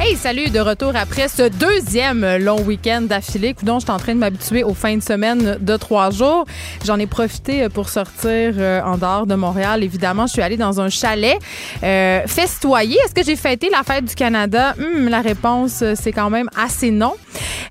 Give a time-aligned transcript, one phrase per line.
[0.00, 3.56] Hey, salut, de retour après ce deuxième long week-end d'affilée.
[3.64, 6.44] dont je suis en train de m'habituer aux fins de semaine de trois jours.
[6.86, 9.82] J'en ai profité euh, pour sortir euh, en dehors de Montréal.
[9.82, 11.36] Évidemment, je suis allée dans un chalet
[11.82, 12.96] euh, festoyer.
[13.04, 14.76] Est-ce que j'ai fêté la fête du Canada?
[14.78, 17.14] Hum, la réponse, c'est quand même assez non.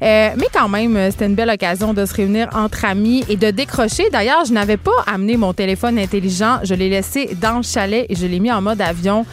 [0.02, 4.10] mais quand même, c'était une belle occasion de se réunir entre amis et de décrocher.
[4.12, 6.60] D'ailleurs, je n'avais pas amené mon téléphone intelligent.
[6.64, 9.26] Je l'ai laissé dans le chalet et je l'ai mis en mode avion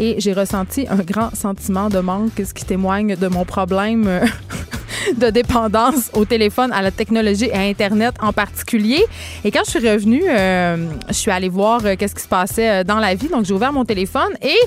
[0.00, 4.26] et j'ai ressenti un grand sentiment de manque, ce qui témoigne de mon problème euh,
[5.18, 9.04] de dépendance au téléphone, à la technologie et à Internet en particulier.
[9.44, 12.82] Et quand je suis revenue, euh, je suis allée voir euh, qu'est-ce qui se passait
[12.82, 13.28] dans la vie.
[13.28, 14.58] Donc, j'ai ouvert mon téléphone et,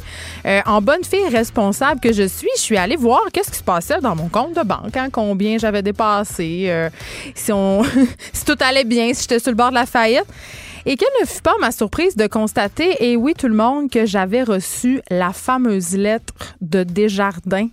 [0.68, 4.00] en bonne fille responsable que je suis, je suis allée voir qu'est-ce qui se passait
[4.02, 6.90] dans mon compte de banque, hein, combien j'avais dépassé,
[7.34, 7.52] si,
[8.34, 10.26] si tout allait bien, si j'étais sur le bord de la faillite.
[10.86, 14.06] Et quelle ne fut pas ma surprise de constater, et oui, tout le monde, que
[14.06, 17.70] j'avais reçu la fameuse lettre de Desjardins,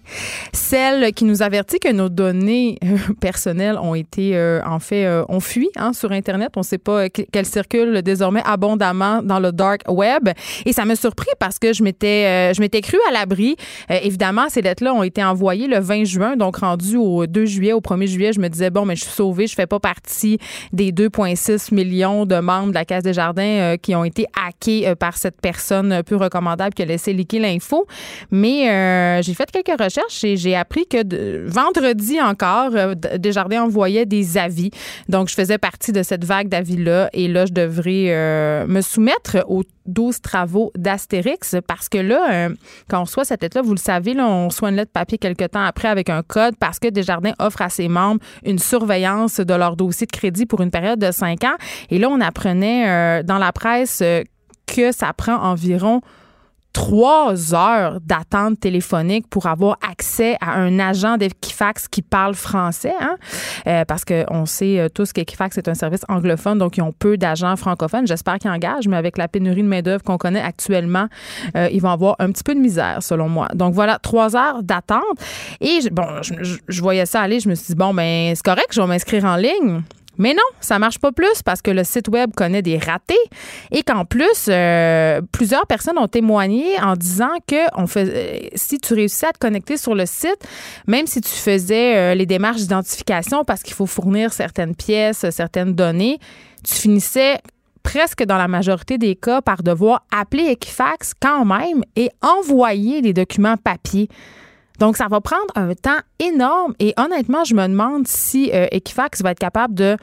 [0.52, 5.24] celle qui nous avertit que nos données euh, personnelles ont été, euh, en fait, euh,
[5.28, 6.50] ont fui hein, sur Internet.
[6.54, 10.28] On ne sait pas qu'elles circulent désormais abondamment dans le dark web.
[10.64, 13.56] Et ça m'a surpris parce que je m'étais, je m'étais cru à l'abri.
[13.88, 17.80] évidemment, ces lettres-là ont été envoyées le 20 juin, donc rendu au 2 juillet, au
[17.80, 20.38] 1er juillet, je me disais, bon, mais je suis sauvée, je fais pas partie
[20.72, 24.94] des 2,6 millions de membres de la des Jardins euh, qui ont été hackés euh,
[24.94, 27.86] par cette personne peu recommandable qui a laissé liquer l'info.
[28.30, 32.72] Mais euh, j'ai fait quelques recherches et j'ai appris que vendredi encore,
[33.18, 34.70] Desjardins envoyait des avis.
[35.08, 39.62] Donc, je faisais partie de cette vague d'avis-là et là, je devrais me soumettre aux
[39.86, 42.48] 12 travaux d'Astérix parce que là,
[42.88, 45.50] quand on reçoit cette lettre-là, vous le savez, là, on reçoit une lettre papier quelques
[45.50, 49.54] temps après avec un code parce que Desjardins offre à ses membres une surveillance de
[49.54, 51.56] leur dossier de crédit pour une période de 5 ans.
[51.90, 54.22] Et là, on apprenait euh, dans la presse euh,
[54.66, 56.00] que ça prend environ
[56.72, 63.16] trois heures d'attente téléphonique pour avoir accès à un agent d'Equifax qui parle français, hein?
[63.66, 67.56] Euh, parce qu'on sait tous qu'Equifax est un service anglophone, donc ils ont peu d'agents
[67.56, 68.06] francophones.
[68.06, 71.08] J'espère qu'ils engagent, mais avec la pénurie de main-d'œuvre qu'on connaît actuellement,
[71.56, 73.48] ils vont avoir un petit peu de misère, selon moi.
[73.52, 75.02] Donc voilà, trois heures d'attente.
[75.60, 78.80] Et bon, je, voyais ça aller, je me suis dit, bon, ben, c'est correct, je
[78.80, 79.82] vais m'inscrire en ligne.
[80.20, 83.14] Mais non, ça marche pas plus parce que le site web connaît des ratés
[83.70, 87.56] et qu'en plus, euh, plusieurs personnes ont témoigné en disant que
[87.96, 90.46] euh, si tu réussissais à te connecter sur le site,
[90.86, 95.72] même si tu faisais euh, les démarches d'identification parce qu'il faut fournir certaines pièces, certaines
[95.72, 96.18] données,
[96.62, 97.38] tu finissais
[97.82, 103.14] presque dans la majorité des cas par devoir appeler Equifax quand même et envoyer les
[103.14, 104.10] documents papier.
[104.80, 106.74] Donc, ça va prendre un temps énorme.
[106.80, 109.96] Et honnêtement, je me demande si euh, Equifax va être capable de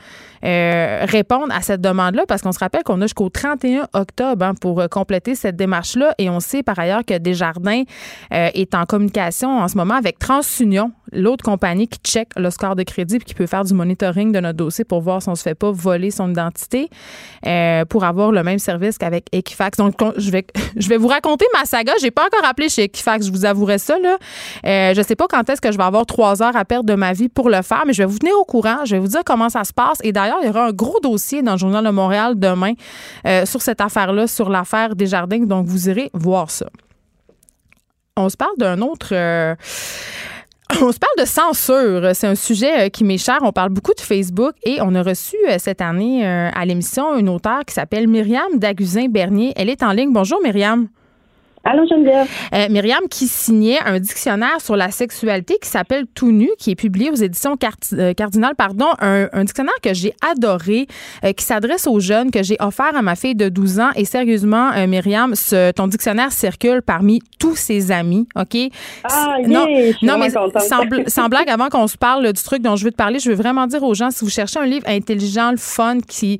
[0.43, 4.53] euh, répondre à cette demande-là parce qu'on se rappelle qu'on a jusqu'au 31 octobre hein,
[4.59, 7.83] pour euh, compléter cette démarche-là et on sait par ailleurs que Desjardins
[8.31, 12.83] est en communication en ce moment avec TransUnion, l'autre compagnie qui check le score de
[12.83, 15.43] crédit et qui peut faire du monitoring de notre dossier pour voir si on se
[15.43, 16.89] fait pas voler son identité
[17.89, 19.77] pour avoir le même service qu'avec Equifax.
[19.77, 21.93] Donc, je vais, je vais vous raconter ma saga.
[22.01, 23.97] J'ai pas encore appelé chez Equifax, je vous avouerai ça.
[23.99, 24.17] Là.
[24.93, 27.13] je sais pas quand est-ce que je vais avoir trois heures à perdre de ma
[27.13, 28.85] vie pour le faire, mais je vais vous tenir au courant.
[28.85, 29.99] Je vais vous dire comment ça se passe.
[30.03, 32.73] Et d'ailleurs, il y aura un gros dossier dans le Journal de Montréal demain
[33.25, 35.39] euh, sur cette affaire-là, sur l'affaire des jardins.
[35.39, 36.67] Donc, vous irez voir ça.
[38.15, 39.09] On se parle d'un autre.
[39.11, 39.55] Euh,
[40.81, 42.15] on se parle de censure.
[42.15, 43.39] C'est un sujet euh, qui m'est cher.
[43.41, 47.63] On parle beaucoup de Facebook et on a reçu cette année à l'émission une auteure
[47.65, 49.53] qui s'appelle Myriam Daguzin-Bernier.
[49.55, 50.11] Elle est en ligne.
[50.11, 50.87] Bonjour, Myriam.
[51.69, 52.27] Allô, Geneviève.
[52.53, 56.75] Euh, Myriam qui signait un dictionnaire sur la sexualité qui s'appelle Tout nu, qui est
[56.75, 57.57] publié aux éditions
[57.93, 60.87] euh, Cardinal, pardon, un, dictionnaire que j'ai adoré,
[61.25, 63.89] euh, qui s'adresse aux jeunes, que j'ai offert à ma fille de 12 ans.
[63.97, 68.57] Et sérieusement, Myriam, ce, ton dictionnaire circule parmi tous ses amis, OK?
[69.03, 69.67] Ah, non,
[70.03, 70.29] non mais
[71.09, 73.35] sans, blague, avant qu'on se parle du truc dont je veux te parler, je veux
[73.35, 76.39] vraiment dire aux gens, si vous cherchez un livre intelligent, le fun, qui,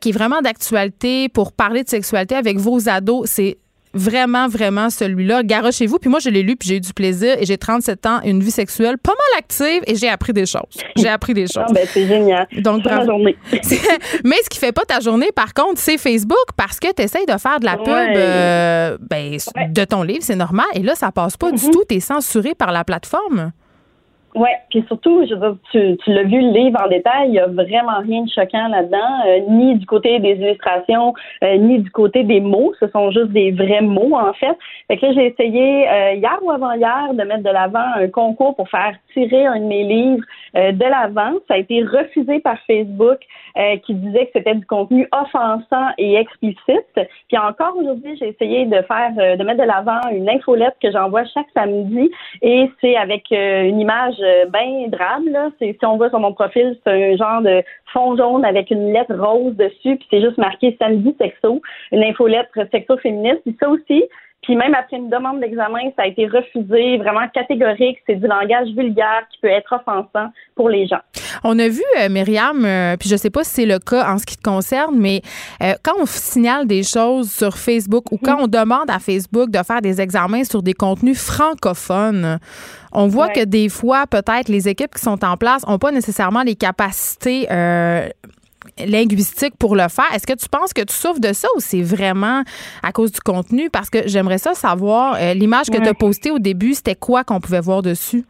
[0.00, 3.58] qui est vraiment d'actualité pour parler de sexualité avec vos ados, c'est
[3.94, 5.42] vraiment, vraiment celui-là.
[5.42, 5.98] Garochez-vous.
[5.98, 7.36] Puis moi, je l'ai lu, puis j'ai eu du plaisir.
[7.38, 10.62] Et j'ai 37 ans, une vie sexuelle pas mal active, et j'ai appris des choses.
[10.96, 11.64] J'ai appris des choses.
[11.68, 12.46] Ah, ben, c'est génial.
[12.58, 13.06] Donc, bravo.
[13.06, 13.36] journée.
[14.24, 17.26] Mais ce qui fait pas ta journée, par contre, c'est Facebook, parce que tu essayes
[17.26, 19.36] de faire de la pub euh, ben,
[19.70, 20.66] de ton livre, c'est normal.
[20.74, 21.70] Et là, ça passe pas du mm-hmm.
[21.70, 21.84] tout.
[21.88, 23.52] Tu es censuré par la plateforme.
[24.36, 27.40] Oui, puis surtout, je veux tu, tu l'as vu le livre en détail, il y
[27.40, 31.90] a vraiment rien de choquant là-dedans, euh, ni du côté des illustrations, euh, ni du
[31.90, 32.72] côté des mots.
[32.78, 34.56] Ce sont juste des vrais mots, en fait.
[34.86, 38.54] Fait que là, j'ai essayé euh, hier ou avant-hier de mettre de l'avant un concours
[38.54, 40.24] pour faire tirer un de mes livres
[40.54, 41.32] de l'avant.
[41.48, 43.18] Ça a été refusé par Facebook
[43.84, 46.94] qui disait que c'était du contenu offensant et explicite.
[46.94, 51.24] Puis encore aujourd'hui, j'ai essayé de faire de mettre de l'avant une infolette que j'envoie
[51.26, 52.10] chaque samedi
[52.42, 55.28] et c'est avec une image euh, bien drame.
[55.28, 55.50] Là.
[55.58, 57.62] si on voit sur mon profil, c'est un genre de
[57.92, 61.60] fond jaune avec une lettre rose dessus, puis c'est juste marqué samedi sexo,
[61.92, 63.40] une infolettre sexo féministe.
[63.44, 64.04] Puis ça aussi,
[64.50, 67.98] puis même après une demande d'examen, ça a été refusé, vraiment catégorique.
[68.04, 70.98] C'est du langage vulgaire qui peut être offensant pour les gens.
[71.44, 74.18] On a vu, euh, Myriam, euh, puis je sais pas si c'est le cas en
[74.18, 75.22] ce qui te concerne, mais
[75.62, 78.42] euh, quand on signale des choses sur Facebook ou quand mhm.
[78.42, 82.40] on demande à Facebook de faire des examens sur des contenus francophones,
[82.92, 86.42] on voit que des fois, peut-être, les équipes qui sont en place n'ont pas nécessairement
[86.42, 87.46] les capacités
[88.78, 90.06] linguistique pour le faire.
[90.14, 92.42] Est-ce que tu penses que tu souffres de ça ou c'est vraiment
[92.82, 93.70] à cause du contenu?
[93.70, 97.24] Parce que j'aimerais ça savoir, euh, l'image que tu as postée au début, c'était quoi
[97.24, 98.24] qu'on pouvait voir dessus?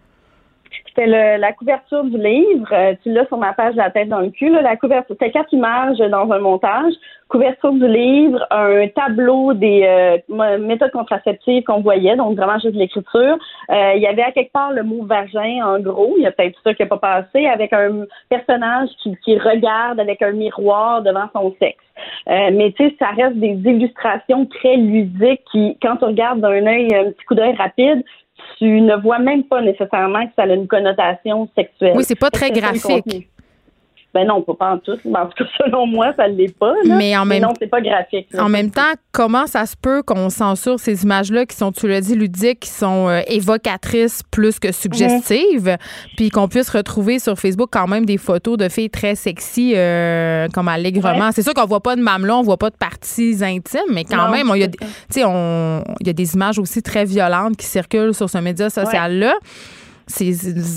[0.87, 2.69] C'était la couverture du livre.
[2.73, 4.51] Euh, tu l'as sur ma page La tête dans le cul.
[4.51, 6.93] la couverture, c'était quatre images dans un montage
[7.31, 13.39] couverture du livre, un tableau des euh, méthodes contraceptives qu'on voyait, donc vraiment juste l'écriture.
[13.71, 16.15] Euh, il y avait à quelque part le mot vagin, en gros.
[16.19, 20.01] Il y a peut-être ça qui n'a pas passé, avec un personnage qui, qui, regarde
[20.01, 21.79] avec un miroir devant son sexe.
[22.29, 26.67] Euh, mais tu sais, ça reste des illustrations très ludiques qui, quand tu regardes d'un
[26.67, 28.03] œil, un petit coup d'œil rapide,
[28.59, 31.95] tu ne vois même pas nécessairement que ça a une connotation sexuelle.
[31.95, 33.29] Oui, c'est pas très graphique.
[34.13, 34.93] Ben non, pas en tout.
[34.93, 36.75] En tout cas, selon moi, ça ne l'est pas.
[36.85, 38.27] Mais en même non, c'est pas graphique.
[38.37, 42.01] En même temps, comment ça se peut qu'on censure ces images-là qui sont, tu l'as
[42.01, 45.77] dit, ludiques, qui sont euh, évocatrices plus que suggestives, mhm.
[46.17, 50.49] puis qu'on puisse retrouver sur Facebook quand même des photos de filles très sexy, euh,
[50.53, 51.31] comme allègrement?
[51.33, 54.29] C'est sûr qu'on voit pas de mamelon, on voit pas de parties intimes, mais quand
[54.31, 59.35] même, il y, a, des images aussi très violentes qui circulent sur ce média social-là.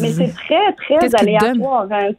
[0.02, 1.88] Mais c'est très, très aléatoire.
[1.92, 2.12] Hein,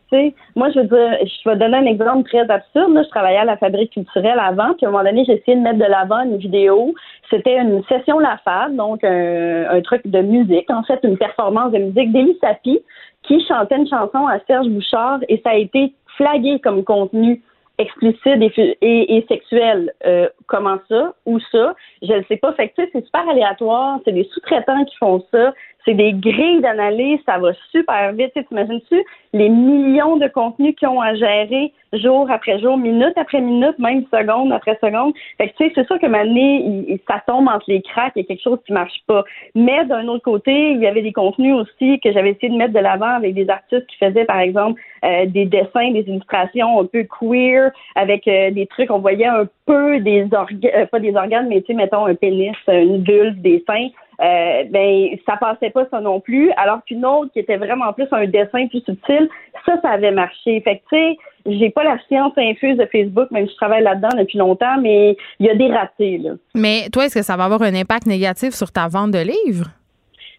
[0.56, 2.92] Moi, je veux dire, je vais donner un exemple très absurde.
[2.94, 5.62] je travaillais à la fabrique culturelle avant, puis à un moment donné, j'ai essayé de
[5.62, 6.94] mettre de l'avant une vidéo.
[7.30, 11.78] C'était une session La Fab, donc un, truc de musique, en fait, une performance de
[11.78, 12.80] musique d'Élie Sapi,
[13.22, 17.42] qui chantait une chanson à Serge Bouchard, et ça a été flagué comme contenu
[17.78, 18.40] explicite
[18.80, 19.92] et, sexuel.
[20.06, 21.14] Euh, comment ça?
[21.26, 21.74] Ou ça?
[22.02, 22.52] Je ne sais pas.
[22.52, 23.98] Fait que, c'est super aléatoire.
[24.04, 25.52] C'est des sous-traitants qui font ça
[25.84, 28.32] c'est des grilles d'analyse, ça va super vite.
[28.34, 33.40] Tu t'imagines-tu les millions de contenus qu'ils ont à gérer jour après jour, minute après
[33.40, 35.12] minute, même seconde après seconde?
[35.38, 38.24] Fait que tu sais, c'est sûr que maintenant, ça tombe entre les cracks, il y
[38.24, 39.24] a quelque chose qui marche pas.
[39.54, 42.72] Mais d'un autre côté, il y avait des contenus aussi que j'avais essayé de mettre
[42.72, 46.86] de l'avant avec des artistes qui faisaient, par exemple, euh, des dessins, des illustrations un
[46.86, 51.14] peu queer, avec euh, des trucs, on voyait un peu des organes, euh, pas des
[51.14, 53.88] organes, mais tu sais, mettons un pénis, une vulve, des seins.
[54.20, 56.50] Euh, ben ça passait pas ça non plus.
[56.56, 59.28] Alors qu'une autre qui était vraiment plus un dessin plus subtil,
[59.66, 60.60] ça, ça avait marché.
[60.60, 63.82] Fait que tu sais, j'ai pas la science infuse de Facebook, même si je travaille
[63.82, 66.32] là-dedans depuis longtemps, mais il y a des ratés là.
[66.54, 69.70] Mais toi, est-ce que ça va avoir un impact négatif sur ta vente de livres?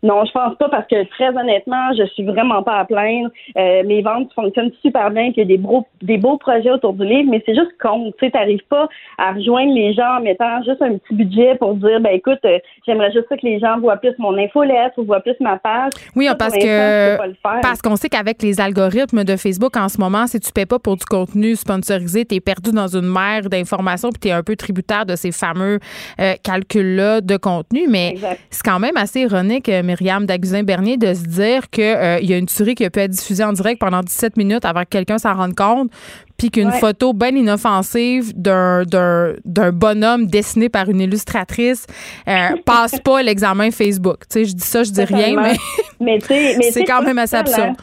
[0.06, 3.32] Non, je pense pas parce que très honnêtement, je suis vraiment pas à plaindre.
[3.58, 6.94] Euh, mes ventes fonctionnent super bien, qu'il y a des beaux, des beaux projets autour
[6.94, 8.14] du livre, mais c'est juste con.
[8.20, 11.74] Tu sais, t'arrives pas à rejoindre les gens en mettant juste un petit budget pour
[11.74, 15.22] dire, ben écoute, euh, j'aimerais juste que les gens voient plus mon infolette ou voient
[15.22, 15.94] plus ma page.
[16.16, 17.18] Oui, parce que
[17.64, 20.78] parce qu'on sait qu'avec les algorithmes de Facebook en ce moment, si tu paies pas
[20.78, 25.08] pour du contenu sponsorisé, t'es perdu dans une mer d'informations puis t'es un peu tributaire
[25.08, 25.80] de ces fameux
[26.22, 27.88] euh, calculs-là de contenu.
[27.90, 28.14] Mais
[28.52, 32.38] c'est quand même assez ironique, mais Myriam Daguzin-Bernier de se dire qu'il euh, y a
[32.38, 35.18] une tuerie qui a pu être diffusée en direct pendant 17 minutes avant que quelqu'un
[35.18, 35.90] s'en rende compte.
[36.38, 41.88] puis qu'une photo bien inoffensive d'un, d'un, bonhomme dessiné par une illustratrice
[42.28, 44.20] euh, passe pas l'examen Facebook.
[44.30, 45.58] Tu sais, je dis ça, je dis rien, mais,
[46.00, 46.20] mais,
[46.72, 47.76] c'est quand même assez absurde.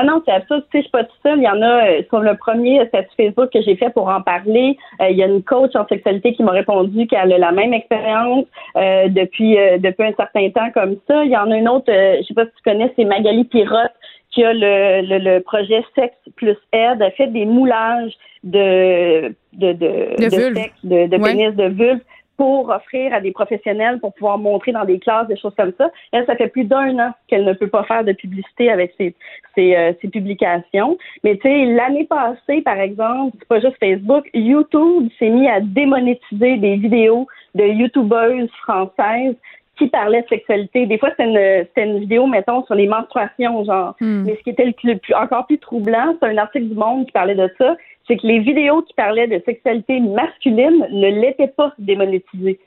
[0.00, 0.62] Ah non, c'est absurde.
[0.70, 1.38] Tu sais, je suis pas toute seule.
[1.38, 4.22] Il y en a euh, sur le premier statut Facebook que j'ai fait pour en
[4.22, 4.78] parler.
[5.00, 7.72] Euh, il y a une coach en sexualité qui m'a répondu qu'elle a la même
[7.72, 8.44] expérience
[8.76, 11.24] euh, depuis depuis un certain temps comme ça.
[11.24, 13.90] Il y en a une autre, je sais pas si tu connais, c'est Magali Pirotte
[14.30, 17.00] qui a le, le, projet Sexe plus Aide.
[17.00, 18.12] Elle fait des moulages
[18.44, 22.00] de de de, de, sexe, de, de pénis, de vulve
[22.38, 25.90] pour offrir à des professionnels pour pouvoir montrer dans des classes des choses comme ça.
[26.12, 29.14] Elle, ça fait plus d'un an qu'elle ne peut pas faire de publicité avec ses,
[29.56, 30.96] ses, euh, ses publications.
[31.24, 35.60] Mais tu sais, l'année passée, par exemple, c'est pas juste Facebook, YouTube s'est mis à
[35.60, 37.26] démonétiser des vidéos
[37.56, 39.34] de YouTubeuses françaises
[39.78, 40.86] qui parlait de sexualité.
[40.86, 43.94] Des fois, c'était une, une, vidéo, mettons, sur les menstruations, genre.
[44.00, 44.24] Hmm.
[44.24, 47.12] Mais ce qui était le, plus, encore plus troublant, c'est un article du Monde qui
[47.12, 47.76] parlait de ça,
[48.08, 52.58] c'est que les vidéos qui parlaient de sexualité masculine ne l'étaient pas démonétisées.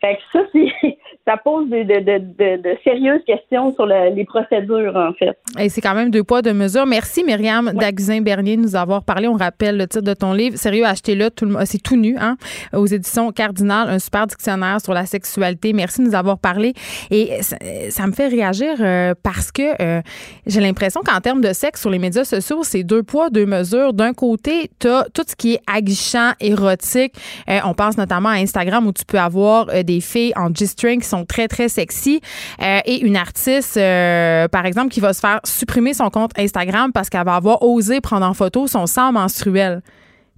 [0.00, 0.40] Fait que ça,
[1.26, 5.36] ça pose de, de, de, sérieuses questions sur les procédures, en fait.
[5.58, 6.86] Et c'est quand même deux poids, deux mesures.
[6.86, 8.20] Merci, Myriam ouais.
[8.20, 9.26] bernier de nous avoir parlé.
[9.26, 10.56] On rappelle le titre de ton livre.
[10.56, 11.30] Sérieux, achetez-le.
[11.64, 12.36] C'est tout nu, hein,
[12.72, 15.72] aux éditions Cardinal, un super dictionnaire sur la sexualité.
[15.72, 16.74] Merci de nous avoir parlé.
[17.10, 20.00] Et ça, me fait réagir euh, parce que euh,
[20.46, 23.92] j'ai l'impression qu'en termes de sexe sur les médias sociaux, c'est deux poids, deux mesures.
[23.92, 27.14] D'un côté, tu as tout ce qui est aguichant, érotique.
[27.48, 31.08] Euh, on pense notamment à Instagram où tu peux avoir des filles en G-string qui
[31.08, 32.20] sont très, très sexy
[32.62, 36.92] euh, et une artiste, euh, par exemple, qui va se faire supprimer son compte Instagram
[36.92, 39.82] parce qu'elle va avoir osé prendre en photo son sang menstruel.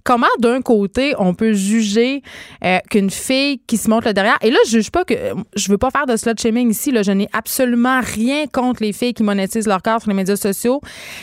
[0.05, 2.23] Comment d'un côté on peut juger
[2.63, 4.37] euh, qu'une fille qui se montre le derrière?
[4.41, 5.13] Et là je juge pas que
[5.55, 7.03] je veux pas faire de slut shaming ici là.
[7.03, 10.79] Je n'ai absolument rien contre les filles qui monétisent leur corps sur les médias sociaux.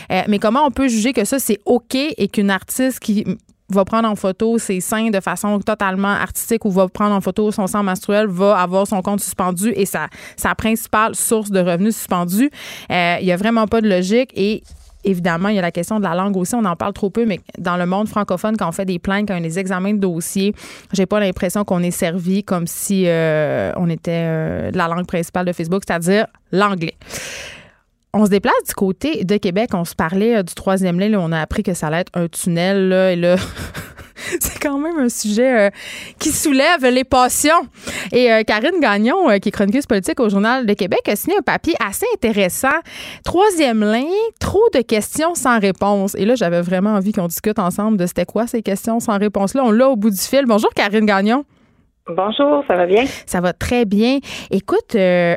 [0.09, 3.25] Mais comment on peut juger que ça c'est ok et qu'une artiste qui
[3.69, 7.51] va prendre en photo ses seins de façon totalement artistique ou va prendre en photo
[7.51, 11.95] son sang menstruel va avoir son compte suspendu et sa, sa principale source de revenus
[11.95, 12.49] suspendue.
[12.91, 14.63] Euh, il n'y a vraiment pas de logique et
[15.03, 16.53] Évidemment, il y a la question de la langue aussi.
[16.53, 19.29] On en parle trop peu, mais dans le monde francophone, quand on fait des plaintes,
[19.29, 20.53] quand on a des examens de dossier,
[20.91, 25.45] j'ai pas l'impression qu'on est servi comme si euh, on était euh, la langue principale
[25.45, 26.95] de Facebook, c'est-à-dire l'anglais.
[28.13, 29.71] On se déplace du côté de Québec.
[29.73, 31.13] On se parlait euh, du troisième lien.
[31.19, 32.89] on a appris que ça allait être un tunnel.
[32.89, 33.35] Là, et là,
[34.39, 35.69] c'est quand même un sujet euh,
[36.17, 37.67] qui soulève les passions.
[38.13, 41.41] Et euh, Karine Gagnon, qui est chroniqueuse politique au Journal de Québec, a signé un
[41.41, 42.79] papier assez intéressant.
[43.25, 44.05] Troisième lien,
[44.39, 46.15] trop de questions sans réponse.
[46.15, 49.63] Et là, j'avais vraiment envie qu'on discute ensemble de c'était quoi ces questions sans réponse-là.
[49.65, 50.45] On l'a au bout du fil.
[50.47, 51.43] Bonjour, Karine Gagnon.
[52.09, 53.03] Bonjour, ça va bien?
[53.25, 54.19] Ça va très bien.
[54.49, 55.35] Écoute, euh,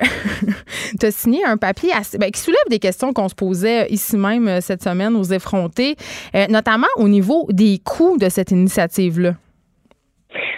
[1.01, 4.47] tu as signé un papier ben, qui soulève des questions qu'on se posait ici même
[4.47, 5.97] euh, cette semaine aux effrontés,
[6.37, 9.35] euh, notamment au niveau des coûts de cette initiative-là.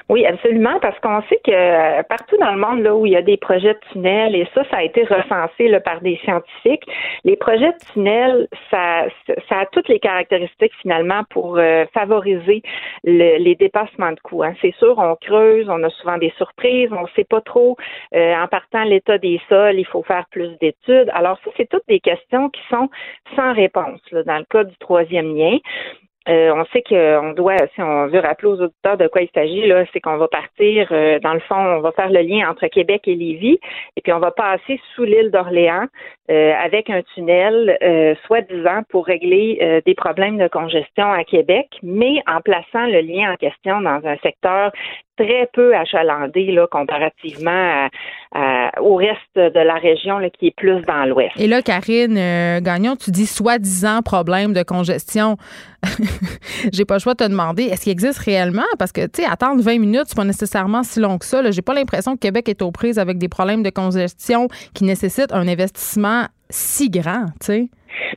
[0.09, 3.16] Oui, absolument, parce qu'on sait que euh, partout dans le monde, là où il y
[3.16, 6.85] a des projets de tunnels, et ça, ça a été recensé là, par des scientifiques,
[7.25, 9.06] les projets de tunnels, ça,
[9.49, 12.62] ça a toutes les caractéristiques finalement pour euh, favoriser
[13.04, 14.42] les dépassements de coûts.
[14.42, 14.54] Hein.
[14.61, 17.76] C'est sûr, on creuse, on a souvent des surprises, on ne sait pas trop.
[18.14, 21.11] Euh, en partant l'état des sols, il faut faire plus d'études.
[21.14, 22.88] Alors ça, c'est toutes des questions qui sont
[23.37, 25.59] sans réponse là, dans le cas du troisième lien.
[26.28, 29.66] Euh, on sait qu'on doit, si on veut rappeler aux auditeurs de quoi il s'agit,
[29.66, 32.66] là, c'est qu'on va partir, euh, dans le fond, on va faire le lien entre
[32.68, 33.58] Québec et Lévis,
[33.96, 35.86] et puis on va passer sous l'île d'Orléans
[36.30, 37.76] euh, avec un tunnel,
[38.26, 43.36] soi-disant, pour régler des problèmes de congestion à Québec, mais en plaçant le lien en
[43.36, 44.72] question dans un secteur
[45.22, 47.88] très peu achalandé comparativement
[48.80, 51.32] au reste de la région qui est plus dans l'ouest.
[51.38, 55.36] Et là, Karine euh, Gagnon, tu dis soi-disant problème de congestion.
[56.72, 58.62] J'ai pas le choix de te demander, est-ce qu'il existe réellement?
[58.78, 61.50] Parce que, tu sais, attendre 20 minutes, c'est pas nécessairement si long que ça.
[61.50, 65.32] J'ai pas l'impression que Québec est aux prises avec des problèmes de congestion qui nécessitent
[65.32, 67.68] un investissement si grand, tu sais.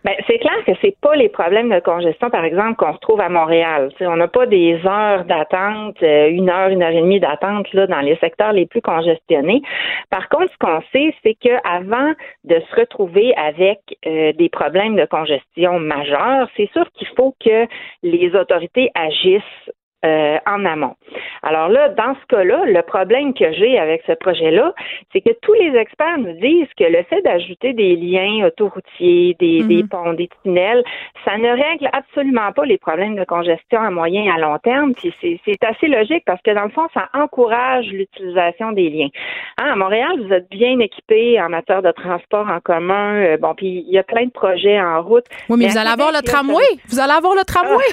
[0.03, 3.21] Ben, c'est clair que c'est pas les problèmes de congestion, par exemple, qu'on se trouve
[3.21, 3.89] à Montréal.
[4.01, 7.87] on n'a pas des heures d'attente, euh, une heure, une heure et demie d'attente là
[7.87, 9.61] dans les secteurs les plus congestionnés.
[10.09, 12.13] Par contre, ce qu'on sait, c'est que avant
[12.43, 17.67] de se retrouver avec euh, des problèmes de congestion majeurs, c'est sûr qu'il faut que
[18.03, 19.71] les autorités agissent
[20.05, 20.95] euh, en amont.
[21.43, 24.73] Alors là, dans ce cas-là, le problème que j'ai avec ce projet-là,
[25.11, 29.63] c'est que tous les experts nous disent que le fait d'ajouter des liens autoroutiers, des,
[29.63, 29.89] des mhm.
[29.89, 30.83] ponts, des tunnels,
[31.23, 34.93] ça ne règle absolument pas les problèmes de congestion à moyen et à long terme.
[34.93, 39.09] Puis c'est assez logique parce que dans le fond, ça encourage l'utilisation des liens.
[39.57, 43.15] Hein, à Montréal, vous êtes bien équipés en matière de transport en commun.
[43.15, 45.25] Euh, bon, puis il y a plein de projets en route.
[45.49, 46.63] Oui, mais, vous allez avoir le tramway.
[46.89, 47.85] Vous allez avoir le tramway.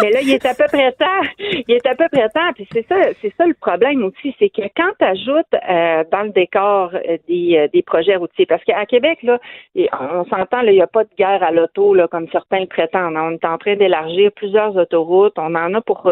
[0.00, 1.06] Mais là, il est à peu près temps.
[1.38, 2.52] Il est à peu près temps.
[2.54, 6.22] Puis c'est ça, c'est ça le problème aussi, c'est que quand tu ajoutes euh, dans
[6.22, 9.38] le décor euh, des, euh, des projets routiers, parce qu'à Québec, là,
[9.76, 13.16] on s'entend, il n'y a pas de guerre à l'auto, là, comme certains prétendent.
[13.16, 15.34] On est en train d'élargir plusieurs autoroutes.
[15.38, 16.10] On en a pour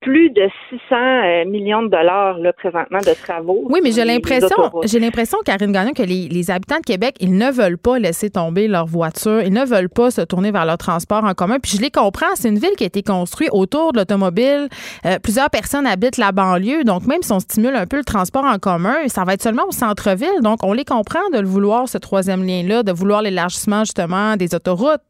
[0.00, 0.48] plus de
[0.88, 3.64] 600 millions de dollars là, présentement de travaux.
[3.68, 7.36] Oui, mais j'ai l'impression, j'ai l'impression, Karine Gagnon, que les, les habitants de Québec, ils
[7.36, 9.40] ne veulent pas laisser tomber leur voiture.
[9.42, 11.58] Ils ne veulent pas se tourner vers leur transport en commun.
[11.60, 12.34] Puis je les comprends.
[12.34, 14.68] C'est une ville qui a été construite autour de l'automobile.
[15.04, 16.84] Euh, plusieurs personnes habitent la banlieue.
[16.84, 19.66] Donc, même si on stimule un peu le transport en commun, ça va être seulement
[19.68, 20.40] au centre-ville.
[20.42, 24.54] Donc, on les comprend de le vouloir, ce troisième lien-là, de vouloir l'élargissement, justement, des
[24.54, 25.00] autoroutes.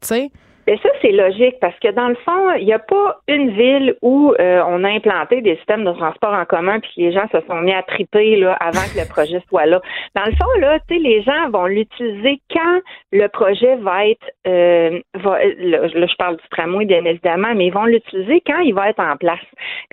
[0.67, 3.95] Bien, ça, c'est logique parce que dans le fond, il n'y a pas une ville
[4.01, 7.39] où euh, on a implanté des systèmes de transport en commun puis les gens se
[7.47, 9.81] sont mis à triper là, avant que le projet soit là.
[10.13, 12.81] Dans le fond, là, tu sais, les gens vont l'utiliser quand
[13.13, 17.73] le projet va être euh, va, là, je parle du tramway, bien évidemment, mais ils
[17.73, 19.39] vont l'utiliser quand il va être en place.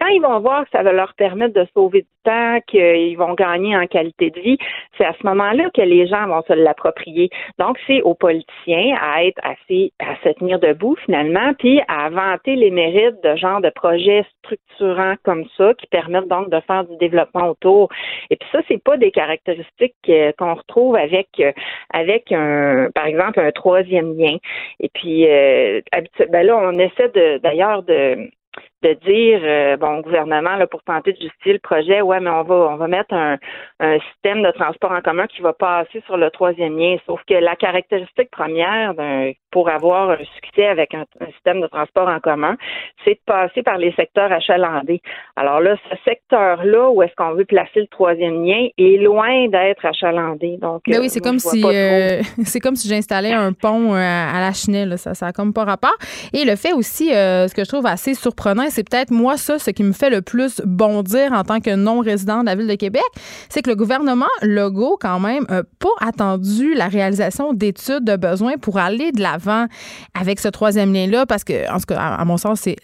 [0.01, 3.35] Quand ils vont voir que ça va leur permettre de sauver du temps, qu'ils vont
[3.35, 4.59] gagner en qualité de vie,
[4.99, 7.31] c'est à ce moment-là que les gens vont se l'approprier.
[7.59, 12.57] Donc, c'est aux politiciens à être assez à se tenir debout finalement, puis à vanter
[12.57, 16.97] les mérites de genre de projets structurants comme ça qui permettent donc de faire du
[16.97, 17.91] développement autour.
[18.31, 21.53] Et puis ça, c'est pas des caractéristiques euh, qu'on retrouve avec euh,
[21.93, 24.37] avec un, par exemple, un troisième lien.
[24.81, 25.81] Et puis, euh,
[26.31, 27.11] ben là, on essaie
[27.43, 28.31] d'ailleurs de
[28.85, 32.55] de dire bon gouvernement là pour tenter de justifier le projet ouais mais on va
[32.55, 33.37] on va mettre un,
[33.81, 37.35] un, système de transport en commun qui va passer sur le troisième lien sauf que
[37.35, 38.95] la caractéristique première
[39.55, 42.57] pour avoir un succès avec un, système de transport en commun
[43.05, 45.01] c'est de passer par les secteurs achalandés.
[45.37, 49.47] Alors là ce secteur là où est-ce qu'on veut placer le troisième lien est loin
[49.49, 50.59] d'être achalandé.
[50.61, 54.41] Donc mais oui euh, c'est comme si euh, c'est comme si j'installais un pont à
[54.41, 55.97] la chenille ça ça a comme pas rapport.
[56.33, 59.71] Et le fait aussi ce que je trouve assez surprenant c'est peut-être moi ça ce
[59.71, 63.05] qui me fait le plus bondir en tant que non-résident de la ville de Québec,
[63.49, 68.57] c'est que le gouvernement Legault quand même n'a pas attendu la réalisation d'études de besoins
[68.57, 69.44] pour aller de l'avant
[70.15, 72.77] avec ce troisième lien-là, parce que, en tout cas, à, mon sens, c'est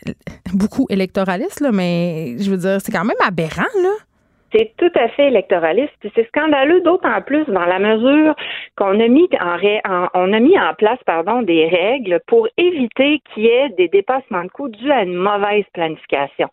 [0.53, 3.93] beaucoup électoraliste, là, mais je veux dire, c'est quand même aberrant, là.
[4.53, 5.93] C'est tout à fait électoraliste.
[6.15, 8.35] C'est scandaleux d'autant plus dans la mesure
[8.77, 13.45] qu'on a mis en, on a mis en place pardon des règles pour éviter qu'il
[13.45, 16.49] y ait des dépassements de coûts dus à une mauvaise planification.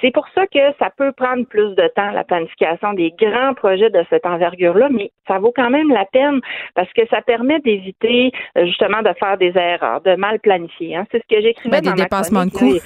[0.00, 3.90] C'est pour ça que ça peut prendre plus de temps la planification des grands projets
[3.90, 6.40] de cette envergure-là, mais ça vaut quand même la peine
[6.74, 10.96] parce que ça permet d'éviter euh, justement de faire des erreurs, de mal planifier.
[10.96, 11.06] Hein.
[11.10, 12.78] C'est ce que j'écrivais ben, dans des dépassements de coûts.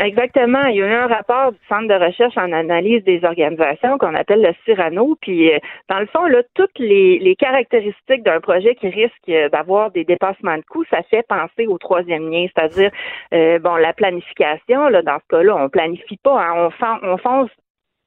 [0.00, 0.64] Exactement.
[0.64, 4.14] Il y a eu un rapport du Centre de recherche en analyse des organisations qu'on
[4.14, 5.16] appelle le Cyrano.
[5.20, 5.58] Puis, euh,
[5.90, 10.04] dans le fond, là, toutes les, les caractéristiques d'un projet qui risque euh, d'avoir des
[10.04, 12.90] dépassements de coûts, ça fait penser au troisième lien, c'est-à-dire,
[13.34, 14.88] euh, bon, la planification.
[14.88, 16.40] Là, dans ce cas-là, on planifie pas.
[16.42, 17.50] Hein, on, on fonce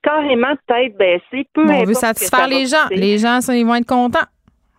[0.02, 1.48] carrément tête baissée.
[1.54, 2.88] Peu on veut satisfaire les gens.
[2.90, 4.28] Les gens, ils vont être contents.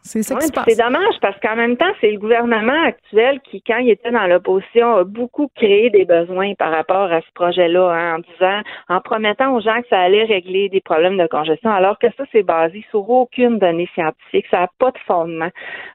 [0.06, 4.10] C'est ça dommage parce qu'en même temps, c'est le gouvernement actuel qui, quand il était
[4.10, 8.60] dans l'opposition, a beaucoup créé des besoins par rapport à ce projet-là, hein, en disant,
[8.90, 12.24] en promettant aux gens que ça allait régler des problèmes de congestion, alors que ça,
[12.32, 15.48] c'est basé sur aucune donnée scientifique, ça n'a pas de fondement.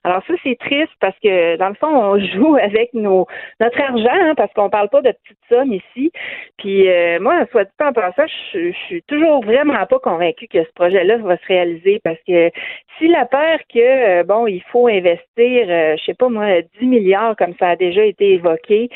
[0.04, 3.28] Alors ça, c'est triste parce que, dans le fond, on joue avec nos
[3.60, 6.12] notre argent, hein, parce qu'on parle pas de petites sommes ici.
[6.58, 10.64] Puis euh, moi, soit dit en passant, je, je suis toujours vraiment pas convaincue que
[10.64, 12.50] ce projet-là va se réaliser parce que
[12.98, 16.88] si la peur que euh, bon, il faut investir, euh, je sais pas moi, 10
[16.88, 18.90] milliards comme ça a déjà été évoqué.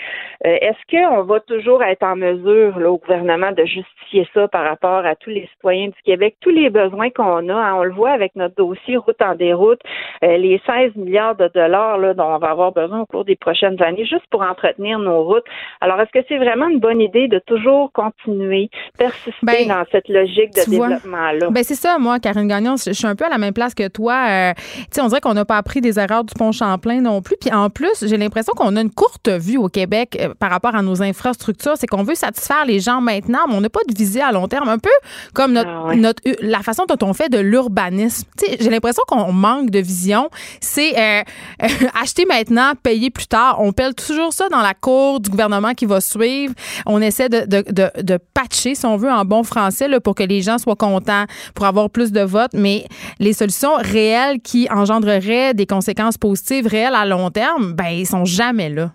[0.46, 4.64] Euh, est-ce qu'on va toujours être en mesure, là, au gouvernement, de justifier ça par
[4.64, 7.76] rapport à tous les citoyens du Québec, tous les besoins qu'on a, hein?
[7.76, 9.82] on le voit avec notre dossier route en déroute,
[10.22, 13.82] les 16 milliards de dollars là, dont on va avoir besoin au cours des prochaines
[13.82, 15.46] années, juste pour entretenir nos routes.
[15.82, 20.08] Alors, est-ce que c'est vraiment une bonne idée de toujours continuer, persister ben, dans cette
[20.08, 21.50] logique de développement-là?
[21.52, 23.88] Ben c'est ça, moi, Karine Gagnon, je suis un peu à la même place que
[23.88, 24.54] toi
[25.02, 27.36] on dirait qu'on n'a pas appris des erreurs du pont Champlain non plus.
[27.40, 30.76] Puis en plus, j'ai l'impression qu'on a une courte vue au Québec euh, par rapport
[30.76, 31.74] à nos infrastructures.
[31.78, 34.48] C'est qu'on veut satisfaire les gens maintenant, mais on n'a pas de visée à long
[34.48, 34.70] terme.
[34.70, 34.90] Un peu
[35.34, 38.28] comme notre, ah notre la façon dont on fait de l'urbanisme.
[38.60, 40.30] J'ai l'impression qu'on manque de vision.
[40.62, 41.24] C'est euh,
[42.02, 43.58] acheter maintenant, payer plus tard.
[43.60, 46.54] On pèle toujours ça dans la cour du gouvernement qui va suivre.
[46.86, 50.16] On essaie de, de, de, de patcher, si on veut, en bon français, là, pour
[50.16, 51.26] que les gens soient contents,
[51.56, 52.54] pour avoir plus de votes.
[52.54, 52.86] Mais
[53.20, 58.06] les solutions réelles qui en engendrerait des conséquences positives réelles à long terme, ben ils
[58.06, 58.92] sont jamais là.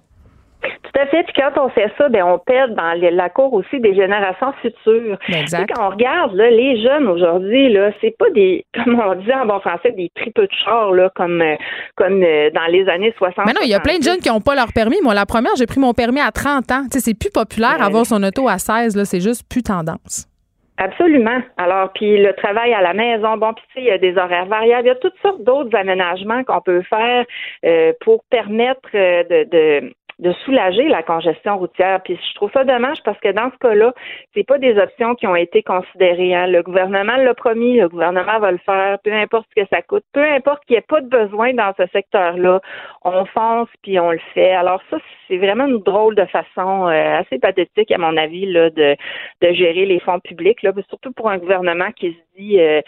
[0.61, 1.23] Tout à fait.
[1.23, 5.17] Puis quand on fait ça, ben on perd dans la cour aussi des générations futures.
[5.29, 5.71] Ben, exact.
[5.73, 9.47] quand on regarde là, les jeunes aujourd'hui, là, c'est pas des, comme on dit en
[9.47, 11.55] bon français, des tripeux de char là, comme euh,
[11.97, 13.47] comme euh, dans les années 60.
[13.47, 15.01] Mais non, il y a plein de jeunes qui n'ont pas leur permis.
[15.03, 16.83] Moi, la première, j'ai pris mon permis à 30 ans.
[16.91, 18.97] Tu sais, c'est plus populaire avoir son auto à 16.
[18.97, 20.28] Là, c'est juste plus tendance.
[20.81, 21.43] Absolument.
[21.57, 24.17] Alors, puis le travail à la maison, bon, puis tu sais, il y a des
[24.17, 27.27] horaires variables, il y a toutes sortes d'autres aménagements qu'on peut faire
[27.65, 32.01] euh, pour permettre de, de, de soulager la congestion routière.
[32.03, 33.93] Puis je trouve ça dommage parce que dans ce cas-là,
[34.35, 36.35] c'est pas des options qui ont été considérées.
[36.35, 36.47] Hein.
[36.49, 40.05] Le gouvernement l'a promis, le gouvernement va le faire, peu importe ce que ça coûte,
[40.13, 42.61] peu importe qu'il n'y ait pas de besoin dans ce secteur-là,
[43.05, 44.53] on fonce puis on le fait.
[44.53, 48.71] Alors ça, c'est vraiment une drôle de façon euh, assez pathétique à mon avis là
[48.71, 48.97] de,
[49.43, 52.81] de gérer les fonds publics là, surtout pour un gouvernement qui dit euh,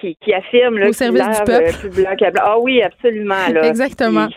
[0.00, 1.74] qui, qui affirme là, au service du peuple.
[1.98, 3.64] Euh, ah oui, absolument là.
[3.68, 4.28] Exactement.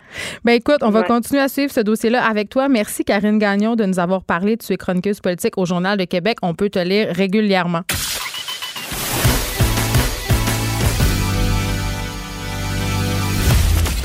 [0.44, 2.68] Ben écoute, on va continuer à suivre ce dossier-là avec toi.
[2.70, 4.58] Merci, Karine Gagnon, de nous avoir parlé.
[4.58, 6.38] de es chroniqueuse politique au Journal de Québec.
[6.42, 7.82] On peut te lire régulièrement.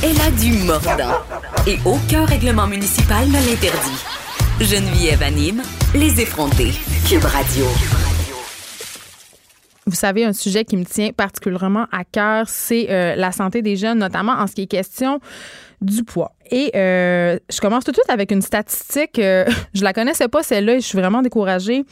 [0.05, 1.14] Elle a du mordant
[1.66, 4.05] et aucun règlement municipal ne l'interdit.
[4.61, 5.62] Geneviève anime
[5.94, 6.72] les effrontés.
[7.09, 7.66] Cube Radio.
[9.86, 13.76] Vous savez, un sujet qui me tient particulièrement à cœur, c'est euh, la santé des
[13.76, 15.18] jeunes, notamment en ce qui est question
[15.80, 16.32] du poids.
[16.52, 19.18] Et euh, je commence tout de suite avec une statistique.
[19.18, 21.84] Euh, je la connaissais pas celle-là et je suis vraiment découragée.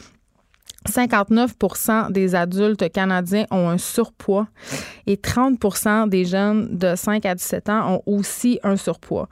[0.89, 4.47] 59% des adultes canadiens ont un surpoids
[5.05, 9.27] et 30% des jeunes de 5 à 17 ans ont aussi un surpoids.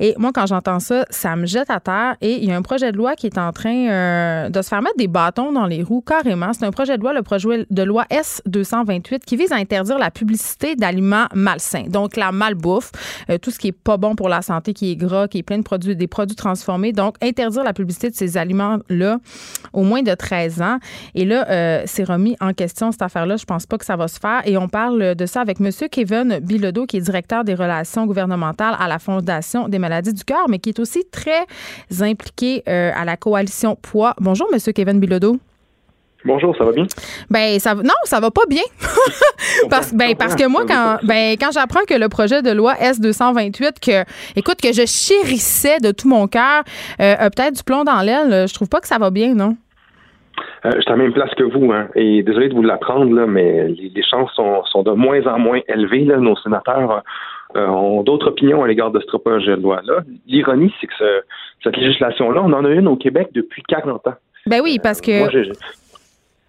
[0.00, 2.62] Et moi, quand j'entends ça, ça me jette à terre et il y a un
[2.62, 5.66] projet de loi qui est en train euh, de se faire mettre des bâtons dans
[5.66, 6.52] les roues carrément.
[6.52, 10.10] C'est un projet de loi, le projet de loi S-228, qui vise à interdire la
[10.10, 11.84] publicité d'aliments malsains.
[11.88, 12.92] Donc, la malbouffe,
[13.30, 15.42] euh, tout ce qui est pas bon pour la santé, qui est gras, qui est
[15.42, 16.92] plein de produits, des produits transformés.
[16.92, 19.18] Donc, interdire la publicité de ces aliments-là
[19.72, 20.78] au moins de 13 ans.
[21.14, 23.36] Et là, euh, c'est remis en question cette affaire-là.
[23.36, 24.42] Je pense pas que ça va se faire.
[24.44, 25.70] Et on parle de ça avec M.
[25.90, 30.48] Kevin Bilodeau, qui est directeur des relations gouvernementales à la Fondation des maladies du cœur,
[30.48, 31.46] mais qui est aussi très
[32.00, 34.14] impliqué euh, à la coalition Poids.
[34.20, 34.58] Bonjour, M.
[34.72, 35.38] Kevin Bilodeau.
[36.24, 36.86] Bonjour, ça va bien?
[37.28, 38.62] Ben ça non, ça va pas bien.
[39.70, 43.72] parce ben, parce que moi quand ben quand j'apprends que le projet de loi S228
[43.78, 46.62] que écoute que je chérissais de tout mon cœur
[47.00, 49.56] euh, a peut-être du plomb dans l'aile, je trouve pas que ça va bien, non?
[50.64, 53.14] Euh, je suis à la même place que vous, hein, et désolé de vous l'apprendre,
[53.14, 56.04] là, mais les, chances sont, sont, de moins en moins élevées.
[56.04, 56.16] Là.
[56.16, 57.02] Nos sénateurs
[57.56, 60.00] euh, ont d'autres opinions à l'égard de ce projet de loi-là.
[60.26, 61.24] L'ironie, c'est que
[61.62, 64.14] cette législation-là, on en a une au Québec depuis 40 ans.
[64.46, 65.24] Ben oui, parce que.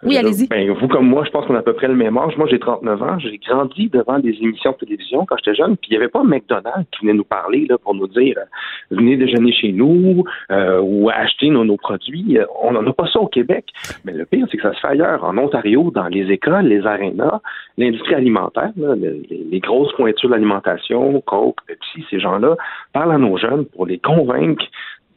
[0.06, 0.48] Oui, allez-y.
[0.48, 2.38] Ben, vous comme moi, je pense qu'on a à peu près le même âge.
[2.38, 3.20] Moi, j'ai 39 ans.
[3.20, 5.78] J'ai grandi devant des émissions de télévision quand j'étais jeune.
[5.78, 8.96] Puis il n'y avait pas McDonald's qui venait nous parler là, pour nous dire euh,
[8.96, 12.38] venez déjeuner chez nous euh, ou acheter nos, nos produits.
[12.62, 13.66] On n'en a pas ça au Québec.
[14.04, 15.24] Mais le pire, c'est que ça se fait ailleurs.
[15.24, 17.42] En Ontario, dans les écoles, les arénas,
[17.78, 22.56] l'industrie alimentaire, les, grosses pointures de l'alimentation, Coke, Pepsi, ces gens-là,
[22.94, 24.66] parlent à nos jeunes pour les convaincre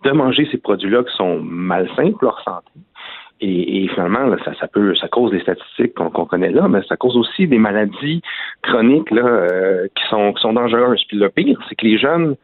[0.05, 2.70] de manger ces produits-là qui sont malsains pour leur santé
[3.40, 6.96] et, et finalement, ça, ça peut, ça cause des statistiques qu'on connaît là, mais ça
[6.96, 8.22] cause aussi des maladies
[8.62, 11.05] chroniques là, euh, qui sont qui sont dangereuses.
[11.07, 12.37] Puis le pire, c'est que les jeunes,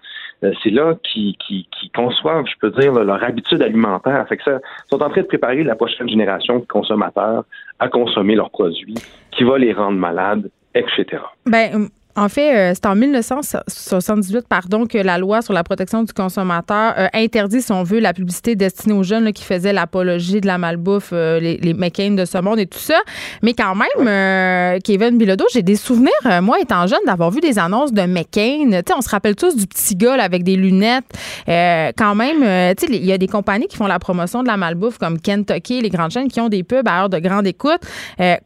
[0.45, 4.27] euh, c'est là qui, qui, conçoivent, je peux dire, leur habitude alimentaire.
[4.29, 4.59] Fait que ça,
[4.91, 7.45] sont en train de préparer la prochaine génération de consommateurs
[7.79, 8.95] à consommer leurs produits,
[9.33, 11.23] qui va les rendre malades, etc.
[11.47, 16.13] Ben, en fait, euh, c'est en 1978 pardon, que la loi sur la protection du
[16.13, 20.47] consommateur euh, interdit, si on veut, la publicité destinée aux jeunes qui faisaient l'apologie de
[20.47, 23.01] la malbouffe, euh, les, les McCain de ce monde et tout ça.
[23.43, 27.93] Mais quand même, Kevin Bilodeau, j'ai des souvenirs, moi, étant jeune, d'avoir vu des annonces
[27.93, 28.71] de McCain.
[28.71, 31.05] sais, on se rappelle tous du petit gars avec des lunettes.
[31.47, 35.19] quand même, il y a des compagnies qui font la promotion de la malbouffe comme
[35.19, 37.81] Kentucky, les grandes chaînes qui ont des pubs à heure de grande écoute.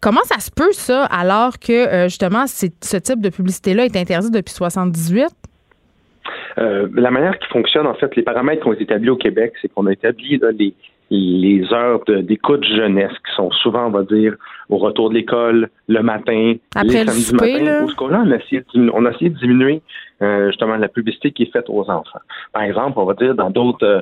[0.00, 3.96] comment ça se peut, ça, alors que, justement, c'est ce type de publicité là est
[3.96, 5.26] interdite depuis 78?
[6.58, 9.52] Euh, la manière qui fonctionne, en fait, les paramètres qui ont été établis au Québec,
[9.60, 10.74] c'est qu'on a établi les,
[11.10, 14.34] les heures d'écoute jeunesse qui sont souvent, on va dire,
[14.68, 17.86] au retour de l'école, le matin, Après les samedis matin.
[18.00, 19.82] on, a essayé de, on a essayé de diminuer
[20.20, 22.20] euh, justement la publicité qui est faite aux enfants.
[22.52, 24.00] Par exemple, on va dire dans d'autres euh,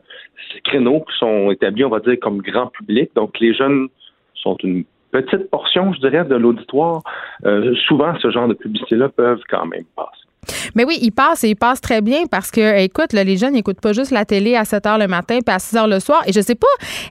[0.64, 3.10] créneaux qui sont établis, on va dire, comme grand public.
[3.14, 3.88] Donc, les jeunes
[4.34, 7.02] sont une petite portion, je dirais, de l'auditoire,
[7.44, 10.26] euh, souvent ce genre de publicité-là peuvent quand même passer.
[10.74, 13.80] Mais oui, il passe et il passe très bien parce que, écoute, les jeunes n'écoutent
[13.80, 16.22] pas juste la télé à 7 h le matin puis à 6 h le soir.
[16.26, 16.66] Et je sais pas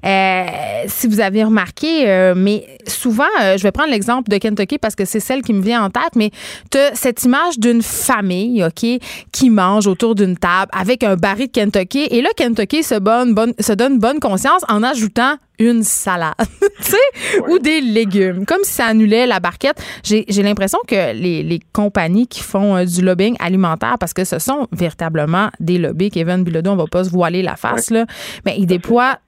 [0.06, 0.46] euh,
[0.88, 4.96] si vous avez remarqué, euh, mais souvent, euh, je vais prendre l'exemple de Kentucky parce
[4.96, 6.32] que c'est celle qui me vient en tête, mais
[6.72, 8.86] tu as cette image d'une famille, OK,
[9.32, 12.08] qui mange autour d'une table avec un baril de Kentucky.
[12.12, 17.60] Et là, Kentucky se, se donne bonne conscience en ajoutant une salade, tu sais, ou
[17.60, 19.82] des légumes, comme si ça annulait la barquette.
[20.04, 24.68] J'ai l'impression que les, les, compagnies qui font du lobbying alimentaire, parce que ce sont
[24.72, 28.06] véritablement des lobbies, Kevin Bilodeau, on va pas se voiler la face, là,
[28.46, 29.20] mais ils déploient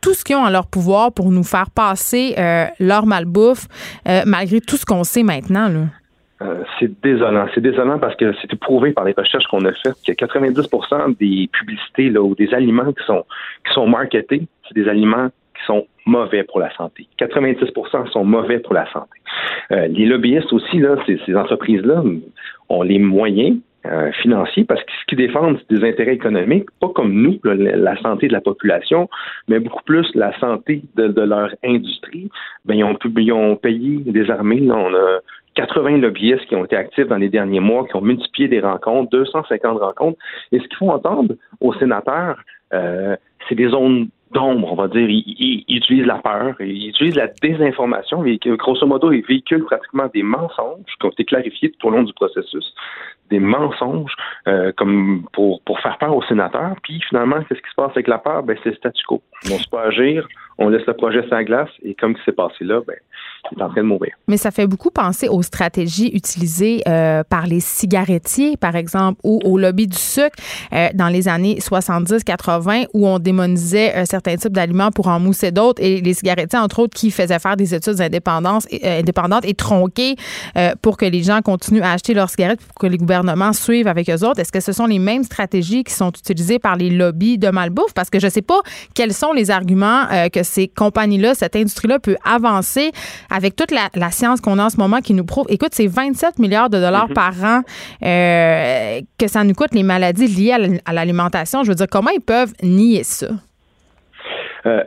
[0.00, 3.66] tout ce qu'ils ont en leur pouvoir pour nous faire passer euh, leur malbouffe,
[4.08, 5.68] euh, malgré tout ce qu'on sait maintenant.
[5.68, 5.80] Là.
[6.42, 7.46] Euh, c'est désolant.
[7.54, 11.50] C'est désolant parce que c'est prouvé par les recherches qu'on a faites que 90% des
[11.52, 13.24] publicités là, ou des aliments qui sont,
[13.66, 15.28] qui sont marketés, c'est des aliments
[15.66, 17.06] sont mauvais pour la santé.
[17.18, 17.66] 90
[18.12, 19.20] sont mauvais pour la santé.
[19.70, 22.02] les lobbyistes aussi, là, ces, entreprises-là,
[22.68, 26.90] ont les moyens euh, financiers parce que ce qu'ils défendent, c'est des intérêts économiques, pas
[26.90, 29.08] comme nous, la santé de la population,
[29.48, 32.28] mais beaucoup plus la santé de, leur industrie.
[32.66, 34.60] Ben, ils, ont, ils ont payé des armées.
[34.70, 35.20] on a
[35.54, 39.10] 80 lobbyistes qui ont été actifs dans les derniers mois, qui ont multiplié des rencontres,
[39.12, 40.18] 250 rencontres.
[40.52, 42.38] Et ce qu'il faut entendre aux sénateurs,
[42.74, 43.16] euh,
[43.48, 45.08] c'est des zones d'ombre, on va dire.
[45.08, 48.24] Ils, utilisent la peur, ils utilisent la désinformation.
[48.24, 52.02] Et, grosso modo, ils véhiculent pratiquement des mensonges qui ont été clarifiés tout au long
[52.02, 52.74] du processus
[53.30, 54.14] des mensonges
[54.48, 56.74] euh, comme pour, pour faire peur aux sénateurs.
[56.82, 58.42] Puis finalement, qu'est-ce qui se passe avec la peur?
[58.42, 59.22] Ben, c'est le statu quo.
[59.46, 60.26] On ne pas agir,
[60.58, 62.96] on laisse le projet sans glace et comme ce qui s'est passé là, ben,
[64.28, 69.40] Mais ça fait beaucoup penser aux stratégies utilisées euh, par les cigarettiers, par exemple, ou
[69.44, 70.36] au lobby du sucre
[70.72, 75.50] euh, dans les années 70-80 où on démonisait un certain type d'aliments pour en mousser
[75.50, 79.54] d'autres et les cigarettiers, entre autres, qui faisaient faire des études indépendantes et, indépendantes et
[79.54, 80.16] tronquées
[80.82, 84.08] pour que les gens continuent à acheter leurs cigarettes, pour que les gouvernements suivent avec
[84.10, 84.40] eux autres?
[84.40, 87.94] Est-ce que ce sont les mêmes stratégies qui sont utilisées par les lobbies de malbouffe?
[87.94, 88.60] Parce que je ne sais pas
[88.94, 92.92] quels sont les arguments euh, que ces compagnies-là, cette industrie-là peut avancer
[93.30, 95.46] avec toute la, science qu'on a en ce moment qui nous prouve.
[95.48, 97.14] Écoute, c'est 27 milliards de dollars mhm.
[97.14, 97.60] par an
[98.02, 101.62] euh, que ça nous coûte les maladies liées à l'alimentation.
[101.62, 103.28] Je veux dire, comment ils peuvent nier ça?
[104.66, 104.82] Euh,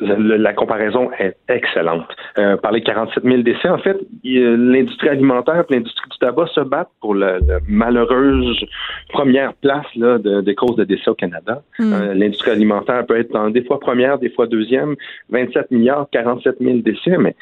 [0.00, 2.08] la comparaison est excellente.
[2.38, 6.60] Euh, par les 47 000 décès, en fait, l'industrie alimentaire et l'industrie du tabac se
[6.60, 8.64] battent pour la, malheureuse
[9.08, 11.62] première place là, de, des causes de décès au Canada.
[11.78, 11.92] Hmm.
[11.92, 14.96] Euh, l'industrie alimentaire peut être des fois première, des fois deuxième,
[15.30, 17.34] 27 milliards, 47 000 décès, mais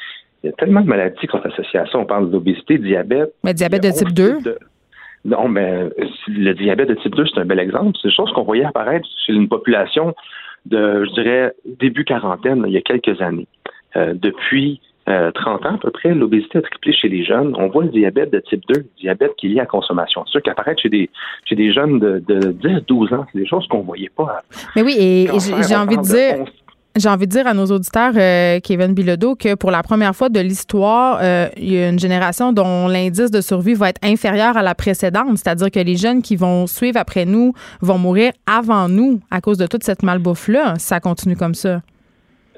[0.43, 1.97] il y a tellement de maladies qui sont associées à ça.
[1.97, 3.33] On parle d'obésité, diabète.
[3.43, 4.57] Mais diabète de type 2?
[5.25, 5.89] Non, mais
[6.27, 7.97] le diabète de type 2, c'est un bel exemple.
[8.01, 10.13] C'est des choses qu'on voyait apparaître chez une population
[10.65, 13.47] de, je dirais, début quarantaine, il y a quelques années.
[13.95, 17.53] Euh, depuis 30 euh, ans à peu près, l'obésité a triplé chez les jeunes.
[17.57, 20.23] On voit le diabète de type 2, le diabète qui est lié à la consommation
[20.23, 21.09] de sucre, apparaître chez des,
[21.45, 23.25] chez des jeunes de, de 10-12 ans.
[23.31, 24.41] C'est des choses qu'on ne voyait pas.
[24.75, 26.45] Mais oui, et j'ai envie de dire...
[26.95, 30.29] J'ai envie de dire à nos auditeurs, euh, Kevin Bilodeau, que pour la première fois
[30.29, 34.57] de l'histoire, euh, il y a une génération dont l'indice de survie va être inférieur
[34.57, 35.37] à la précédente.
[35.37, 39.57] C'est-à-dire que les jeunes qui vont suivre après nous vont mourir avant nous à cause
[39.57, 41.81] de toute cette malbouffe-là, si ça continue comme ça.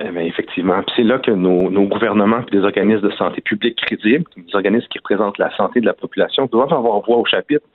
[0.02, 0.84] Eh bien, effectivement.
[0.98, 4.88] c'est là que nos, nos gouvernements et des organismes de santé publique crédibles, des organismes
[4.92, 7.66] qui représentent la santé de la population, doivent avoir voix au chapitre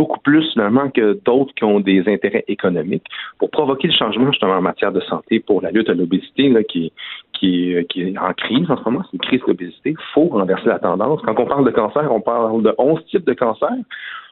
[0.00, 3.04] beaucoup plus finalement que d'autres qui ont des intérêts économiques
[3.38, 6.90] pour provoquer le changement justement en matière de santé pour la lutte à l'obésité qui,
[7.34, 9.90] qui, qui est en crise en ce moment, c'est une crise d'obésité.
[9.90, 11.20] Il faut renverser la tendance.
[11.26, 13.82] Quand on parle de cancer, on parle de 11 types de cancers.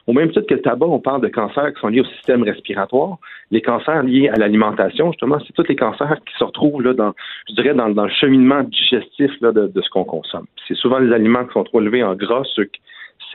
[0.07, 2.41] Au même titre que le tabac, on parle de cancers qui sont liés au système
[2.41, 3.17] respiratoire.
[3.51, 7.13] Les cancers liés à l'alimentation, justement, c'est tous les cancers qui se retrouvent là, dans,
[7.47, 10.47] je dirais, dans, le cheminement digestif de, de ce qu'on consomme.
[10.67, 12.79] C'est souvent les aliments qui sont trop élevés en gras, sucre,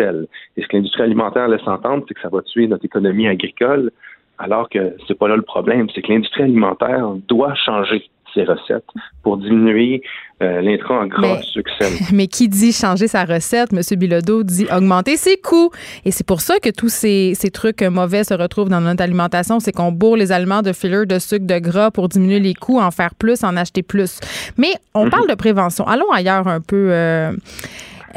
[0.01, 3.91] et ce que l'industrie alimentaire laisse entendre, c'est que ça va tuer notre économie agricole,
[4.39, 5.89] alors que c'est pas là le problème.
[5.95, 8.85] C'est que l'industrie alimentaire doit changer ses recettes
[9.23, 10.03] pour diminuer
[10.43, 11.71] euh, l'intrant en gras, sucre.
[12.13, 13.81] Mais qui dit changer sa recette, M.
[13.99, 15.71] Bilodeau dit augmenter ses coûts.
[16.05, 19.61] Et c'est pour ça que tous ces, ces, trucs mauvais se retrouvent dans notre alimentation.
[19.61, 22.81] C'est qu'on bourre les aliments de filler, de sucre, de gras pour diminuer les coûts,
[22.81, 24.19] en faire plus, en acheter plus.
[24.59, 25.11] Mais on mhm.
[25.11, 25.87] parle de prévention.
[25.87, 26.89] Allons ailleurs un peu.
[26.91, 27.33] Euh,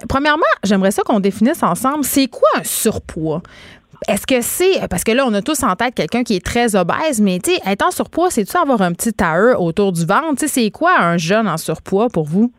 [0.07, 3.41] Premièrement, j'aimerais ça qu'on définisse ensemble, c'est quoi un surpoids?
[4.07, 4.87] Est-ce que c'est.
[4.89, 7.51] Parce que là, on a tous en tête quelqu'un qui est très obèse, mais tu
[7.51, 10.35] sais, être en surpoids, c'est-tu avoir un petit tailleur autour du ventre?
[10.39, 12.51] Tu c'est quoi un jeune en surpoids pour vous?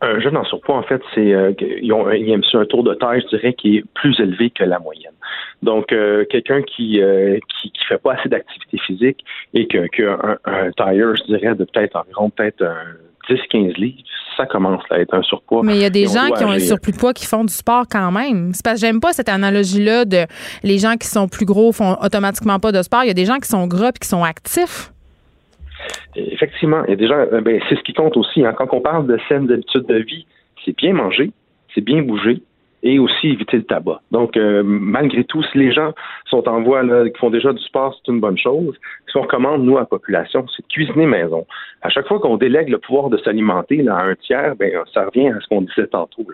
[0.00, 3.36] Un jeune en surpoids, en fait, c'est euh, ils ont, un tour de taille, je
[3.36, 5.12] dirais, qui est plus élevé que la moyenne.
[5.62, 9.86] Donc, euh, quelqu'un qui, euh, qui, fait pas assez d'activité physique et que,
[10.44, 12.96] un, tailleur, je dirais, de peut-être environ peut-être un
[13.28, 14.02] 10-15 livres,
[14.36, 15.62] ça commence à être un surpoids.
[15.64, 17.52] Mais il y a des gens qui ont un surplus de poids qui font du
[17.52, 18.52] sport quand même.
[18.52, 20.26] C'est parce que j'aime pas cette analogie-là de
[20.62, 23.04] les gens qui sont plus gros font automatiquement pas de sport.
[23.04, 24.92] Il y a des gens qui sont gras et qui sont actifs.
[26.14, 28.44] Effectivement, il y a des gens, euh, ben, c'est ce qui compte aussi.
[28.44, 28.54] Hein.
[28.56, 30.26] Quand on parle de saines habitudes de vie,
[30.64, 31.30] c'est bien manger,
[31.74, 32.42] c'est bien bouger,
[32.86, 34.00] et aussi éviter le tabac.
[34.12, 35.92] Donc, euh, malgré tout, si les gens
[36.26, 38.74] sont en voie, là, qui font déjà du sport, c'est une bonne chose.
[39.10, 41.46] Si on recommande, nous, à la population, c'est de cuisiner maison.
[41.82, 45.28] À chaque fois qu'on délègue le pouvoir de s'alimenter à un tiers, ben, ça revient
[45.28, 46.26] à ce qu'on disait tantôt.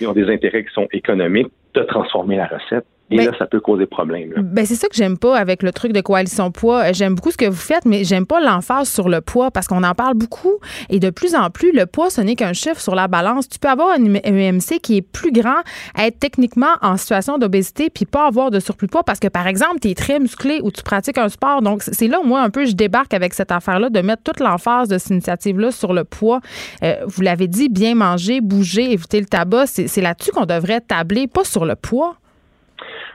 [0.00, 3.46] Ils ont des intérêts qui sont économiques de transformer la recette et ben, là, ça
[3.46, 4.32] peut causer problème.
[4.36, 6.90] Ben, c'est ça que j'aime pas avec le truc de coalition poids.
[6.90, 9.66] Euh, j'aime beaucoup ce que vous faites, mais j'aime pas l'emphase sur le poids parce
[9.66, 10.58] qu'on en parle beaucoup.
[10.90, 13.48] Et de plus en plus, le poids, ce n'est qu'un chiffre sur la balance.
[13.48, 15.60] Tu peux avoir un EMC qui est plus grand,
[15.98, 19.48] être techniquement en situation d'obésité, puis pas avoir de surplus de poids parce que, par
[19.48, 21.62] exemple, tu es très musclé ou tu pratiques un sport.
[21.62, 24.88] Donc, c'est là, moi, un peu, je débarque avec cette affaire-là de mettre toute l'emphase
[24.88, 26.40] de cette initiative-là sur le poids.
[26.84, 29.66] Euh, vous l'avez dit, bien manger, bouger, éviter le tabac.
[29.66, 32.16] C'est là-dessus qu'on devrait tabler, pas sur le poids.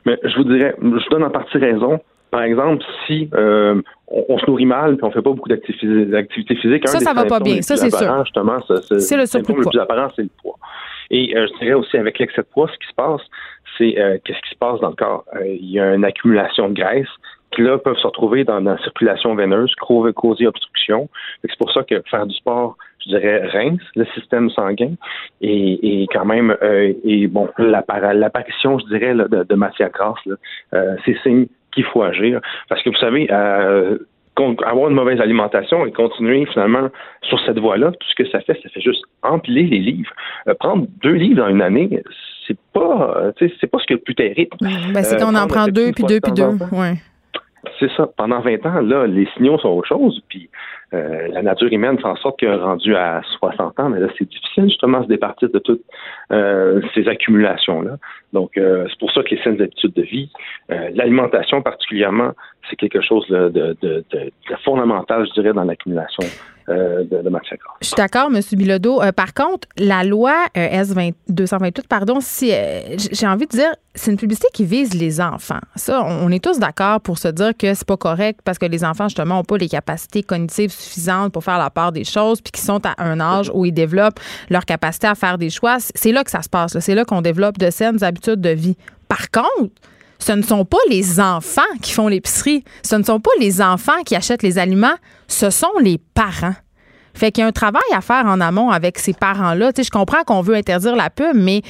[0.05, 1.99] Mais je vous dirais, je donne en partie raison.
[2.31, 6.87] Par exemple, si euh, on, se nourrit mal et on fait pas beaucoup d'activités physiques,
[6.87, 7.61] ça, ça va pas bien.
[7.61, 8.23] Ça, c'est sûr.
[8.25, 10.57] Justement, c'est le surplus Le plus apparent, c'est le poids.
[11.11, 13.21] Et euh, je dirais aussi avec l'excès de poids, ce qui se passe,
[13.77, 15.23] c'est euh, qu'est-ce qui se passe dans le corps?
[15.45, 17.07] il y a une accumulation de graisse
[17.55, 21.09] qui là peuvent se retrouver dans, la circulation veineuse, causer obstruction.
[21.41, 24.93] C'est pour ça que faire du sport, je dirais, rince le système sanguin
[25.41, 30.19] et, quand même, euh, et bon, l'apparition, je dirais, de, matière grasse,
[30.73, 32.41] euh, c'est signe qu'il faut agir.
[32.69, 33.97] Parce que vous savez, euh,
[34.65, 36.89] avoir une mauvaise alimentation et continuer finalement
[37.21, 40.11] sur cette voie-là, tout ce que ça fait, ça fait juste empiler les livres.
[40.59, 42.03] prendre deux livres dans une année,
[42.47, 44.57] c'est pas, c'est pas ce qui est le plus terrible.
[44.59, 46.43] Ben, c'est qu'on en prend deux, puis deux, puis deux.
[46.71, 46.95] Ouais.
[47.79, 48.07] C'est ça.
[48.17, 50.21] Pendant 20 ans, là, les signaux sont autre chose.
[50.29, 50.49] Puis
[50.93, 54.27] euh, la nature humaine fait en sorte que rendu à 60 ans, mais là, c'est
[54.27, 55.83] difficile justement de se départir de toutes
[56.31, 57.97] euh, ces accumulations-là.
[58.33, 60.29] Donc, euh, c'est pour ça que les saines habitudes de vie,
[60.69, 62.31] l'alimentation particulièrement,
[62.69, 63.75] c'est quelque chose de,
[64.63, 66.27] fondamental, je dirais, dans l'accumulation
[66.69, 67.21] euh, de.
[67.81, 68.41] Je suis d'accord, M.
[68.53, 69.01] Bilodeau.
[69.15, 72.51] par contre, la loi S-228, pardon, si
[73.11, 75.59] j'ai envie de dire, c'est une publicité qui vise les enfants.
[75.75, 78.83] Ça, on est tous d'accord pour se dire que c'est pas correct parce que les
[78.83, 82.51] enfants, justement, n'ont pas les capacités cognitives suffisantes pour faire la part des choses, puis
[82.51, 85.77] qui sont à un âge où ils développent leur capacité à faire des choix.
[85.79, 86.77] C'est là que ça se passe.
[86.79, 88.75] C'est là qu'on développe de saines habitudes de vie.
[89.07, 89.73] Par contre,
[90.19, 92.63] ce ne sont pas les enfants qui font l'épicerie.
[92.83, 94.95] Ce ne sont pas les enfants qui achètent les aliments.
[95.27, 96.55] Ce sont les parents.
[97.13, 99.71] Fait qu'il y a un travail à faire en amont avec ces parents-là.
[99.77, 101.61] Je comprends qu'on veut interdire la pub, mais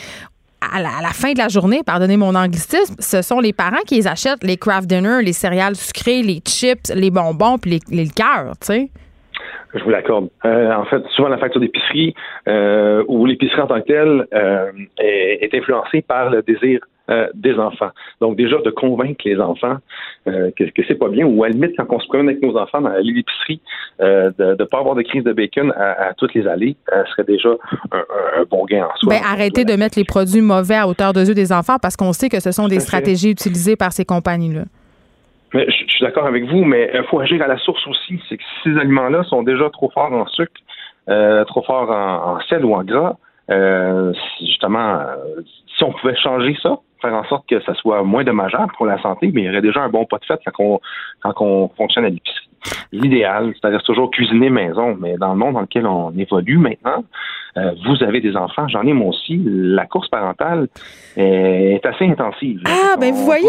[0.73, 4.07] à la, fin de la journée, pardonnez mon anglicisme, ce sont les parents qui les
[4.07, 8.09] achètent les craft dinner, les céréales sucrées, les chips, les bonbons puis les, les.
[9.75, 10.29] Je vous l'accorde.
[10.45, 12.15] Euh, en fait, souvent la facture d'épicerie
[12.47, 16.79] euh, ou l'épicerie en tant que telle euh, est, influencée par le désir
[17.35, 17.91] des enfants.
[18.19, 19.77] Donc déjà de convaincre les enfants
[20.25, 22.57] que, que c'est pas bien, ou à la limite quand on se promène avec nos
[22.57, 23.61] enfants dans l'épicerie,
[23.99, 26.75] de ne pas avoir de crise de bacon à, toutes les allées,
[27.11, 27.49] serait déjà
[27.91, 29.13] un, bon gain en soi.
[29.13, 32.13] Ben, arrêtez de mettre les produits mauvais à hauteur de yeux des enfants parce qu'on
[32.13, 34.63] sait que ce sont des stratégies utilisées par ces compagnies-là
[35.53, 38.19] je, suis d'accord avec vous, mais il faut agir à la source aussi.
[38.27, 40.51] C'est que si ces aliments-là sont déjà trop forts en sucre,
[41.09, 43.17] euh, trop forts en, sel ou en gras,
[43.51, 45.41] euh, justement, euh,
[45.77, 49.01] si on pouvait changer ça, faire en sorte que ça soit moins dommageable pour la
[49.01, 50.79] santé, mais il y aurait déjà un bon pas de fait quand on,
[51.21, 52.49] quand on fonctionne à l'épicerie.
[52.91, 57.03] L'idéal, c'est-à-dire toujours cuisiner maison, mais dans le monde dans lequel on évolue maintenant,
[57.57, 59.41] euh, vous avez des enfants, j'en ai moi aussi.
[59.45, 60.67] La course parentale
[61.15, 62.59] est assez intensive.
[62.65, 63.47] Ah, ben vous voyez,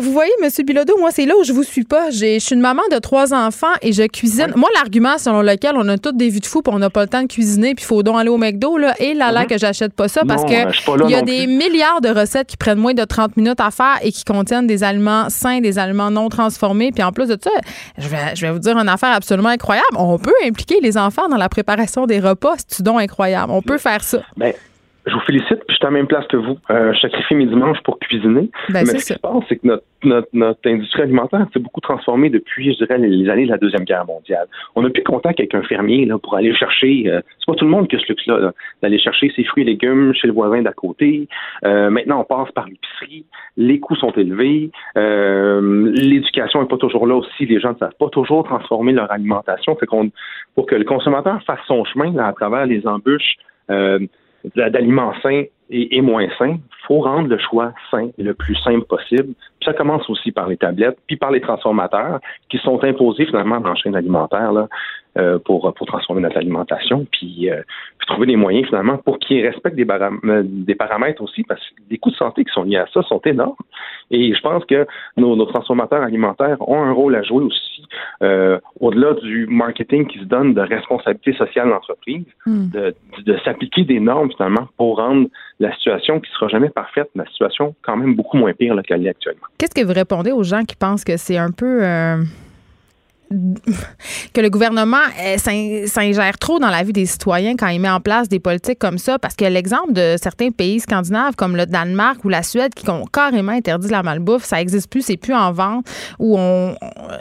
[0.00, 2.10] vous voyez, Monsieur Bilodeau, moi c'est là où je vous suis pas.
[2.10, 4.52] Je suis une maman de trois enfants et je cuisine.
[4.56, 7.02] Moi, l'argument selon lequel on a toutes des vues de fou, puis on n'a pas
[7.02, 9.44] le temps de cuisiner, puis il faut donc aller au McDo là, et là là
[9.44, 9.46] mm-hmm.
[9.46, 12.78] que j'achète pas ça parce que il y a des milliards de recettes qui prennent
[12.78, 16.28] moins de 30 minutes à faire et qui contiennent des aliments sains, des aliments non
[16.28, 16.90] transformés.
[16.92, 17.50] Puis en plus de ça,
[17.98, 19.96] je vais, je vais vous dire une affaire absolument incroyable.
[19.96, 22.54] On peut impliquer les enfants dans la préparation des repas.
[22.66, 23.43] C'est donc incroyable?
[23.50, 24.22] On peut faire ça.
[24.36, 24.54] Ben,
[25.06, 26.56] je vous félicite, puis je suis à la même place que vous.
[26.70, 28.48] Euh, je sacrifie mes dimanches pour cuisiner.
[28.70, 31.80] Ben, Mais ce qui se passe, c'est que notre, notre, notre, industrie alimentaire s'est beaucoup
[31.80, 34.46] transformée depuis, je dirais, les années de la Deuxième Guerre mondiale.
[34.74, 37.04] On n'a plus contact avec un fermier là, pour aller chercher.
[37.06, 39.66] Euh, c'est pas tout le monde qui a ce luxe-là, d'aller chercher ses fruits et
[39.66, 41.28] légumes chez le voisin d'à côté.
[41.64, 43.26] Euh, maintenant, on passe par l'épicerie.
[43.58, 44.70] Les coûts sont élevés.
[44.96, 47.44] Euh, l'éducation n'est pas toujours là aussi.
[47.44, 49.76] Les gens ne savent pas toujours transformer leur alimentation.
[49.76, 50.10] Fait qu'on,
[50.54, 53.36] pour que le consommateur fasse son chemin là, à travers les embûches
[53.70, 53.98] euh,
[54.56, 59.34] d'aliments sains et, moins sains, faut rendre le choix sain et le plus simple possible.
[59.58, 63.60] Puis ça commence aussi par les tablettes, puis par les transformateurs qui sont imposés finalement
[63.60, 64.68] dans la chaîne alimentaire là,
[65.16, 67.06] euh, pour, pour transformer notre alimentation.
[67.10, 67.62] Puis, euh,
[68.06, 71.98] trouver des moyens finalement pour qu'ils respectent des, euh, des, paramètres aussi, parce que les
[71.98, 73.54] coûts de santé qui sont liés à ça sont énormes.
[74.10, 77.86] Et je pense que nos, transformateurs alimentaires ont un rôle à jouer aussi,
[78.22, 84.00] euh, au-delà du marketing qui se donne de responsabilité sociale d'entreprise, de, de s'appliquer des
[84.00, 85.28] normes finalement pour rendre
[85.60, 89.10] la situation qui sera jamais parfaite, la situation quand même beaucoup moins pire qu'elle est
[89.10, 89.46] actuellement.
[89.58, 91.82] Qu'est-ce que vous répondez aux gens qui pensent que c'est un peu...
[93.30, 95.36] Que le gouvernement euh,
[95.86, 98.98] s'ingère trop dans la vie des citoyens quand il met en place des politiques comme
[98.98, 102.88] ça, parce que l'exemple de certains pays scandinaves comme le Danemark ou la Suède qui
[102.90, 105.86] ont carrément interdit la malbouffe, ça n'existe plus, c'est plus en vente,
[106.18, 106.76] où on,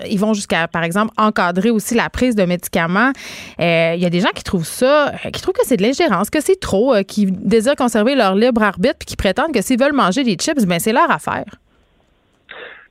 [0.10, 3.12] ils vont jusqu'à, par exemple, encadrer aussi la prise de médicaments.
[3.60, 5.84] Euh, il y a des gens qui trouvent ça, euh, qui trouvent que c'est de
[5.84, 9.80] l'ingérence, que c'est trop, qui désirent conserver leur libre arbitre, puis qui prétendent que s'ils
[9.80, 11.46] veulent manger des chips, ben c'est leur affaire.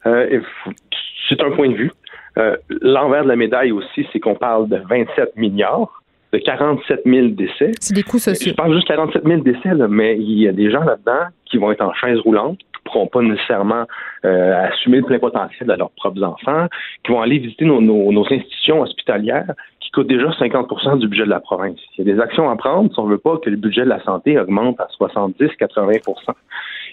[0.04, 1.90] c'est un point de vue.
[2.38, 6.02] Euh, l'envers de la médaille aussi, c'est qu'on parle de 27 milliards,
[6.32, 7.72] de 47 000 décès.
[7.80, 8.52] C'est des coûts sociaux.
[8.52, 11.58] Je parle juste 47 000 décès, là, mais il y a des gens là-dedans qui
[11.58, 13.84] vont être en chaise roulante, qui ne pourront pas nécessairement
[14.24, 16.68] euh, assumer le plein potentiel de leurs propres enfants,
[17.04, 21.30] qui vont aller visiter nos, nos, institutions hospitalières qui coûtent déjà 50% du budget de
[21.30, 21.78] la province.
[21.98, 23.82] Il y a des actions à prendre si on ne veut pas que le budget
[23.82, 26.00] de la santé augmente à 70-80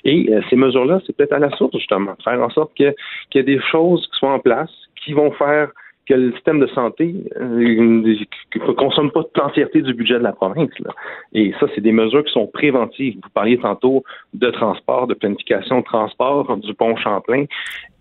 [0.05, 2.93] Et euh, ces mesures-là, c'est peut-être à la source, justement, faire en sorte qu'il
[3.35, 4.71] y ait des choses qui soient en place,
[5.03, 5.69] qui vont faire
[6.09, 10.71] que le système de santé ne euh, consomme pas l'entièreté du budget de la province.
[11.33, 13.15] Et ça, c'est des mesures qui sont préventives.
[13.21, 17.45] Vous parliez tantôt de transport, de planification de transport du pont Champlain.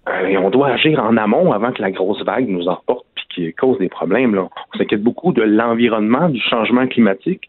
[0.08, 3.34] Euh, et on doit agir en amont avant que la grosse vague nous emporte et
[3.34, 4.34] qui cause des problèmes.
[4.34, 4.48] Là.
[4.72, 7.48] On s'inquiète beaucoup de l'environnement, du changement climatique.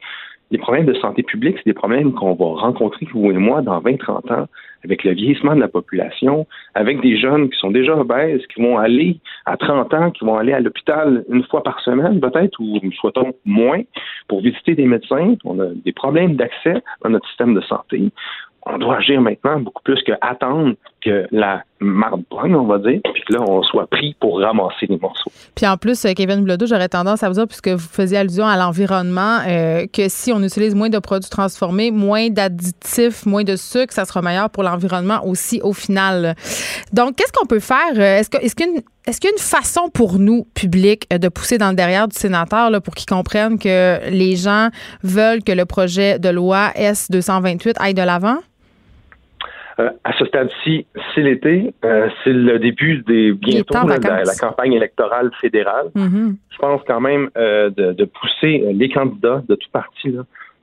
[0.52, 3.80] Les problèmes de santé publique, c'est des problèmes qu'on va rencontrer, vous et moi, dans
[3.82, 4.48] 20-30 ans
[4.84, 8.78] avec le vieillissement de la population, avec des jeunes qui sont déjà obèses, qui vont
[8.78, 12.80] aller à 30 ans, qui vont aller à l'hôpital une fois par semaine, peut-être, ou
[12.94, 13.82] souhaitons moins,
[14.28, 15.36] pour visiter des médecins.
[15.44, 18.12] On a des problèmes d'accès dans notre système de santé
[18.66, 23.34] on doit agir maintenant beaucoup plus qu'attendre que la marde on va dire, puis que
[23.34, 25.32] là, on soit pris pour ramasser les morceaux.
[25.56, 28.46] Puis en plus, euh, Kevin Blodeau, j'aurais tendance à vous dire, puisque vous faisiez allusion
[28.46, 33.56] à l'environnement, euh, que si on utilise moins de produits transformés, moins d'additifs, moins de
[33.56, 36.36] sucre, ça sera meilleur pour l'environnement aussi au final.
[36.92, 37.94] Donc, qu'est-ce qu'on peut faire?
[37.96, 41.76] Euh, est-ce qu'il est-ce y a une façon pour nous, public, de pousser dans le
[41.76, 44.70] derrière du sénateur là, pour qu'ils comprennent que les gens
[45.04, 48.38] veulent que le projet de loi S-228 aille de l'avant?
[49.80, 54.74] Euh, à ce stade-ci, c'est l'été, euh, c'est le début des bientôt de la, campagne
[54.74, 55.88] électorale fédérale.
[55.96, 56.36] Mm-hmm.
[56.50, 60.16] Je pense quand même euh, de, pousser les candidats de tout parti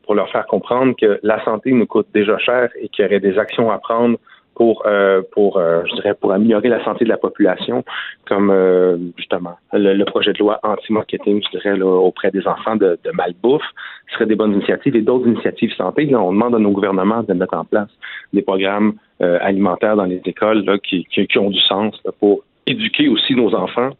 [0.05, 3.21] pour leur faire comprendre que la santé nous coûte déjà cher et qu'il y aurait
[3.21, 4.19] des actions à prendre
[4.57, 7.85] pour euh, pour euh, je dirais pour améliorer la santé de la population
[8.27, 13.11] comme euh, justement le, projet de loi anti-marketing je dirais auprès des enfants de, de
[13.13, 13.63] malbouffe
[14.09, 16.07] ce serait des bonnes initiatives et d'autres initiatives santé.
[16.07, 17.89] Là, on demande à nos gouvernements de mettre en place
[18.33, 23.35] des programmes alimentaires dans les écoles là, qui, qui, ont du sens pour éduquer aussi
[23.35, 23.91] nos enfants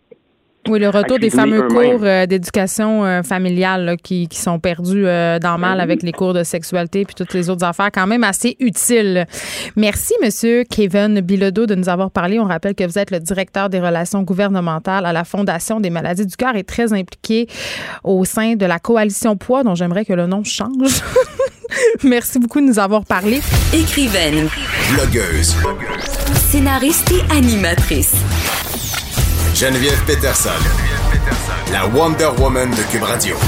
[0.69, 5.39] oui, le retour des fameux cours euh, d'éducation euh, familiale qui, qui, sont perdus euh,
[5.39, 8.57] dans mal avec les cours de sexualité puis toutes les autres affaires, quand même assez
[8.61, 9.27] utiles.
[9.77, 12.39] Merci, Monsieur Kevin Bilodeau, de nous avoir parlé.
[12.39, 16.27] On rappelle que vous êtes le directeur des relations gouvernementales à la Fondation des maladies
[16.27, 17.47] du cœur et très impliqué
[18.05, 21.03] au sein de la coalition Poids, dont j'aimerais que le nom change.
[22.05, 23.41] Merci beaucoup de nous avoir parlé.
[23.73, 24.49] Écrivaine.
[24.95, 25.57] Blogueuse.
[26.51, 28.15] Scénariste et animatrice.
[29.57, 30.51] Geneviève Peterson,
[31.73, 33.39] la Wonder Woman de Cube Radio.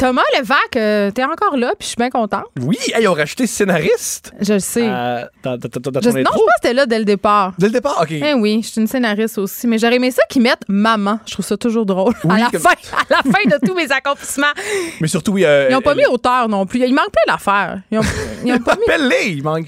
[0.00, 2.40] Thomas Levac, euh, t'es encore là, puis je suis bien content.
[2.58, 4.32] Oui, ils ont racheté scénariste.
[4.40, 4.88] Je le sais.
[4.88, 7.52] Euh, non, je pense que c'était là dès le départ.
[7.58, 8.12] Dès le départ, OK.
[8.12, 9.66] Eh oui, je suis une scénariste aussi.
[9.66, 11.20] Mais j'aurais aimé ça qu'ils mettent maman.
[11.26, 12.14] Je trouve ça toujours drôle.
[12.26, 14.46] à, la fin, à la fin de tous mes accomplissements.
[15.02, 15.44] Mais surtout, oui.
[15.44, 16.80] Euh, ils n'ont pas mis auteur non plus.
[16.80, 17.82] Il manque plein d'affaires.
[17.90, 18.02] Ils ont,
[18.42, 19.08] ils ont pas mis.
[19.10, 19.66] les il manque.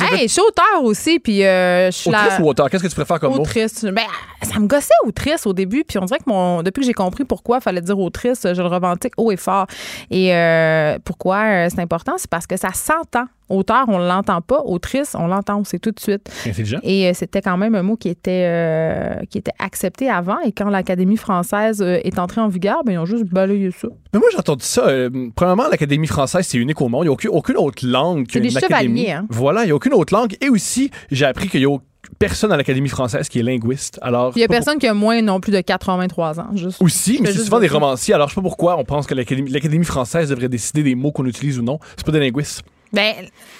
[0.00, 2.70] Hey, je suis auteur aussi, puis euh, je suis Autrice ou auteur?
[2.70, 3.84] Qu'est-ce que tu préfères comme autrice.
[3.84, 4.06] Ben,
[4.42, 7.24] ça me gossait autrice au début, puis on dirait que mon, depuis que j'ai compris
[7.24, 9.66] pourquoi il fallait dire autrice, je le revendique haut et fort.
[10.10, 12.14] Et euh, pourquoi euh, c'est important?
[12.16, 13.24] C'est parce que ça s'entend.
[13.48, 14.60] Auteur, on ne l'entend pas.
[14.64, 16.30] Autrice, on l'entend, c'est tout de suite.
[16.82, 20.38] Et euh, c'était quand même un mot qui était, qui était accepté avant.
[20.40, 23.88] Et quand l'Académie française est entrée en vigueur, ben, ils ont juste balayé ça.
[24.14, 24.86] Mais moi, j'ai entendu ça.
[25.36, 27.04] premièrement, l'Académie française, c'est unique au monde.
[27.04, 29.10] Il n'y a aucune, autre langue C'est des chevaliers.
[29.10, 29.26] Hein?
[29.28, 30.34] Voilà, il n'y a aucune autre langue.
[30.40, 31.76] Et aussi, j'ai appris qu'il y a
[32.18, 33.98] personne à l'Académie française qui est linguiste.
[34.02, 36.50] Alors, il y a personne qui a moins non plus de 83 ans.
[36.54, 38.14] Juste, Aussi, mais c'est souvent des romanciers.
[38.14, 41.26] Alors, je sais pas pourquoi on pense que l'Académie française devrait décider des mots qu'on
[41.26, 41.78] utilise ou non.
[41.96, 42.62] C'est pas des linguistes.
[42.92, 43.14] Ben,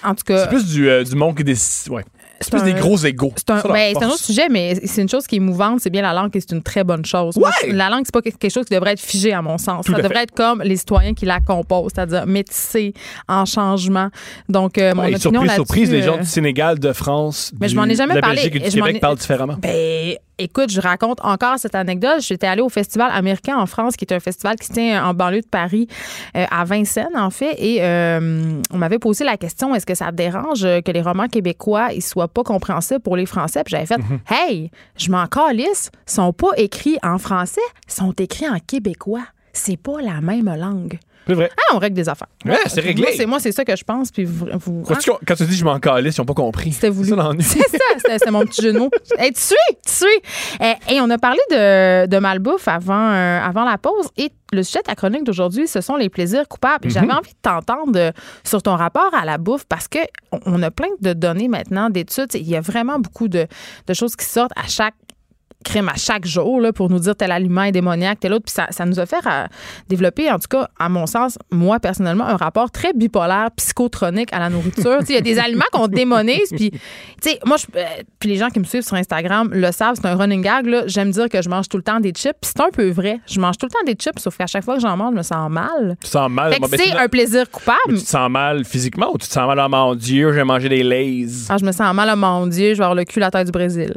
[0.05, 0.44] en tout cas.
[0.44, 1.92] C'est plus du, euh, du monde qui décide.
[1.92, 2.05] Ouais
[2.43, 3.32] C'est plus des gros égaux.
[3.36, 5.80] C'est un, ben, un, autre sujet, mais c'est une chose qui est mouvante.
[5.80, 7.38] C'est bien la langue et c'est une très bonne chose.
[7.68, 9.86] la langue, c'est pas quelque chose qui devrait être figé, à mon sens.
[9.86, 12.95] ça devrait être comme les citoyens qui la composent, c'est-à-dire métissé,
[13.28, 14.09] en changement.
[14.49, 17.66] Donc, euh, mon ouais, opinion surprise, surprise, les gens euh, du Sénégal, de France, mais
[17.66, 18.36] du, je m'en ai jamais de la parlé.
[18.36, 19.57] Belgique et du Québec parlent différemment.
[19.61, 22.20] Ben, écoute, je raconte encore cette anecdote.
[22.20, 25.14] J'étais allée au festival américain en France, qui est un festival qui se tient en
[25.14, 25.88] banlieue de Paris,
[26.36, 27.55] euh, à Vincennes, en fait.
[27.59, 31.28] Et euh, on m'avait posé la question est-ce que ça te dérange que les romans
[31.28, 33.62] québécois ils soient pas compréhensibles pour les Français?
[33.64, 38.12] Puis j'avais fait hey, je m'en calisse, ils sont pas écrits en français, ils sont
[38.12, 39.24] écrits en québécois.
[39.53, 40.99] C'est pas la même langue.
[41.27, 41.51] C'est vrai.
[41.57, 42.29] Ah, on règle des affaires.
[42.45, 43.03] Ouais, c'est réglé.
[43.05, 44.11] Moi, c'est moi, c'est ça que je pense.
[44.11, 46.73] Puis vous, vous- Quand tu, quand tu dis je m'en calisse, ils n'ont pas compris.
[46.73, 47.11] c'était voulu.
[47.11, 47.43] C'est ça l'ennui.
[47.45, 48.91] C'est ça, c'était- c'était mon petit jeu de mots.
[49.18, 49.57] Hey, tu suis,
[49.87, 50.07] tu suis.
[50.61, 54.07] Et, et on a parlé de, de malbouffe avant, euh, avant la pause.
[54.16, 56.85] Et le sujet de ta chronique d'aujourd'hui, ce sont les plaisirs coupables.
[56.87, 56.95] Et Mhm.
[56.95, 58.11] J'avais envie de t'entendre euh,
[58.45, 59.99] sur ton rapport à la bouffe parce que
[60.33, 62.35] on- on a plein de données maintenant, d'études.
[62.35, 63.47] Il y a vraiment beaucoup de,
[63.87, 64.95] de choses qui sortent à chaque
[65.63, 68.45] crème à chaque jour là, pour nous dire tel aliment est démoniaque, tel autre.
[68.45, 69.47] Puis ça, ça nous a fait euh,
[69.89, 74.39] développer, en tout cas, à mon sens, moi personnellement, un rapport très bipolaire, psychotronique à
[74.39, 74.99] la nourriture.
[75.01, 76.51] Tu sais, Il y a des aliments qu'on démonise.
[76.51, 76.79] Puis, tu
[77.23, 77.85] sais, moi, je- euh,
[78.19, 80.67] puis les gens qui me suivent sur Instagram le savent, c'est un running gag.
[80.67, 80.83] là.
[80.87, 82.33] J'aime dire que je mange tout le temps des chips.
[82.41, 83.21] Puis c'est un peu vrai.
[83.27, 85.19] Je mange tout le temps des chips, sauf qu'à chaque fois que j'en mange, je
[85.19, 85.97] me sens mal.
[86.01, 86.55] Tu te sens mal.
[86.71, 87.79] C'est un plaisir coupable.
[87.89, 90.45] mais tu te sens mal physiquement ou tu te sens mal, oh mon Dieu, j'ai
[90.45, 91.27] mangé des lays?
[91.49, 93.31] Ah, je me sens mal, oh mon Dieu, je vais avoir le cul à la
[93.31, 93.93] tête du Brésil.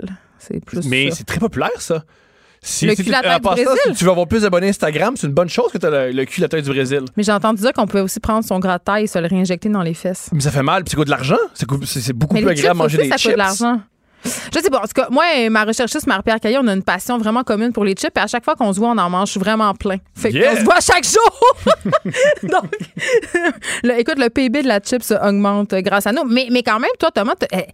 [0.48, 1.18] C'est plus Mais ça.
[1.18, 2.04] c'est très populaire, ça.
[2.62, 3.82] Si, Le cul tu, à la tête en du Brésil.
[3.86, 6.12] si tu veux avoir plus d'abonnés Instagram, c'est une bonne chose que tu as le,
[6.12, 7.02] le cul à la tête du Brésil.
[7.16, 9.28] Mais j'ai entendu dire qu'on pouvait aussi prendre son gras de taille et se le
[9.28, 10.30] réinjecter dans les fesses.
[10.34, 11.38] Mais ça fait mal, puis ça coûte de l'argent.
[11.54, 13.32] Ça C'est beaucoup Mais plus agréable de manger aussi, des ça chips.
[13.32, 13.82] coûte de l'argent.
[14.54, 14.80] Je sais pas.
[14.80, 17.72] En tout cas, moi et ma recherchiste Marie-Pierre Caillé, on a une passion vraiment commune
[17.74, 18.12] pour les chips.
[18.16, 19.98] Et à chaque fois qu'on se voit, on en mange vraiment plein.
[20.16, 20.52] Fait Yeah.
[20.52, 21.40] qu'on se voit chaque jour.
[22.44, 22.72] Donc,
[23.84, 26.24] le- écoute, le PIB de la chips augmente grâce à nous.
[26.26, 27.66] Mais, mais quand même, toi, Thomas, eh,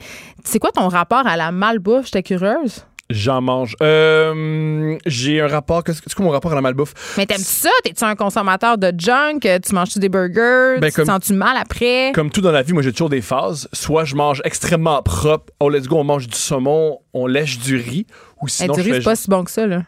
[0.43, 2.05] c'est quoi ton rapport à la malbouffe?
[2.05, 2.85] J'étais curieuse.
[3.13, 3.75] J'en mange.
[3.81, 5.83] Euh, j'ai un rapport.
[5.83, 6.93] Qu'est-ce que c'est quoi mon rapport à la malbouffe?
[7.17, 7.69] Mais t'aimes-tu ça?
[7.83, 9.39] T'es-tu un consommateur de junk?
[9.41, 10.79] Tu manges-tu des burgers?
[10.79, 12.11] Ben, tu comme- te sens-tu mal après?
[12.13, 13.67] Comme tout dans la vie, moi j'ai toujours des phases.
[13.73, 15.53] Soit je mange extrêmement propre.
[15.59, 18.05] Oh, let's go, on mange du saumon, on lèche du riz.
[18.41, 19.83] Ou sinon, du je riz, c'est pas si bon que ça, là.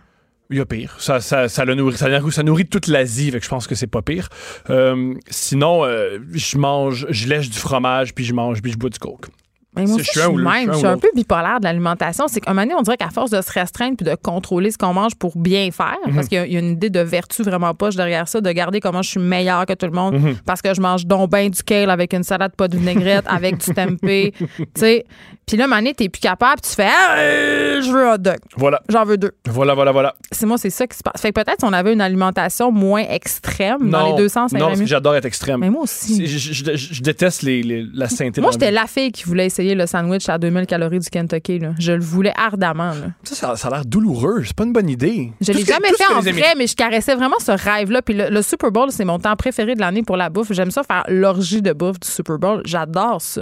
[0.50, 0.96] Il y a pire.
[1.00, 3.66] Ça, ça, ça, le nourrit, ça, nourrit- ça nourrit toute l'Asie, fait que je pense
[3.66, 4.28] que c'est pas pire.
[4.70, 8.90] Euh, sinon, euh, je mange, je lèche du fromage, puis je mange, puis je bois
[8.92, 9.28] du coke.
[9.76, 10.72] Mais moi C'est- aussi, je suis ou même.
[10.74, 12.26] je suis un peu bipolaire de l'alimentation.
[12.28, 14.72] C'est qu'à un moment donné, on dirait qu'à force de se restreindre puis de contrôler
[14.72, 16.16] ce qu'on mange pour bien faire, Mhm.
[16.16, 18.42] parce qu'il y a- il y, a une idée de vertu vraiment poche derrière ça,
[18.42, 20.36] de garder comment je suis meilleure que tout le monde, Mhm.
[20.46, 23.58] parce que je mange donc ben du kale avec une salade pas de vinaigrette, avec
[23.58, 24.34] du tempeh.
[24.58, 25.06] tu sais.
[25.46, 28.38] Puis là, mané, t'es plus capable, tu fais Ah, je veux un hot dog.
[28.56, 29.32] Voilà, J'en veux deux.
[29.50, 30.16] voilà, voilà, voilà.
[30.32, 31.22] C'est moi, c'est ça qui se passe.
[31.22, 34.68] Fait que peut-être si on avait une alimentation moins extrême dans les deux sens, non,
[34.68, 35.60] parce que j'adore être extrême.
[35.60, 36.26] Mais moi aussi.
[36.26, 38.40] Je, je- je- je déteste les, les- la sainteté.
[38.42, 41.60] Moi, j'étais la fille qui voulait essayer le sandwich à 2000 calories du Kentucky.
[41.60, 41.72] là.
[41.80, 42.92] Je le voulais ardemment.
[42.94, 43.08] là.
[43.24, 44.44] Ça, ça, ça a l'air douloureux.
[44.46, 45.32] C'est pas une bonne idée.
[45.42, 48.02] Je l'ai que- jamais fait en vrai, mais je caressais vraiment ce rêve-là.
[48.02, 50.52] Puis le, le Super Bowl, c'est mon temps préféré de l'année pour la bouffe.
[50.52, 52.62] J'aime ça faire l'orgie de bouffe du Super Bowl.
[52.66, 53.42] J'adore ça.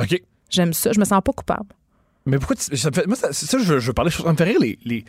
[0.00, 0.20] OK.
[0.50, 0.90] J'aime ça.
[0.92, 1.66] Je me sens pas coupable.
[2.26, 4.34] Mais pourquoi tu- ça me fait, moi ça, je veux, je veux parler ça me
[4.36, 5.04] fait rire les, les-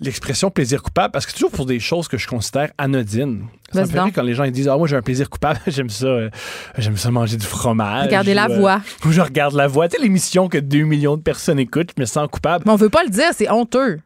[0.00, 3.46] l'expression plaisir coupable parce que c'est toujours pour des choses que je considère anodines.
[3.72, 5.60] Ça me fait rire quand les gens ils disent ah moi j'ai un plaisir coupable
[5.66, 6.30] j'aime ça euh,
[6.78, 8.06] j'aime ça manger du fromage.
[8.06, 8.80] Regardez la euh, voix.
[9.04, 9.88] Ou je regarde la voix.
[9.88, 12.64] Tu sais l'émission que 2 millions de personnes écoutent, je me sens coupable.
[12.66, 14.00] Mais on veut pas le dire, c'est honteux.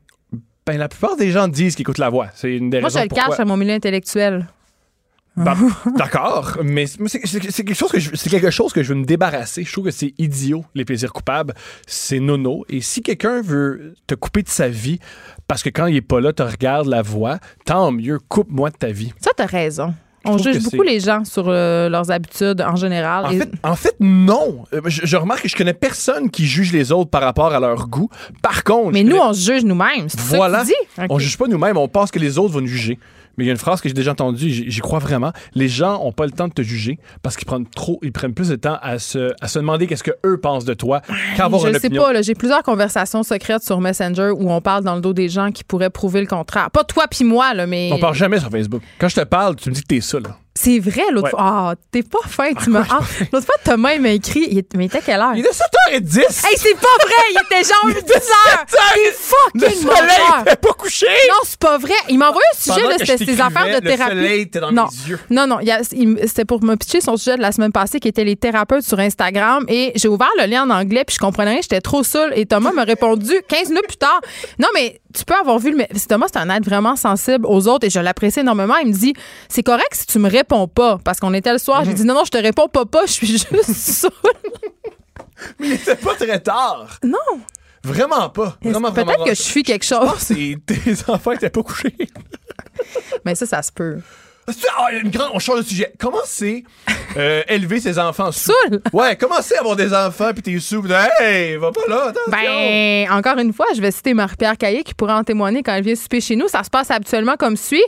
[0.66, 2.28] Ben la plupart des gens disent qu'ils écoutent la voix.
[2.34, 3.28] C'est une des Moi, je le pourquoi.
[3.28, 4.46] cache à mon milieu intellectuel.
[5.44, 5.56] Ben,
[5.96, 9.64] D'accord, mais c'est quelque chose que je- c'est quelque chose que je veux me débarrasser.
[9.64, 11.54] Je trouve que c'est idiot les plaisirs coupables,
[11.86, 12.64] c'est nono.
[12.68, 14.98] Et si quelqu'un veut te couper de sa vie
[15.46, 18.76] parce que quand il est pas là, te regarde la voix, tant mieux, coupe-moi de
[18.76, 19.12] ta vie.
[19.20, 19.94] Ça, t'as raison.
[20.24, 23.24] On juge beaucoup les gens sur euh, leurs habitudes en général.
[23.26, 24.64] En Et- fait, en fait, non.
[24.74, 27.60] Euh, Je, je remarque que je connais personne qui juge les autres par rapport à
[27.60, 28.10] leur goût.
[28.42, 30.08] Par contre, mais nous, connais- on se juge nous-mêmes.
[30.26, 30.58] Voilà.
[30.58, 31.06] ça que tu dis?
[31.08, 32.98] on juge pas nous-mêmes, on pense que les autres vont nous juger.
[33.38, 35.32] Mais il y a une phrase que j'ai déjà entendue, j'y crois vraiment.
[35.54, 38.34] Les gens ont pas le temps de te juger parce qu'ils prennent trop, ils prennent
[38.34, 41.00] plus de temps à se, à se demander qu'est-ce que eux pensent de toi
[41.36, 42.02] qu'à avoir je une sais opinion.
[42.02, 45.52] pas, j'ai plusieurs conversations secrètes sur Messenger où on parle dans le dos des gens
[45.52, 46.70] qui pourraient prouver le contraire.
[46.70, 47.90] Pas toi puis moi, là, mais.
[47.92, 48.82] On parle jamais sur Facebook.
[48.98, 50.36] Quand je te parle, tu me dis que t'es ça, là.
[50.60, 51.30] C'est vrai, l'autre Ouais.
[51.30, 51.40] fois.
[51.40, 52.82] Ah, t'es pas fin, tu m'as.
[52.90, 52.98] Ah,
[53.32, 54.48] l'autre fois, Thomas, il m'a écrit.
[54.50, 55.32] Il Mais il était quelle heure?
[55.36, 56.18] Il est 7h10!
[56.18, 57.14] Hey, c'est pas vrai!
[57.30, 58.64] Il était genre 10 heures!
[58.66, 60.44] T'es Le fucking soleil menteur!
[60.48, 61.06] fait pas coucher!
[61.28, 61.94] Non, c'est pas vrai.
[62.08, 64.14] Il m'a envoyé un sujet, Pendant c'était je ses affaires de thérapie.
[64.16, 64.88] Le soleil était dans non.
[65.04, 65.20] mes yeux.
[65.30, 65.58] Non, non,
[66.26, 68.98] c'était pour me pitcher son sujet de la semaine passée qui était les thérapeutes sur
[68.98, 69.64] Instagram.
[69.68, 72.32] Et j'ai ouvert le lien en anglais puis je comprenais rien, j'étais trop seule.
[72.36, 74.20] Et Thomas m'a répondu 15 minutes plus tard.
[74.58, 75.76] Non, mais tu peux avoir vu le.
[75.76, 78.76] mais Thomas, c'est un être vraiment sensible aux autres et je l'apprécie énormément.
[78.76, 79.14] Il me dit
[79.48, 80.98] c'est correct si tu me réponds pas.
[81.04, 81.84] Parce qu'on était le soir.
[81.84, 84.10] J'ai dit non, non, je te réponds pas, pas, je suis juste saoule.
[85.58, 86.98] Mais c'est pas très tard.
[87.02, 87.40] Non.
[87.84, 88.56] Vraiment pas.
[88.62, 90.10] Vraiment, Peut-être que je suis quelque chose.
[90.18, 91.96] C'est tes enfants étaient pas couchés.
[93.24, 93.98] Mais ça, ça se peut.
[94.76, 95.92] Ah, une grande, on change de sujet.
[95.98, 96.62] Comment c'est
[97.16, 98.52] euh, élever ses enfants sous?
[98.52, 98.80] Saoul!
[98.92, 100.82] Ouais, comment c'est avoir des enfants puis t'es sous?
[101.20, 102.30] Hey, va pas là, attention!
[102.30, 105.84] Ben, encore une fois, je vais citer Marie-Pierre Caillé qui pourrait en témoigner quand elle
[105.84, 106.48] vient souper chez nous.
[106.48, 107.84] Ça se passe habituellement comme suit.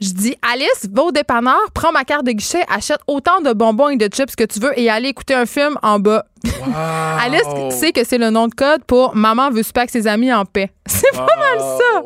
[0.00, 3.88] Je dis, Alice, va au dépanneur, prends ma carte de guichet, achète autant de bonbons
[3.88, 6.24] et de chips que tu veux et allez écouter un film en bas.
[6.44, 6.72] Wow.
[7.20, 10.32] Alice sait que c'est le nom de code pour Maman veut souper avec ses amis
[10.32, 10.72] en paix.
[10.86, 12.02] C'est pas mal ça.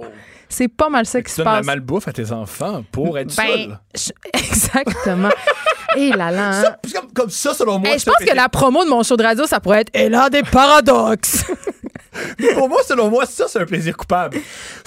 [0.56, 1.66] C'est pas mal ça qui se Tu donnes passe.
[1.66, 4.12] la malbouffe à tes enfants pour être Ben, seul.
[4.32, 5.28] je- exactement.
[5.98, 6.48] Et là là.
[6.48, 6.62] hein.
[6.62, 7.90] Ça, comme, comme ça, selon moi.
[7.90, 10.14] Hey, je pense que la promo de mon show de radio, ça pourrait être Elle
[10.14, 11.44] a des paradoxes.
[12.36, 14.38] plaisir- Pour moi, selon moi, ça, c'est un plaisir coupable.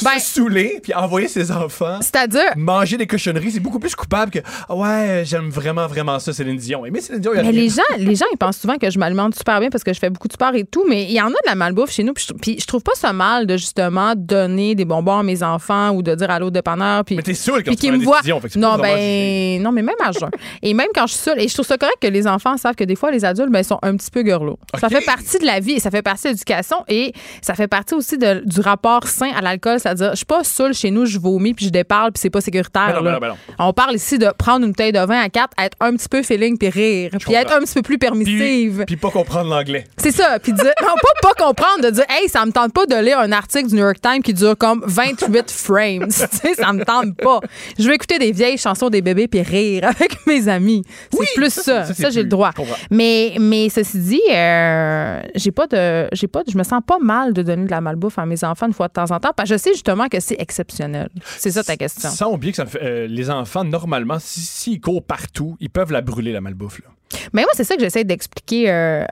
[0.04, 4.32] Ben- Se saouler puis envoyer ses enfants C'est-à-dire, manger des cochonneries, c'est beaucoup plus coupable
[4.32, 6.84] que Ah ouais, j'aime vraiment, vraiment ça, Céline Dion.
[6.92, 7.62] Mais Céline Dion, il y a Mais rien.
[7.62, 10.00] les gens, les gens, ils pensent souvent que je m'alimente super bien parce que je
[10.00, 12.04] fais beaucoup de sport et tout, mais il y en a de la malbouffe chez
[12.04, 12.14] nous.
[12.14, 15.44] Puis je, puis je trouve pas ça mal de justement donner des bonbons à mes
[15.44, 17.04] enfants ou de dire allô dépanneur.
[17.06, 18.22] Puis, Mais t'es saoul quand puis tu me voient.
[18.56, 20.30] Non, ben, non, mais même à jeun.
[20.62, 22.76] Et même quand je suis seule, et je trouve ça correct que les enfants savent
[22.76, 24.60] que des fois, les adultes, ben, sont un petit peu gurlots.
[24.80, 27.68] Ça fait partie de la vie et ça fait partie de l'éducation et ça fait
[27.68, 29.80] partie aussi de- du rapport sain à l'alcool.
[29.80, 32.42] C'est-à-dire, je suis pas seule chez nous, je vomis puis je déparle puis c'est pas
[32.42, 32.88] sécuritaire.
[32.88, 33.36] Ben non, ben non, ben non.
[33.60, 36.24] On parle ici de prendre une bouteille de vin à quatre, être un petit peu
[36.24, 38.84] feeling puis rire, puis être un petit peu plus permissive.
[38.86, 39.86] puis pas comprendre l'anglais.
[39.98, 40.40] C'est ça.
[40.40, 43.20] Puis dire, non, pas, pas comprendre, de dire, hey, ça me tente pas de lire
[43.20, 46.08] un article du New York Times qui dure comme 28 frames.
[46.08, 47.40] tu sais, ça me tente pas.
[47.78, 50.84] Je veux écouter des vieilles chansons des bébés puis rire avec mes amis.
[51.12, 51.94] C'est Oui, plus ça, ça.
[51.94, 52.52] Ça, j'ai le droit.
[52.92, 56.98] Mais, mais ceci dit, euh, j'ai pas de, j'ai pas, de- je me sens pas
[57.10, 59.32] mal de donner de la malbouffe à mes enfants une fois de temps en temps
[59.36, 61.10] parce que je sais justement que c'est exceptionnel.
[61.38, 62.10] C'est ça ta question.
[62.10, 65.70] Sans oublier que ça me fait, euh, les enfants, normalement, si- s'ils courent partout, ils
[65.70, 66.80] peuvent la brûler, la malbouffe.
[66.84, 66.90] Là.
[67.34, 69.04] Mais moi, c'est ça que j'essaie d'expliquer euh,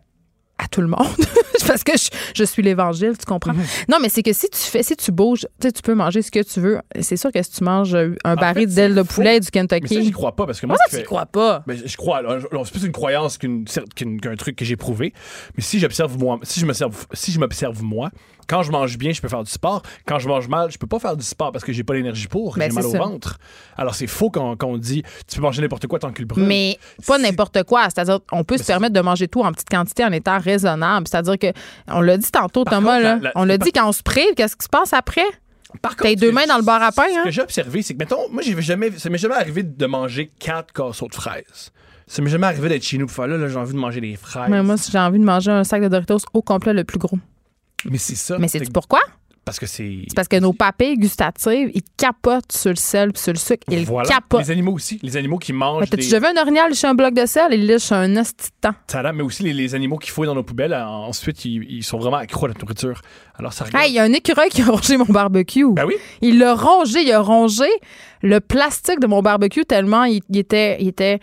[0.58, 1.08] à tout le monde.
[1.68, 3.53] Parce que je, je suis l'évangile, tu comprends?
[3.53, 3.64] Mhm.
[3.89, 6.41] Non, mais c'est que si tu fais, si tu bouges, tu peux manger ce que
[6.41, 6.80] tu veux.
[7.01, 9.68] C'est sûr que si tu manges un baril fait, d'ailes de poulet du Mais ça,
[9.68, 10.03] Kentucky.
[10.03, 11.64] j'y crois pas parce que moi, qui tu crois pas?
[11.68, 12.22] Ben, je crois.
[12.39, 15.14] je- C'est plus une croyance qu'une qu'une- qu'un truc que j'ai prouvé.
[15.58, 18.10] Mais si j'observe moi, si je m'observe, si je m'observe moi,
[18.48, 19.82] quand je mange bien, je peux faire du sport.
[20.06, 22.28] Quand je mange mal, je peux pas faire du sport parce que j'ai pas l'énergie
[22.28, 22.56] pour.
[22.58, 22.98] Ben, j'ai mal c'est au ça.
[23.00, 23.38] ventre.
[23.78, 26.26] Alors c'est faux quand, quand on dit tu peux manger n'importe quoi tant que le
[26.28, 26.45] brûle.
[26.45, 27.84] Mais pas n'importe quoi.
[27.86, 31.08] C'est-à-dire, on peut se permettre de manger tout en petite quantité en étant raisonnable.
[31.08, 31.48] C'est-à-dire que,
[31.88, 33.91] on l'a dit tantôt, Par Thomas, contre, là, la- la- on l'a dit quand on
[33.91, 35.26] se prive, qu'est-ce qui se passe après?
[35.82, 37.24] Par ce deux mains dans le bar à pain, Ce hein?
[37.26, 40.72] que j'ai observé, c'est que, mettons, moi, jamais, ça m'est jamais arrivé de manger quatre
[40.74, 41.72] casseaux de fraises.
[42.08, 44.00] Ça m'est jamais arrivé d'être chez nous pour faire là, là j'ai envie de manger
[44.00, 44.50] des fraises.
[44.50, 46.98] Mais moi, si j'ai envie de manger un sac de Doritos au complet le plus
[47.00, 47.18] gros.
[47.86, 48.38] Mais c'est ça.
[48.38, 49.00] Mais c'est pourquoi?
[49.46, 50.00] Parce que c'est.
[50.10, 53.64] C'est parce que nos papilles gustatives, ils capotent sur le sel puis sur le sucre.
[53.70, 54.10] Ils Voilà.
[54.10, 54.42] capotent.
[54.42, 55.00] Les animaux aussi.
[55.02, 55.80] Les animaux qui mangent.
[55.80, 55.88] Mais
[56.20, 57.54] des- vu un orignal licher un bloc de sel?
[57.54, 61.46] Il liche un a- mais aussi les, les animaux qui fouillent dans nos poubelles, ensuite,
[61.46, 63.02] ils, ils sont vraiment accros à la nourriture.
[63.36, 63.86] Alors, ça regarde.
[63.86, 65.72] Hey, il y a un écureuil qui a rongé mon barbecue.
[65.72, 65.96] Ben oui.
[66.22, 67.70] Il l'a rongé, il a rongé
[68.22, 71.20] le plastique de mon barbecue tellement il, il était, il était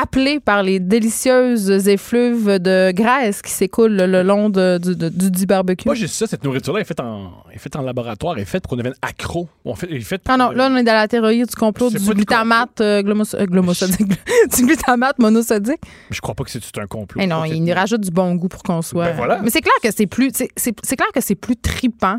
[0.00, 5.08] appelé par les délicieuses effluves de graisse qui s'écoulent le, le long de- du, de-
[5.08, 5.86] du dit barbecue.
[5.86, 8.64] Moi, j'ai ça, cette nourriture-là est faite en, est faite en laboratoire, elle est faite
[8.64, 9.48] pour qu'on devienne accro.
[9.64, 11.90] On fait, elle est faite Ah non, là, on est dans la théorie du complot
[11.90, 14.08] du glutamate euh, euh, glomosodique.
[14.56, 15.80] du glutamate monosodique.
[16.10, 17.24] Je crois pas que c'est un complot.
[17.24, 19.04] Non, il nous rajoute du bon goût pour qu'on soit.
[19.06, 19.40] Ben voilà.
[19.42, 22.18] Mais c'est clair que c'est plus, c'est clair que c'est plus tripant.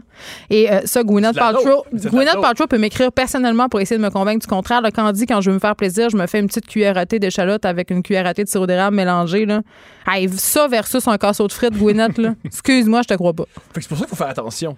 [0.50, 2.42] Et euh, ça, Gwyneth Paltrow, Gwyneth.
[2.42, 4.82] Paltrow peut m'écrire personnellement pour essayer de me convaincre du contraire.
[4.82, 6.68] Là, quand on dit quand je veux me faire plaisir, je me fais une petite
[6.68, 7.06] cuillère à
[7.66, 9.62] avec une cuillère à thé de sirop d'érable mélangé là.
[10.08, 12.36] Hey, ça versus un casseau de frites, Gwyneth là.
[12.46, 13.46] Excuse-moi, je te crois pas.
[13.74, 14.78] Fait que c'est pour ça qu'il faut faire attention.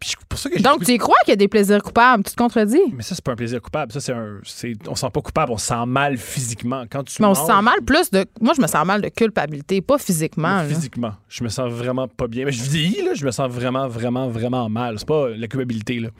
[0.00, 1.82] Puis c'est pour ça que j'ai Donc tu y crois qu'il y a des plaisirs
[1.82, 2.78] coupables, tu te contredis?
[2.94, 3.90] Mais ça, c'est pas un plaisir coupable.
[3.90, 4.38] Ça, c'est un.
[4.44, 6.84] c'est- On se sent pas coupable, on se sent mal physiquement.
[6.88, 8.24] Quand tu Mais on se sent mal plus de.
[8.40, 10.62] Moi, je me sens mal de culpabilité, pas physiquement.
[10.68, 11.14] Physiquement.
[11.28, 12.44] Je me sens vraiment pas bien.
[12.44, 15.00] Mais je vieillis, là, je me sens vraiment, vraiment, vraiment mal.
[15.00, 16.10] C'est pas la culpabilité, là.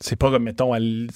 [0.00, 1.08] C'est pas comme, mettons, elle.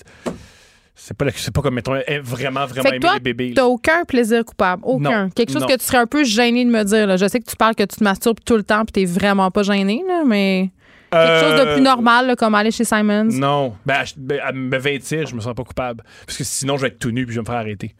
[0.94, 3.52] C'est pas, pas comme, mettons, vraiment, vraiment Fait que aimer toi, les bébés.
[3.56, 4.82] T'as aucun plaisir coupable.
[4.84, 5.24] Aucun.
[5.24, 5.68] Non, Quelque chose non.
[5.68, 7.06] que tu serais un peu gêné de me dire.
[7.06, 7.16] là.
[7.16, 9.50] Je sais que tu parles que tu te masturbes tout le temps puis t'es vraiment
[9.50, 10.70] pas gêné, là, mais
[11.10, 13.24] quelque chose de Euh, plus normal, là, comme aller chez Simons.
[13.32, 13.74] Non.
[13.86, 16.04] Ben, à- ben, me vêtir, je me sens pas coupable.
[16.26, 17.94] Parce que sinon, je vais être tout nu puis je vais me faire arrêter.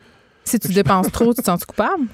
[0.45, 2.05] Si tu dépenses trop, tu te sens coupable?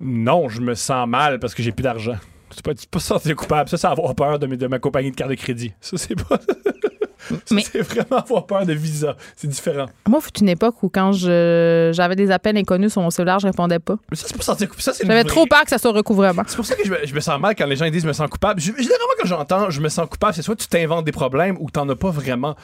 [0.00, 2.16] Non, je me sens mal parce que j'ai plus d'argent.
[2.50, 3.68] C'est pas, c'est pas se sentir coupable.
[3.68, 5.72] Ça, c'est avoir peur de, mes- de ma compagnie de carte de crédit.
[5.80, 6.38] Ça, c'est pas.
[7.50, 9.16] Mais- c'est vraiment avoir peur de visa.
[9.36, 9.86] C'est différent.
[10.08, 13.46] Moi, fut une époque où quand je j'avais des appels inconnus sur mon cellulaire, je
[13.46, 13.96] répondais pas.
[14.10, 14.82] Mais ça, c'est pas sentir coupable.
[14.82, 16.42] Ça, c'est J'avais vraie- trop peur que ça soit recouvrement.
[16.46, 18.08] C'est pour ça que je me, je me sens mal quand les gens disent je
[18.08, 18.60] me sens coupable.
[18.60, 21.70] Je- généralement, quand j'entends je me sens coupable, c'est soit tu t'inventes des problèmes ou
[21.70, 22.56] t'en as pas vraiment.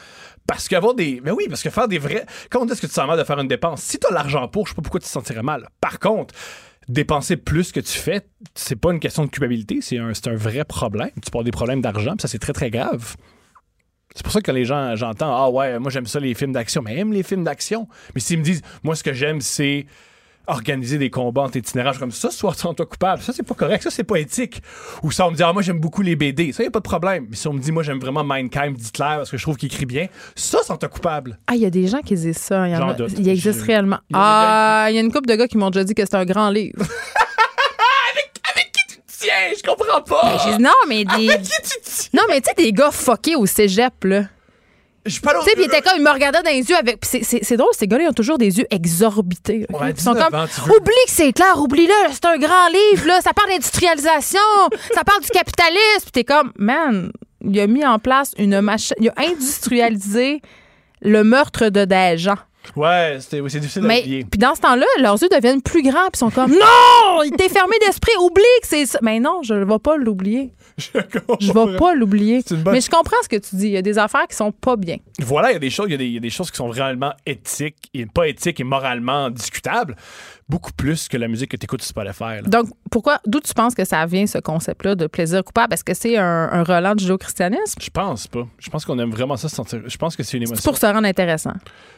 [0.47, 1.21] Parce qu'avoir des.
[1.23, 2.25] Mais oui, parce que faire des vrais.
[2.49, 4.47] Quand on dit que tu te sens mal de faire une dépense, si t'as l'argent
[4.47, 5.67] pour, je sais pas pourquoi tu te sentirais mal.
[5.79, 6.33] Par contre,
[6.89, 8.21] dépenser plus que tu fais,
[8.55, 11.11] c'est pas une question de culpabilité, c'est un, un vrai problème.
[11.21, 13.15] Tu avoir des problèmes d'argent, ça c'est très très grave.
[14.15, 16.81] C'est pour ça que les gens, j'entends, ah ouais, moi j'aime ça les films d'action,
[16.81, 17.87] mais aime les films d'action.
[18.13, 19.85] Mais s'ils me disent, moi ce que j'aime c'est
[20.47, 23.21] organiser des combats en itinérage comme ça, soit sans toi coupable.
[23.21, 23.83] Ça, c'est pas correct.
[23.83, 24.61] Ça, c'est pas éthique.
[25.03, 26.51] Ou ça, on me dit, ah, moi, j'aime beaucoup les BD.
[26.51, 27.27] Ça, y a pas de problème.
[27.29, 29.71] Mais si on me dit, moi, j'aime vraiment Mindkind d'Hitler parce que je trouve qu'il
[29.71, 31.37] écrit bien, ça, sans toi coupable.
[31.47, 32.67] Ah, il y a des gens qui disent ça.
[32.67, 33.99] Il, y en il existe réellement.
[34.13, 36.25] ah, il y a une couple de gars qui m'ont déjà dit que c'est un
[36.25, 36.79] grand livre.
[39.21, 39.53] tu tiens?
[39.55, 40.39] Je comprends pas.
[40.45, 41.27] Ben, non, mais des.
[42.13, 44.23] Non, mais tu sais, des gars fuckés au cégep, là.
[45.05, 47.03] Je pas Tu sais, puis il était comme, il me regardait dans les yeux avec.
[47.03, 49.65] C'est drôle, ces gars-là, ils ont toujours des yeux exorbités.
[49.69, 53.49] ils sont comme, oublie que c'est clair, oublie-le, c'est un grand livre, là, ça parle
[53.49, 54.39] d'industrialisation,
[54.93, 56.03] ça parle du capitalisme.
[56.03, 57.11] Puis t'es comme, man,
[57.43, 60.41] il a mis en place une machine, il a industrialisé
[61.01, 62.37] le meurtre de des gens.
[62.75, 66.29] Ouais, c'est difficile Mais puis dans ce temps-là, leurs yeux deviennent plus grands puis sont
[66.29, 68.99] comme non, il t'est fermé d'esprit, oublie que c'est ça.
[69.01, 70.51] Mais non, je ne vais pas l'oublier.
[71.39, 72.43] Je vais pas l'oublier.
[72.65, 73.67] Mais je comprends ce que tu dis.
[73.67, 74.97] Il y a des affaires qui sont pas bien.
[75.19, 77.89] Voilà, il y a des choses, il y a des, choses qui sont réellement éthiques
[77.93, 79.95] et pas éthiques et moralement discutables
[80.49, 82.41] beaucoup plus que la musique que tu écoutes sur Spotify.
[82.45, 85.73] Donc, pourquoi, d'où tu penses que ça vient, ce concept-là de plaisir coupable?
[85.73, 87.79] Est-ce que c'est un, un relent du judéo-christianisme?
[87.81, 88.47] Je pense pas.
[88.59, 89.81] Je pense qu'on aime vraiment ça se sentir.
[89.85, 90.61] Je pense que c'est une émotion.
[90.61, 91.53] C'est pour se rendre intéressant.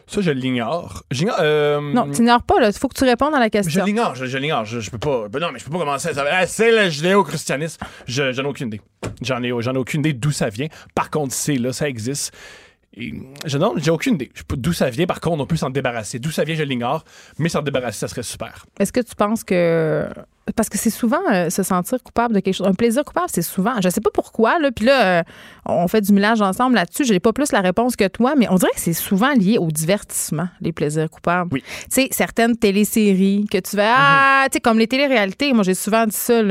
[0.07, 1.03] Ça, je l'ignore.
[1.39, 1.93] Euh...
[1.93, 2.67] Non, tu n'ignores pas, là.
[2.67, 3.81] Il faut que tu répondes à la question.
[3.81, 4.65] Je l'ignore, je, l'ignore.
[4.65, 5.27] Je, peux pas.
[5.29, 6.33] Ben non, mais je peux pas commencer à savoir.
[6.37, 7.83] Ah, c'est le judéo-christianisme.
[8.07, 8.81] j'en ai aucune idée.
[9.21, 10.67] J'en ai, j'en ai aucune idée d'où ça vient.
[10.93, 12.33] Par contre, c'est là, ça existe.
[12.95, 13.13] Et
[13.45, 14.31] je non, j'ai aucune idée.
[14.49, 16.19] D'où ça vient, par contre, on peut s'en débarrasser.
[16.19, 17.03] D'où ça vient, je l'ignore,
[17.39, 18.65] mais s'en débarrasser, ça serait super.
[18.79, 20.07] Est-ce que tu penses que
[20.55, 22.67] parce que c'est souvent euh, se sentir coupable de quelque chose.
[22.67, 23.79] Un plaisir coupable, c'est souvent.
[23.81, 24.71] Je sais pas pourquoi, là.
[24.71, 25.23] Puis là, euh,
[25.65, 27.05] on fait du mélange ensemble là-dessus.
[27.05, 29.71] J'ai pas plus la réponse que toi, mais on dirait que c'est souvent lié au
[29.71, 31.49] divertissement, les plaisirs coupables.
[31.53, 31.63] Oui.
[31.83, 33.93] Tu sais, certaines téléséries que tu vas.
[33.95, 34.49] Ah, mhm.
[34.49, 35.53] tu sais, comme les téléréalités.
[35.53, 36.41] Moi, j'ai souvent dit ça.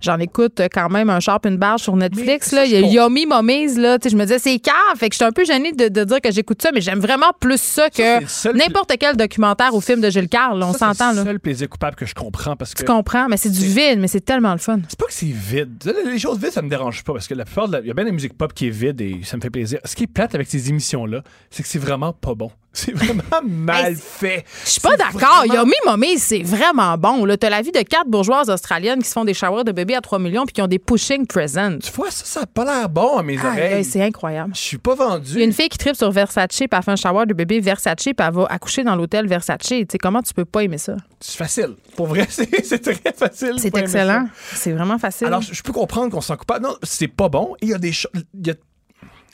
[0.00, 2.64] J'en écoute quand même un sharp, une barge sur Netflix, là.
[2.64, 3.98] Il y a Yomi Mommies, là.
[3.98, 4.74] Tu sais, je me disais, c'est cave.
[4.96, 7.32] Fait que je suis un peu gênée de, dire que j'écoute ça, mais j'aime vraiment
[7.38, 10.62] plus ça que n'importe quel documentaire ou film de Gilles Carle.
[10.62, 11.12] On s'entend, là.
[11.12, 12.78] C'est le seul plaisir coupable que je comprends parce que.
[12.78, 14.80] Tu comprends, mais c'est du vide, mais c'est tellement le fun.
[14.88, 15.94] C'est pas que c'est vide.
[16.04, 17.94] Les choses vides, ça me dérange pas parce que la plupart de Il y a
[17.94, 19.80] bien des musiques pop qui est vide et ça me fait plaisir.
[19.84, 22.50] Ce qui est plate avec ces émissions-là, c'est que c'est vraiment pas bon.
[22.72, 24.44] C'est vraiment mal fait.
[24.64, 25.38] Je suis pas d'accord.
[25.38, 25.54] Vraiment...
[25.54, 27.26] Yomi Mommy, c'est vraiment bon.
[27.36, 30.00] T'as la vie de quatre bourgeoises australiennes qui se font des showers de bébés à
[30.00, 31.78] 3 millions puis qui ont des pushing presents.
[31.78, 33.84] Tu vois, ça, ça a pas l'air bon à mes oreilles.
[33.84, 34.52] c'est incroyable.
[34.54, 35.32] Je suis pas vendu.
[35.32, 37.34] Il y a une fille qui tripe sur Versace puis elle fait un shower de
[37.34, 39.58] bébé Versace puis elle va accoucher dans l'hôtel Versace.
[39.66, 40.96] Tu sais, comment tu peux pas aimer ça?
[41.20, 41.74] C'est facile.
[41.96, 43.54] Pour vrai, c'est très facile.
[43.58, 44.28] C'est excellent.
[44.54, 45.26] C'est vraiment facile.
[45.26, 46.60] Alors, je peux comprendre qu'on s'en coupe pas.
[46.60, 47.56] Non, c'est pas bon.
[47.60, 48.12] Il y a des choses.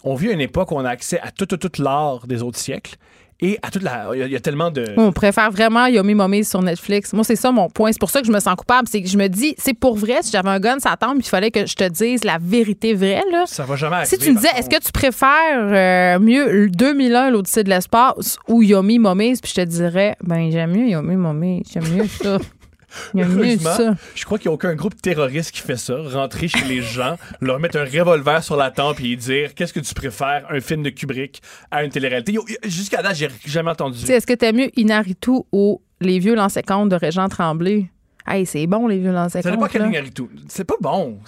[0.02, 2.42] On vit à une époque où on a accès à tout, tout, tout l'art des
[2.42, 2.96] autres siècles.
[3.44, 4.08] Et à toute la.
[4.14, 4.86] Il y, a tellement de.
[4.96, 7.12] On préfère vraiment Yomi Mommy sur Netflix.
[7.12, 7.92] Moi, c'est ça mon point.
[7.92, 8.88] C'est pour ça que je me sens coupable.
[8.88, 11.28] C'est que je me dis, c'est pour vrai, si j'avais un gun, ça tombe, il
[11.28, 13.22] fallait que je te dise la vérité vraie.
[13.30, 13.44] Là.
[13.46, 14.16] Ça va jamais arriver.
[14.16, 15.28] Si tu me disais, est-ce que tu préfères
[15.60, 20.74] euh, mieux 2001, l'Odyssée de l'espace ou Yomi Mommy, puis je te dirais, ben, j'aime
[20.74, 21.62] mieux Yomi Mommy.
[21.70, 22.38] J'aime mieux ça.
[23.14, 25.96] je crois qu'il n'y a aucun groupe terroriste qui fait ça.
[25.96, 29.80] Rentrer chez les gens, leur mettre un revolver sur la tempe et dire qu'est-ce que
[29.80, 32.36] tu préfères, un film de Kubrick à une télé-réalité.
[32.64, 33.98] Jusqu'à là, j'ai jamais entendu.
[34.10, 37.90] Est-ce que tu aimes mieux Inaritu ou Les vieux lancers compte de Régent Tremblay?
[38.26, 39.52] Hey, c'est bon, les vieux lancers compte.
[39.52, 40.24] Ça pas Inaritu.
[40.48, 41.18] C'est pas bon.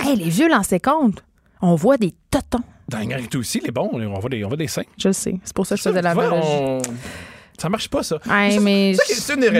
[0.00, 1.24] Hey, les vieux lancers compte.
[1.60, 2.64] On voit des totons.
[2.88, 4.82] Dans Inaritu aussi, les bons, on voit des, on voit des seins.
[4.98, 5.38] Je sais.
[5.44, 6.82] C'est pour ça que je faisais la on...
[7.58, 8.18] Ça marche pas, ça.
[8.26, 8.94] mais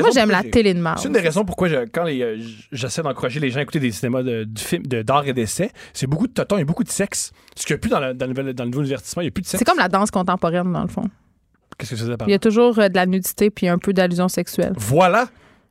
[0.01, 0.99] moi, j'aime la télé de marde.
[0.99, 2.39] C'est une des raisons pourquoi, quand euh,
[2.73, 6.07] j'essaie d'encourager les gens à écouter des cinémas de, du film, d'art et d'essai, c'est
[6.07, 7.33] beaucoup de totons et beaucoup de sexe.
[7.55, 9.43] Ce qu'il n'y a plus dans, le, dans, le, nouveau divertissement, il n'y a plus
[9.43, 9.59] de sexe.
[9.59, 11.05] C'est comme la danse contemporaine, dans le fond.
[11.79, 13.93] Qu'est-ce que ça par Il y a toujours euh, de la nudité puis un peu
[13.93, 14.73] d'allusion sexuelle.
[14.77, 15.29] Voilà!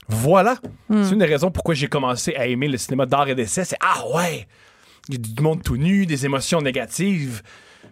[0.08, 0.56] Voilà!
[0.90, 1.04] Hmm.
[1.04, 3.66] C'est une des raisons pourquoi j'ai commencé à aimer le cinéma d'art et d'essai.
[3.66, 4.48] C'est Ah ouais!
[5.10, 7.42] Il y a du monde tout nu, des émotions négatives.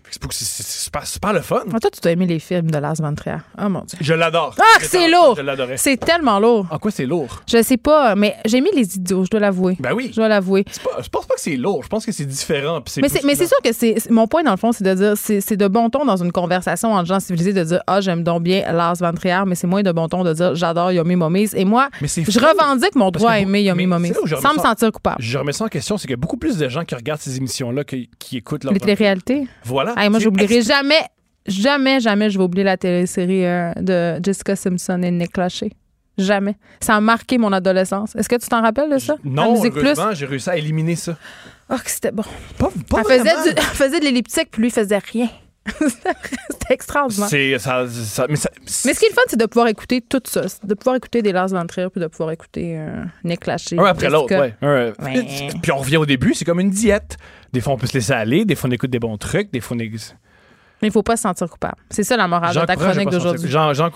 [0.09, 1.63] C'est pas, pas, le fun.
[1.69, 3.37] toi, tu dois aimer les films de Lars von Trier.
[3.61, 3.97] Oh mon Dieu.
[4.01, 4.55] Je l'adore.
[4.59, 5.35] Ah, c'est lourd.
[5.37, 5.77] Je l'adorais.
[5.77, 6.67] C'est tellement lourd.
[6.71, 7.41] En quoi c'est lourd?
[7.47, 9.77] Je sais pas, mais j'ai aimé les idiots, je dois l'avouer.
[9.79, 10.09] Ben oui.
[10.11, 10.65] Je dois l'avouer.
[10.67, 11.83] Je pense pas que c'est lourd.
[11.83, 12.81] Je pense que c'est différent.
[13.01, 14.09] mais c'est sûr que c'est.
[14.09, 16.93] Mon point, dans le fond, c'est de dire c'est de bon ton dans une conversation
[16.93, 19.83] entre gens civilisés de dire Ah, j'aime donc bien Lars von Trier, mais c'est moins
[19.83, 21.49] de bon ton de dire J'adore Yomi Momis.
[21.53, 25.17] Et moi, je revendique mon droit à aimer Yomi Momis sans me sentir coupable.
[25.19, 27.21] Je remets ça en question, c'est qu'il y a beaucoup plus de gens qui regardent
[27.21, 28.73] ces émissions-là qui, écoutent leur.
[28.73, 29.47] Les réalités.
[29.63, 29.88] Voilà.
[30.09, 31.01] Moi, j'oublierai jamais,
[31.45, 35.71] jamais, jamais je vais oublier la télésérie euh, de Jessica Simpson et Nick Lachey.
[36.17, 36.55] Jamais.
[36.81, 38.15] Ça a marqué mon adolescence.
[38.15, 39.15] Est-ce que tu t'en rappelles de ça?
[39.23, 41.17] Non, heureusement, j'ai réussi à éliminer ça.
[41.69, 42.23] Oh, que c'était bon.
[42.57, 45.29] Pas, pas elle, faisait elle, faisait de l'elliptique, puis lui, il faisait rien.
[45.79, 47.29] c'est extraordinaire.
[47.29, 47.85] C'est, ça,
[48.27, 48.35] mais,
[48.85, 50.41] mais, ce qui est le fun, c'est de pouvoir écouter tout ça.
[50.63, 53.77] De pouvoir écouter des Lars von Trier puis de pouvoir écouter euh, Nick Lachey.
[53.79, 54.93] Un après l'autre, ouais.
[55.61, 57.17] Puis on revient au début, c'est comme une diète.
[57.53, 58.45] Des fois, on peut se laisser aller.
[58.45, 59.51] Des fois, on écoute des bons trucs.
[59.51, 59.79] Des fois, on
[60.81, 61.75] mais il ne faut pas se sentir coupable.
[61.89, 63.49] C'est ça la morale de ta chronique d'aujourd'hui.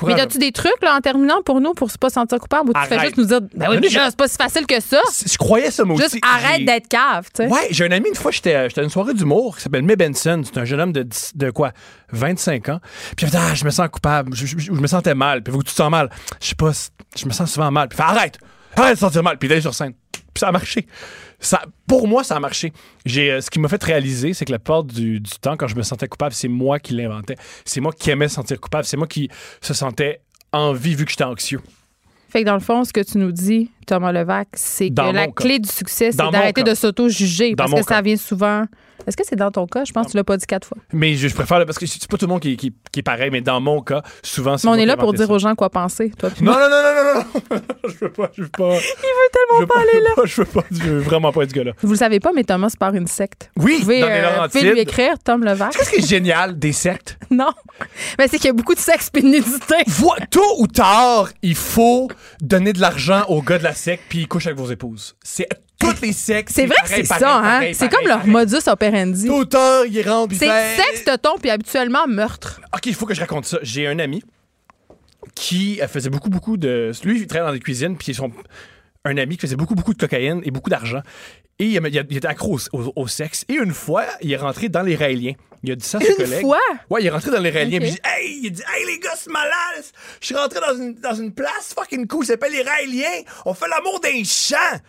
[0.06, 2.72] Mais as-tu des trucs là, en terminant pour nous pour ne pas se sentir coupable
[2.72, 5.00] ou tu fais juste nous dire ben oui, c'est pas si facile que ça?
[5.26, 7.28] Je croyais ça moi juste arrête d'être cave.
[7.34, 7.50] Tu sais.
[7.50, 10.42] Ouais, j'ai un ami une fois, j'étais à une soirée d'humour qui s'appelle May Benson.
[10.44, 11.72] C'est un jeune homme de, de quoi?
[12.12, 12.80] 25 ans.
[13.16, 14.36] Puis il fait Ah, je me sens coupable.
[14.36, 15.42] Je, je, me sentais mal.
[15.42, 16.10] Puis vous, tu te sens mal.
[16.42, 16.72] Je sais pas,
[17.16, 17.88] je me sens souvent mal.
[17.88, 18.40] Puis il fait Arrête!
[18.76, 19.38] Arrête de sentir mal.
[19.38, 19.94] Puis il est sur scène.
[20.12, 20.86] Puis ça a marché.
[21.44, 22.72] Ça, pour moi, ça a marché.
[23.06, 25.76] J'ai, euh, ce qui m'a fait réaliser, c'est que la plupart du, temps, quand je
[25.76, 27.36] me sentais coupable, c'est moi qui l'inventais.
[27.66, 28.86] C'est moi qui aimais sentir coupable.
[28.86, 29.30] C'est moi qui
[29.62, 30.22] se sentais
[30.52, 31.60] en vie vu que j'étais anxieux.
[32.30, 35.28] Fait que dans le fond, ce que tu nous dis, Thomas Levac, c'est que la
[35.28, 38.64] clé du succès, c'est d'arrêter de s'auto-juger parce que ça vient souvent
[39.08, 39.84] est-ce que c'est dans ton cas?
[39.86, 40.78] Je pense que tu l'as pas dit quatre fois.
[40.92, 43.42] Mais je, préfère, parce que c'est pas tout le monde qui, qui, est pareil, mais
[43.42, 44.68] dans mon cas, souvent, c'est.
[44.68, 46.30] Mais on est là pour dire aux gens quoi penser, toi.
[46.42, 48.64] Non, non, non, non, non, non, je veux pas, je veux pas.
[48.74, 50.24] Il veut tellement pas aller là.
[50.26, 51.72] je veux pas, je veux vraiment pas être ce gars-là.
[51.82, 53.52] Vous le savez pas, mais Thomas part une secte.
[53.58, 55.74] Oui, vous pouvez, dans les euh, pouvez lui écrire, Tom Levac.
[55.74, 57.18] Qu'est-ce qui est génial des sectes?
[57.32, 57.52] non.
[58.18, 59.76] Mais c'est qu'il y a beaucoup de sexe et de nudité.
[60.30, 62.10] Tôt ou tard, il faut
[62.42, 65.16] donner de l'argent aux gars de la secte puis ils couchent avec vos épouses.
[65.24, 65.48] C'est
[65.84, 66.54] toutes les sexes.
[66.54, 67.72] C'est vrai que c'est ça, hein?
[67.74, 69.28] C'est comme leur modus operandi.
[69.28, 70.36] Tout temps, il rentre.
[70.36, 72.62] C'est sexe, ton puis habituellement meurtre.
[72.74, 73.60] OK, il faut que je raconte ça.
[73.62, 74.24] J'ai un ami
[75.36, 76.92] qui euh, faisait beaucoup, beaucoup de.
[77.04, 78.32] Lui, il travaillait dans des cuisines, puis son
[79.06, 81.02] un ami qui faisait beaucoup, beaucoup de cocaïne et beaucoup d'argent.
[81.60, 83.46] Et il, était accro au, sexe.
[83.48, 85.34] Et une fois, il est rentré dans les Raéliens.
[85.62, 86.42] Il a dit ça à ses une collègues.
[86.42, 86.60] fois?
[86.90, 87.80] Ouais, il est rentré dans les Raéliens.
[87.82, 89.84] il dit Hey, il dit, hey les gars, c'est malade.
[90.20, 93.24] Je suis rentré dans une, dans une place fucking cool, ça s'appelle les Raéliens.
[93.46, 94.80] On fait l'amour d'un champ.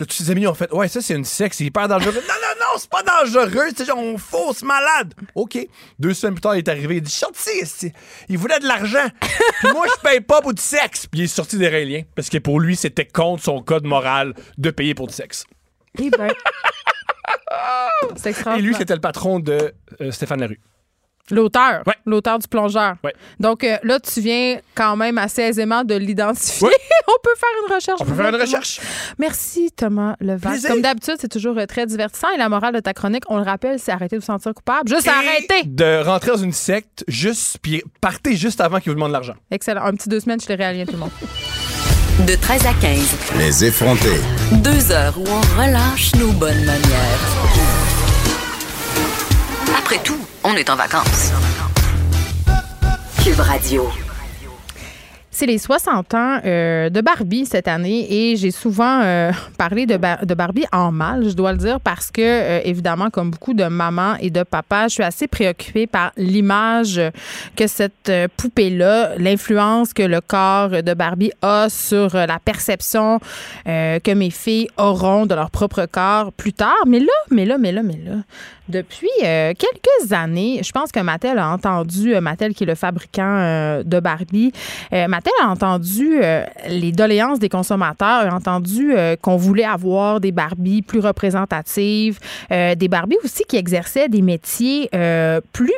[0.00, 2.12] Là, tous ses amis ont fait Ouais, ça, c'est une sexe, c'est hyper dangereux.
[2.14, 5.12] non, non, non, c'est pas dangereux, c'est genre, on fausse malade.
[5.34, 5.58] OK.
[5.98, 7.50] Deux semaines plus tard, il est arrivé, il dit Sorti,
[8.28, 9.06] il voulait de l'argent.
[9.20, 11.06] Puis moi, je paye pas pour du sexe.
[11.06, 14.34] Puis il est sorti des Raéliens parce que pour lui, c'était contre son code moral
[14.56, 15.44] de payer pour du sexe.
[15.98, 16.32] Eh ben.
[18.56, 20.60] Et lui, c'était le patron de euh, Stéphane Larue.
[21.30, 21.82] L'auteur.
[22.06, 22.96] L'auteur du plongeur.
[23.38, 26.68] Donc euh, là, tu viens quand même assez aisément de l'identifier.
[27.08, 28.00] on peut faire une recherche.
[28.00, 28.80] On peut faire une recherche.
[29.18, 30.60] Merci, Thomas Levac.
[30.62, 32.28] Comme d'habitude, c'est toujours euh, très divertissant.
[32.34, 34.88] Et la morale de ta chronique, on le rappelle, c'est arrêter de vous sentir coupable.
[34.88, 35.64] Juste arrêter.
[35.66, 39.34] De rentrer dans une secte, juste, puis partez juste avant qu'il vous demande l'argent.
[39.50, 39.84] Excellent.
[39.84, 41.10] Un petit deux semaines, je les réalise tout le monde.
[42.26, 43.16] De 13 à 15.
[43.38, 44.20] Les effrontés.
[44.62, 47.89] Deux heures où on relâche nos bonnes manières.
[49.90, 51.32] Après tout, on est en vacances.
[53.24, 53.88] Cube Radio.
[55.32, 59.96] C'est les 60 ans euh, de Barbie cette année et j'ai souvent euh, parlé de,
[59.96, 64.14] Barbie en mal, je dois le dire, parce que, euh, évidemment, comme beaucoup de mamans
[64.20, 67.00] et de papas, je suis assez préoccupée par l'image
[67.56, 73.18] que cette poupée-là, l'influence que le corps de Barbie a sur la perception
[73.64, 76.84] que mes filles auront de leur propre corps plus tard.
[76.86, 78.16] Mais là, mais là, mais là, mais là,
[78.70, 84.00] depuis quelques années, je pense que Mattel a entendu, Mattel qui est le fabricant de
[84.00, 84.52] Barbie,
[84.92, 90.32] Mattel a entendu euh, les doléances des consommateurs, a entendu euh, qu'on voulait avoir des
[90.32, 92.18] Barbies plus représentatives,
[92.50, 94.88] euh, des Barbies aussi qui exerçaient des métiers
[95.52, 95.72] plus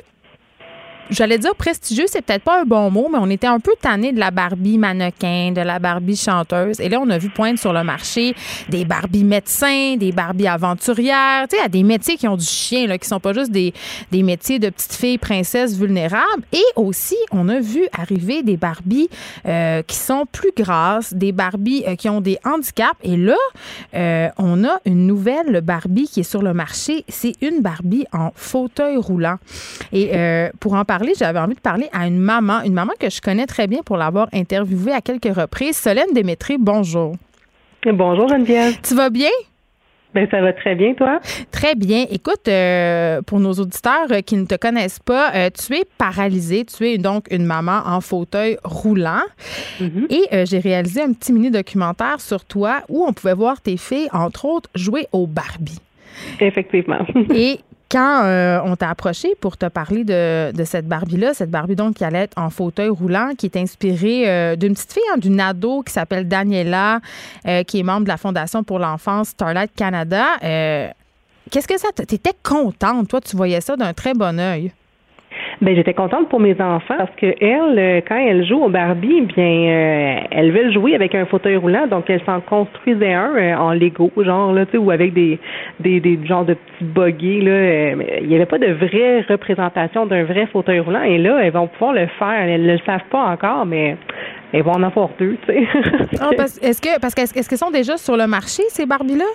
[1.11, 4.13] j'allais dire prestigieux, c'est peut-être pas un bon mot, mais on était un peu tanné
[4.13, 6.81] de la Barbie mannequin, de la Barbie chanteuse.
[6.81, 8.35] Et là, on a vu poindre sur le marché
[8.69, 12.99] des Barbie médecins, des Barbie aventurières, tu sais, des métiers qui ont du chien, là,
[12.99, 13.73] qui sont pas juste des,
[14.11, 16.43] des métiers de petites filles princesses vulnérables.
[16.53, 19.09] Et aussi, on a vu arriver des Barbies
[19.47, 22.97] euh, qui sont plus grasses, des Barbies euh, qui ont des handicaps.
[23.03, 23.37] Et là,
[23.95, 27.05] euh, on a une nouvelle Barbie qui est sur le marché.
[27.09, 29.37] C'est une Barbie en fauteuil roulant.
[29.93, 30.13] Et
[30.61, 33.47] pour en parler, j'avais envie de parler à une maman, une maman que je connais
[33.47, 35.79] très bien pour l'avoir interviewée à quelques reprises.
[35.79, 37.17] Solène Démétré, bonjour.
[37.87, 38.75] Bonjour Geneviève.
[38.83, 39.31] Tu vas bien?
[40.15, 41.19] Ben, ça va très bien, toi?
[41.51, 42.05] Très bien.
[42.11, 46.67] Écoute, euh, pour nos auditeurs euh, qui ne te connaissent pas, euh, tu es paralysée.
[46.67, 49.25] Tu es donc une maman en fauteuil roulant.
[49.81, 50.13] Mm-hmm.
[50.13, 54.45] Et j'ai réalisé un petit mini-documentaire sur toi où on pouvait voir tes filles, entre
[54.45, 55.81] autres, jouer au Barbie.
[56.39, 57.07] Effectivement.
[57.35, 57.61] Et
[57.93, 62.05] quand euh, on t'a approché pour te parler de, cette Barbie-là, cette Barbie donc qui
[62.05, 65.83] allait être en fauteuil roulant, qui est inspirée euh, d'une petite fille, hein, d'une ado
[65.83, 67.01] qui s'appelle Daniela,
[67.47, 70.39] euh, qui est membre de la Fondation pour l'enfance Starlight Canada.
[71.51, 74.73] Qu'est-ce que ça T'étais contente, toi, tu voyais ça d'un très bon œil.
[75.63, 79.21] Ben j'étais contente pour mes enfants parce que elle, euh, quand elle joue au Barbie,
[79.21, 83.55] bien, euh, elle veut jouer avec un fauteuil roulant, donc elle s'en construisait un euh,
[83.55, 85.39] en Lego, genre là, tu sais, ou avec des
[85.79, 87.93] des des genres de petits buggy là.
[88.21, 91.69] il n'y avait pas de vraie représentation d'un vrai fauteuil roulant, et là, elles vont
[91.69, 92.43] pouvoir le faire.
[92.43, 93.97] Elles ne le savent pas encore, mais
[94.53, 95.63] elles vont en avoir deux, tu sais.
[96.21, 99.27] Ah, est-ce que parce qu'est-ce qu'elles sont déjà sur le marché ces Barbies là?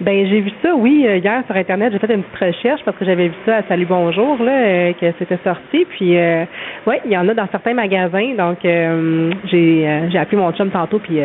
[0.00, 2.98] Ben j'ai vu ça, oui, euh, hier sur internet, j'ai fait une petite recherche parce
[2.98, 5.86] que j'avais vu ça à Salut Bonjour là, euh, que c'était sorti.
[5.88, 6.44] Puis euh,
[6.86, 8.34] ouais, il y en a dans certains magasins.
[8.36, 11.20] Donc euh, j'ai j'ai appelé mon chum tantôt puis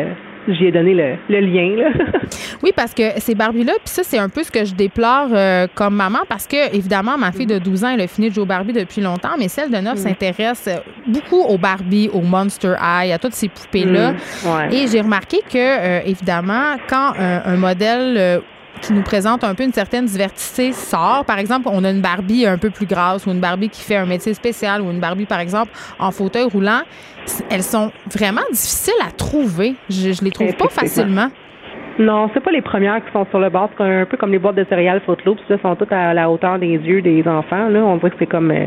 [0.48, 1.76] j'y ai donné le, le lien.
[1.76, 1.90] Là.
[2.62, 5.28] oui, parce que ces Barbies-là, puis ça, c'est un peu ce que je déplore
[5.76, 8.42] comme maman, parce que, évidemment, ma fille de 12 ans, elle a fini de jouer
[8.42, 9.96] au Barbie depuis longtemps, mais celle de 9 mm.
[9.98, 10.68] s'intéresse
[11.06, 14.14] beaucoup aux Barbie, aux Monster High, à toutes ces poupées-là.
[14.14, 14.72] Mm.
[14.72, 18.42] Et j'ai remarqué que, évidemment, quand un modèle
[18.80, 21.24] qui nous présente un peu une certaine diversité sort.
[21.24, 23.96] Par exemple, on a une Barbie un peu plus grasse ou une Barbie qui fait
[23.96, 26.82] un métier spécial ou une Barbie, par exemple, en fauteuil roulant.
[27.50, 29.74] Elles sont vraiment difficiles à trouver.
[29.88, 31.28] Je, je les trouve pas facilement.
[31.98, 33.68] Non, c'est pas les premières qui sont sur le bord.
[33.76, 35.42] C'est un peu comme les boîtes de céréales Fruit Loops.
[35.48, 37.68] Là, sont toutes à la hauteur des yeux des enfants.
[37.68, 38.66] Là, on voit que c'est comme euh,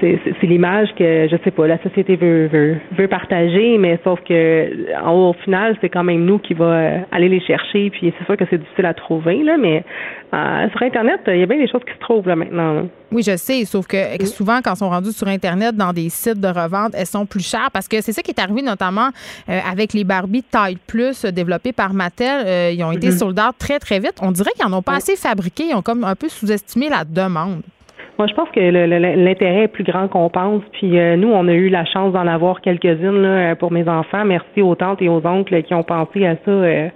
[0.00, 4.70] c'est l'image que je sais pas la société veut, veut veut partager mais sauf que
[5.06, 8.36] au final c'est quand même nous qui va euh, aller les chercher puis c'est sûr
[8.36, 9.84] que c'est difficile à trouver là mais
[10.34, 13.22] euh, sur internet il y a bien des choses qui se trouvent là maintenant Oui,
[13.22, 16.48] je sais, sauf que souvent quand elles sont rendues sur internet dans des sites de
[16.48, 19.08] revente, elles sont plus chères parce que c'est ça qui est arrivé notamment
[19.48, 23.18] euh, avec les Barbie taille plus développées par Mattel, ils ont été mm-hmm.
[23.18, 24.14] soldats très très vite.
[24.20, 27.04] On dirait qu'ils n'en ont pas assez fabriqué, ils ont comme un peu sous-estimé la
[27.04, 27.62] demande.
[28.18, 30.62] Moi, je pense que l'intérêt est plus grand qu'on pense.
[30.72, 34.24] Puis euh, nous, on a eu la chance d'en avoir quelques-unes là, pour mes enfants.
[34.24, 36.88] Merci aux tantes et aux oncles qui ont pensé à ça euh,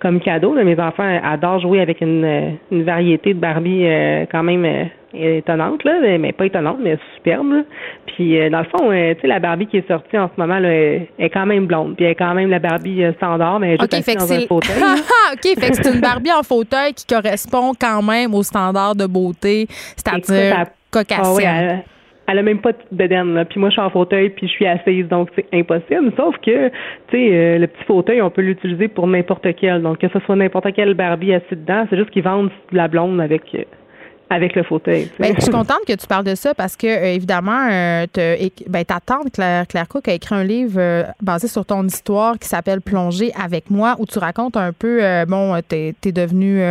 [0.00, 0.52] comme cadeau.
[0.52, 6.18] Mes enfants adorent jouer avec une, une variété de Barbie euh, quand même étonnante, là,
[6.18, 7.64] mais pas étonnante, mais superbe.
[8.06, 10.70] Puis dans le fond, tu sais, la Barbie qui est sortie en ce moment là,
[10.70, 11.96] est quand même blonde.
[11.96, 14.76] Puis elle est quand même la Barbie standard, mais elle est juste dans un fauteuil.
[15.32, 19.06] OK, fait que c'est une Barbie en fauteuil qui correspond quand même aux standards de
[19.06, 21.38] beauté, c'est-à-dire cocasse.
[21.44, 21.82] Ah
[22.26, 23.44] elle, a même pas de bedaine, là.
[23.44, 26.10] Puis moi, je suis en fauteuil, puis je suis assise, donc c'est impossible.
[26.16, 26.72] Sauf que, tu
[27.10, 29.82] sais, euh, le petit fauteuil, on peut l'utiliser pour n'importe quel.
[29.82, 32.88] Donc, que ce soit n'importe quelle Barbie assise dedans, c'est juste qu'ils vendent de la
[32.88, 33.64] blonde avec euh,
[34.34, 35.08] avec le fauteuil.
[35.20, 38.06] Ben, je suis contente que tu parles de ça parce que, euh, évidemment, euh,
[38.68, 42.36] ben, ta tante, Claire, Claire Cook, a écrit un livre euh, basé sur ton histoire
[42.38, 46.62] qui s'appelle Plonger avec moi, où tu racontes un peu, bon, tu es, devenu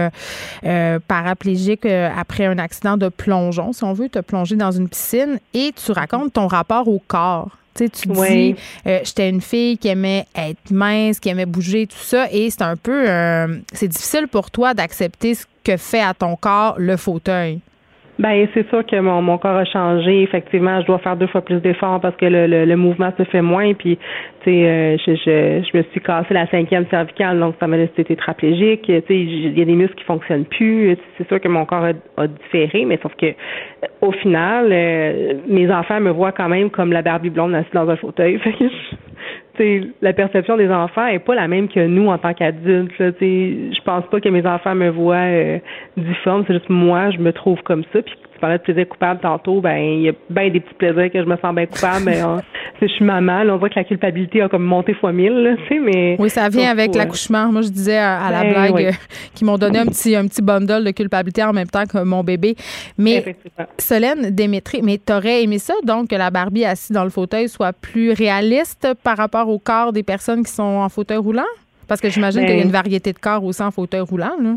[1.07, 5.72] paraplégique après un accident de plongeon, si on veut, te plonger dans une piscine, et
[5.74, 7.49] tu racontes ton rapport au corps.
[7.76, 8.55] Tu, tu dis,
[8.86, 12.76] j'étais une fille qui aimait être mince, qui aimait bouger, tout ça, et c'est un
[12.76, 13.05] peu,
[13.72, 17.61] c'est difficile pour toi d'accepter ce que fait à ton corps le fauteuil?
[18.20, 20.22] Ben c'est sûr que mon, mon corps a changé.
[20.22, 23.41] Effectivement, je dois faire deux fois plus d'efforts parce que le, le, mouvement se fait
[23.41, 23.74] moins.
[23.74, 23.97] Puis,
[24.43, 27.78] tu sais, euh, je, je, je, me suis cassé la cinquième cervicale, donc ça m'a
[27.78, 28.84] laissé tétraplégique.
[28.84, 30.95] Tu sais, il y a des muscles qui fonctionnent plus.
[31.18, 31.86] C'est sûr que mon corps
[32.18, 33.34] a, différé, mais sauf que
[34.01, 37.89] au final, euh, mes enfants me voient quand même comme la Barbie blonde assise dans
[37.89, 38.39] un fauteuil.
[40.01, 42.91] la perception des enfants est pas la même que nous en tant qu'adultes.
[42.97, 45.60] Je pense pas que mes enfants me voient euh,
[45.95, 48.01] difforme, c'est juste moi, je me trouve comme ça.
[48.01, 51.12] Puis tu parlais de plaisir coupable tantôt, ben il y a bien des petits plaisirs
[51.12, 52.38] que je me sens bien coupable, mais euh,
[52.82, 55.80] je suis maman, on voit que la culpabilité a comme monté fois mille, tu sais,
[55.80, 57.51] mais oui, ça vient avec l'accouchement.
[57.51, 58.91] Moi, je disais à, la ben blague euh,
[59.34, 62.24] qu'ils m'ont donné un petit un petit bundle de culpabilité en même temps que mon
[62.24, 62.55] bébé.
[62.97, 63.36] Mais
[63.78, 67.74] Solène Démétri, mais t'aurais aimé ça donc que la Barbie assise dans le fauteuil soit
[67.74, 71.43] plus réaliste par rapport au corps des personnes qui sont en fauteuil roulant?
[71.88, 74.36] Parce que j'imagine qu'il y a ben une variété de corps aussi en fauteuil roulant,
[74.41, 74.55] là.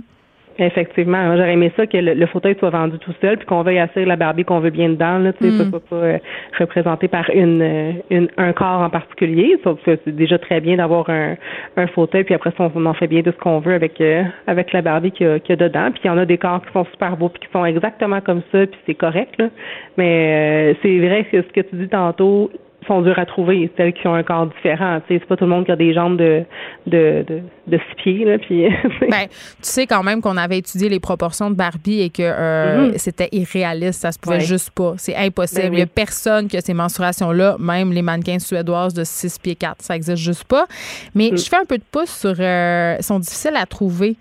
[0.58, 4.06] Effectivement, j'aurais aimé ça que le, fauteuil soit vendu tout seul, puis qu'on veuille assurer
[4.06, 5.18] la Barbie qu'on veut bien dedans.
[5.18, 5.70] Là, tu sais, mm.
[5.70, 6.18] soit pas euh,
[6.58, 9.58] représenté par une, euh, une, un corps en particulier.
[9.62, 11.36] Sauf que c'est déjà très bien d'avoir un,
[11.76, 14.22] un fauteuil, puis après ça, on en fait bien de ce qu'on veut avec euh,
[14.46, 15.90] avec la Barbie qu'il y, a, dedans.
[15.90, 18.22] Puis il y en a des corps qui sont super beaux, puis qui sont exactement
[18.22, 19.34] comme ça, puis c'est correct.
[19.38, 19.50] Là.
[19.98, 22.50] Mais c'est vrai que ce que tu dis tantôt,
[22.86, 25.00] sont dures à trouver, celles qui ont un corps différent.
[25.08, 26.44] C'est pas tout le monde qui a des jambes de,
[26.86, 27.24] de,
[27.66, 28.24] de, six pieds.
[28.24, 28.64] Là, puis,
[29.00, 32.90] ben, tu sais quand même qu'on avait étudié les proportions de Barbie et que euh,
[32.90, 32.98] mm-hmm.
[32.98, 34.00] c'était irréaliste.
[34.00, 34.94] Ça se pouvait juste pas.
[34.96, 35.62] C'est impossible.
[35.62, 39.38] Ben Il n'y a personne qui a ces menstruations-là, même les mannequins suédoises de 6
[39.38, 39.82] pieds 4.
[39.82, 40.66] Ça existe juste pas.
[41.14, 41.38] Mais mm.
[41.38, 42.34] je fais un peu de pouce sur...
[42.38, 44.16] Euh, sont difficiles à trouver.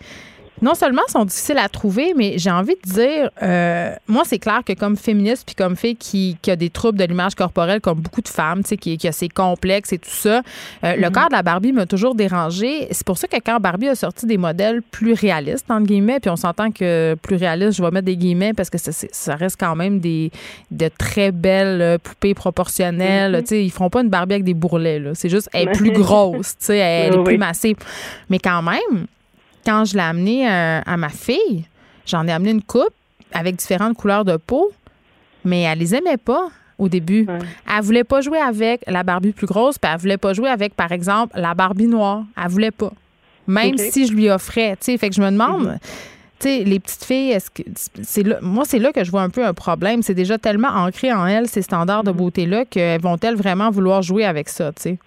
[0.62, 4.62] Non seulement sont difficiles à trouver, mais j'ai envie de dire, euh, moi, c'est clair
[4.66, 8.22] que comme féministe puis comme fille qui, a des troubles de l'image corporelle, comme beaucoup
[8.22, 10.42] de femmes, tu sais, qui, qui, a ses complexes et tout ça,
[10.84, 11.12] euh, le mm-hmm.
[11.12, 12.88] corps de la Barbie m'a toujours dérangé.
[12.92, 16.30] C'est pour ça que quand Barbie a sorti des modèles plus réalistes, entre guillemets, puis
[16.30, 19.58] on s'entend que plus réaliste, je vais mettre des guillemets parce que ça, ça reste
[19.60, 20.32] quand même des
[20.72, 23.36] de très belles euh, poupées proportionnelles.
[23.36, 23.42] Mm-hmm.
[23.42, 25.02] Tu sais, ils feront pas une Barbie avec des bourrelets.
[25.16, 27.76] C'est juste, elle est plus grosse, tu sais, elle est plus massive.
[28.30, 29.08] Mais quand même,
[29.66, 31.66] quand je l'ai amené euh, à, ma fille,
[32.06, 32.94] j'en ai amené une coupe
[33.34, 34.72] avec différentes couleurs de peau,
[35.44, 37.28] mais elle les aimait pas au début.
[37.68, 40.76] Elle voulait pas jouer avec la Barbie plus grosse, puis elle voulait pas jouer avec,
[40.76, 42.24] par exemple, la Barbie noire.
[42.42, 42.92] Elle voulait pas.
[43.48, 44.98] Même si je lui offrais, tu sais.
[44.98, 45.78] Fait que je me demande, mhm.
[46.40, 47.62] tu sais, les petites filles, est-ce que
[48.02, 50.02] c'est là, moi c'est là que je vois un peu un problème.
[50.02, 52.18] C'est déjà tellement ancré en elles ces standards de mhm.
[52.18, 54.98] beauté là que vont-elles vraiment vouloir jouer avec ça, tu sais?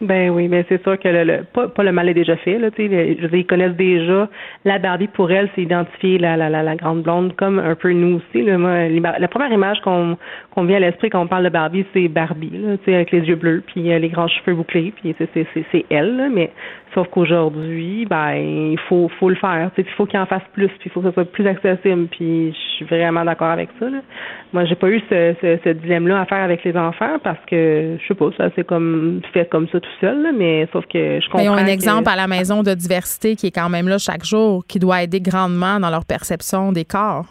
[0.00, 2.58] Ben oui, mais c'est sûr que le, pas, pas, le mal est déjà fait.
[2.58, 4.28] Là, je veux dire, ils connaissent déjà
[4.64, 7.92] la Barbie pour elle, c'est identifier la, la, la, la, grande blonde comme un peu
[7.92, 8.42] nous aussi.
[8.42, 8.88] Là, moi,
[9.18, 10.16] la première image qu'on
[10.64, 13.62] vient à l'esprit quand on parle de Barbie, c'est Barbie, là, avec les yeux bleus,
[13.66, 16.16] puis euh, les grands cheveux bouclés, puis c'est elle.
[16.16, 16.50] Là, mais
[16.94, 19.70] sauf qu'aujourd'hui, ben il faut faut le faire.
[19.76, 22.06] Il faut qu'il en fasse plus, puis il faut que ça soit plus accessible.
[22.06, 23.90] Puis je suis vraiment d'accord avec ça.
[23.90, 23.98] Là.
[24.52, 27.96] Moi, j'ai pas eu ce, ce, ce dilemme-là à faire avec les enfants parce que
[28.00, 31.26] je sais pas, ça c'est comme fait comme ça tout seul, mais sauf que je
[31.26, 31.44] comprends.
[31.44, 34.24] Ils ont un exemple à la maison de diversité qui est quand même là chaque
[34.24, 37.26] jour, qui doit aider grandement dans leur perception des corps.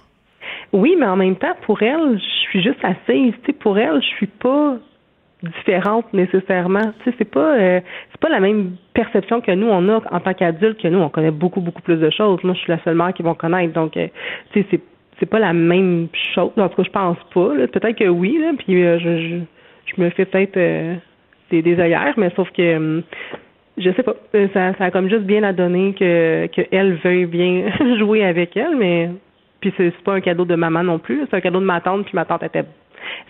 [0.74, 3.34] Oui, mais en même temps, pour elle, je suis juste assise.
[3.44, 4.78] Tu sais, pour elle, je suis pas
[5.44, 6.94] différente nécessairement.
[7.04, 7.82] Tu sais, c'est pas euh,
[8.12, 11.10] c'est pas la même perception que nous on a en tant qu'adultes que nous on
[11.10, 12.44] connaît beaucoup beaucoup plus de choses.
[12.44, 13.74] Moi, je suis la seule mère qui vont connaître.
[13.74, 14.08] Donc, euh,
[14.52, 14.82] tu sais, c'est
[15.20, 16.52] c'est pas la même chose.
[16.58, 17.68] En tout cas, je pense pas.
[17.68, 18.38] Peut-être que oui.
[18.40, 19.36] Là, puis euh, je, je,
[19.96, 20.58] je me fais peut-être
[21.52, 23.04] des, des œillères, mais sauf que hum,
[23.78, 24.16] je sais pas.
[24.54, 27.66] Ça, ça a comme juste bien à donner que qu'elle veuille bien
[27.98, 29.10] jouer avec elle, mais
[29.60, 31.26] puis c'est pas un cadeau de maman non plus.
[31.30, 32.66] C'est un cadeau de ma tante, puis ma tante était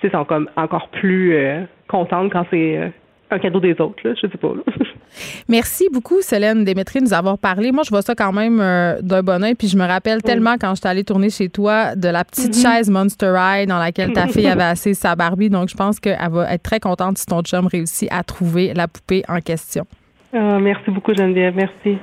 [0.02, 1.62] c'est comme encore plus euh,
[1.94, 2.90] contente quand c'est euh,
[3.30, 4.54] un cadeau des autres, là, je sais pas.
[5.48, 7.72] Merci beaucoup, Célène Démétri, de nous avoir parlé.
[7.72, 9.54] Moi, je vois ça quand même euh, d'un bon oeil.
[9.54, 12.76] Puis je me rappelle tellement quand j'étais allée tourner chez toi de la petite mm-hmm.
[12.76, 15.50] chaise Monster High dans laquelle ta fille avait assise sa Barbie.
[15.50, 18.88] Donc, je pense qu'elle va être très contente si ton chum réussit à trouver la
[18.88, 19.86] poupée en question.
[20.34, 21.56] Ah, merci beaucoup, Geneviève.
[21.56, 22.00] Merci.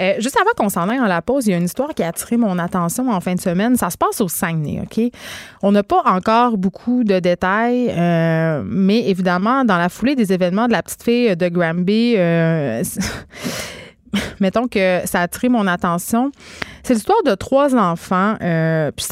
[0.00, 2.02] Euh, juste avant qu'on s'en aille en la pause, il y a une histoire qui
[2.02, 3.76] a attiré mon attention en fin de semaine.
[3.76, 5.00] Ça se passe au Saguenay, OK?
[5.62, 10.66] On n'a pas encore beaucoup de détails, euh, mais évidemment, dans la foulée des événements
[10.66, 12.82] de la petite fille de Granby, euh,
[14.40, 16.30] mettons que ça a attiré mon attention.
[16.82, 18.36] C'est l'histoire de trois enfants.
[18.42, 19.06] Euh, puis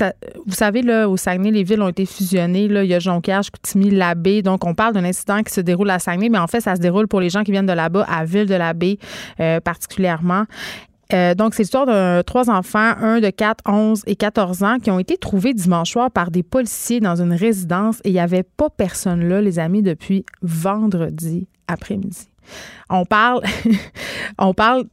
[0.47, 2.69] vous savez, là, au Saguenay, les villes ont été fusionnées.
[2.69, 2.85] Là.
[2.85, 4.43] Il y a Jonquière, Chicoutimi, Labbé.
[4.43, 6.81] Donc, on parle d'un incident qui se déroule à Saguenay, mais en fait, ça se
[6.81, 8.99] déroule pour les gens qui viennent de là-bas, à Ville-de-la-Baie
[9.41, 10.45] euh, particulièrement.
[11.13, 14.91] Euh, donc, c'est l'histoire de trois enfants, un de 4, 11 et 14 ans, qui
[14.91, 18.43] ont été trouvés dimanche soir par des policiers dans une résidence et il n'y avait
[18.43, 22.29] pas personne là, les amis, depuis vendredi après-midi.
[22.91, 24.85] On parle,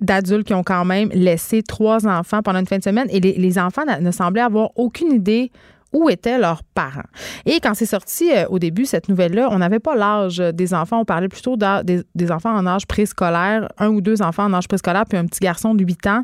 [0.00, 3.58] d'adultes qui ont quand même laissé trois enfants pendant une fin de semaine et les,
[3.58, 5.50] enfants ne semblaient avoir aucune idée
[5.92, 7.08] où étaient leurs parents.
[7.46, 11.00] Et quand c'est sorti euh, au début, cette nouvelle-là, on n'avait pas l'âge des enfants,
[11.00, 15.04] on parlait plutôt des, enfants en âge préscolaire, un ou deux enfants en âge préscolaire,
[15.08, 16.22] puis un petit garçon de 8 ans.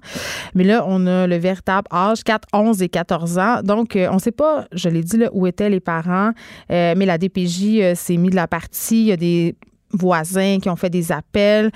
[0.54, 3.62] Mais là, on a le véritable âge, 4, 11 et 14 ans.
[3.64, 6.30] Donc, euh, on ne sait pas, je l'ai dit, là, où étaient les parents,
[6.70, 9.00] euh, mais la DPJ s'est mis de la partie.
[9.00, 9.56] Il y a des
[9.96, 11.70] voisins qui ont fait des appels.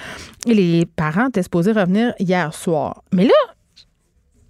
[0.47, 3.03] Les parents étaient supposés revenir hier soir.
[3.13, 3.55] Mais là,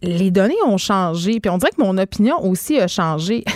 [0.02, 1.40] les données ont changé.
[1.40, 3.44] Puis on dirait que mon opinion aussi a changé.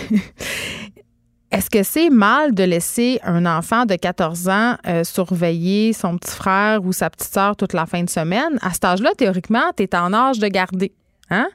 [1.51, 6.35] Est-ce que c'est mal de laisser un enfant de 14 ans euh, surveiller son petit
[6.35, 8.59] frère ou sa petite soeur toute la fin de semaine?
[8.61, 10.91] À cet âge-là, théoriquement, tu es en âge de garder.
[11.29, 11.47] Hein?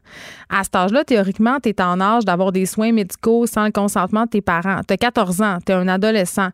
[0.48, 4.24] À cet âge-là, théoriquement, tu es en âge d'avoir des soins médicaux sans le consentement
[4.24, 4.80] de tes parents.
[4.86, 6.48] Tu as 14 ans, tu es un adolescent.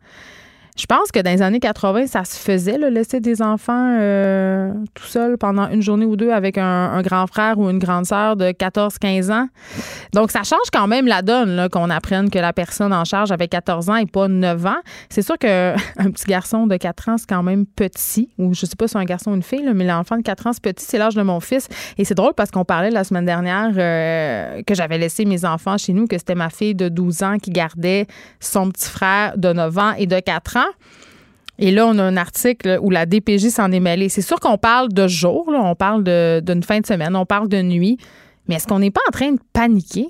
[0.77, 4.75] Je pense que dans les années 80, ça se faisait, le laisser des enfants euh,
[4.93, 8.37] tout seuls pendant une journée ou deux avec un, grand frère ou une grande sœur
[8.37, 9.49] de 14-15 ans.
[10.13, 13.49] Donc, ça change quand même la donne qu'on apprenne que la personne en charge avait
[13.49, 14.77] 14 ans et pas 9 ans.
[15.09, 18.77] C'est sûr qu'un petit garçon de 4 ans, c'est quand même petit, ou je sais
[18.77, 20.85] pas si c'est un garçon ou une fille, mais l'enfant de 4 ans, c'est petit,
[20.85, 21.69] c'est l'âge de mon fils.
[21.97, 25.79] Et c'est drôle parce qu'on parlait la semaine dernière euh, que j'avais laissé mes enfants
[25.79, 28.07] chez nous, que c'était ma fille de 12 ans qui gardait
[28.41, 30.66] son petit frère de 9 ans et de 4 ans.
[31.59, 34.09] Et là, on a un article où la DPJ s'en est mêlée.
[34.09, 36.05] C'est sûr qu'on parle de jour, on parle
[36.43, 37.99] d'une fin de semaine, on parle de nuit,
[38.47, 40.09] mais est-ce qu'on n'est pas en train de paniquer?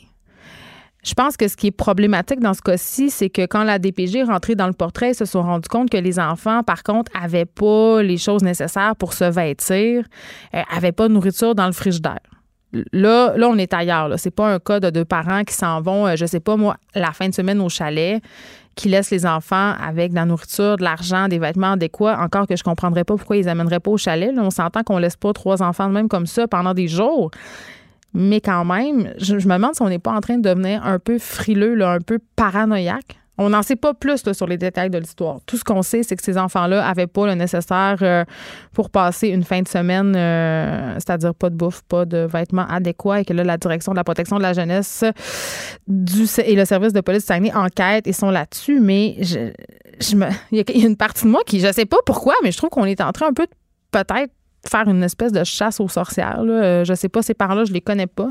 [1.04, 4.16] Je pense que ce qui est problématique dans ce cas-ci, c'est que quand la DPJ
[4.16, 7.12] est rentrée dans le portrait, ils se sont rendus compte que les enfants, par contre,
[7.14, 10.04] n'avaient pas les choses nécessaires pour se vêtir,
[10.52, 12.18] n'avaient euh, pas de nourriture dans le frigidaire.
[12.92, 14.12] Là, là, on est ailleurs.
[14.18, 16.76] C'est pas un cas de deux parents qui s'en vont, euh, je sais pas, moi,
[16.94, 18.20] la fin de semaine au chalet,
[18.74, 22.18] qui laissent les enfants avec de la nourriture, de l'argent, des vêtements adéquats.
[22.20, 24.32] Encore que je comprendrais pas pourquoi ils amèneraient pas au chalet.
[24.36, 27.30] on s'entend qu'on laisse pas trois enfants de même comme ça pendant des jours.
[28.12, 30.98] Mais quand même, je, me demande si on n'est pas en train de devenir un
[30.98, 33.18] peu frileux, un peu paranoïaque.
[33.38, 35.38] On n'en sait pas plus sur les détails de l'histoire.
[35.46, 38.24] Tout ce qu'on sait, c'est que ces enfants-là n'avaient pas le nécessaire euh,
[38.72, 43.20] pour passer une fin de semaine, euh, c'est-à-dire pas de bouffe, pas de vêtements adéquats,
[43.20, 47.00] et que là, la direction de la protection de la jeunesse et le service de
[47.00, 48.80] police Saguenay enquêtent et sont là-dessus.
[48.80, 52.34] Mais je, me, il y a une partie de moi qui, je sais pas pourquoi,
[52.42, 53.46] mais je trouve qu'on est en train un peu
[53.90, 54.32] peut-être
[54.68, 56.42] faire une espèce de chasse aux sorcières.
[56.42, 56.52] Là.
[56.52, 58.28] Euh, je sais pas, ces parents-là, je les connais pas.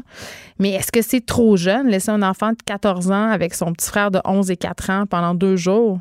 [0.59, 3.87] Mais est-ce que c'est trop jeune, laisser un enfant de 14 ans avec son petit
[3.87, 5.99] frère de 11 et 4 ans pendant deux jours?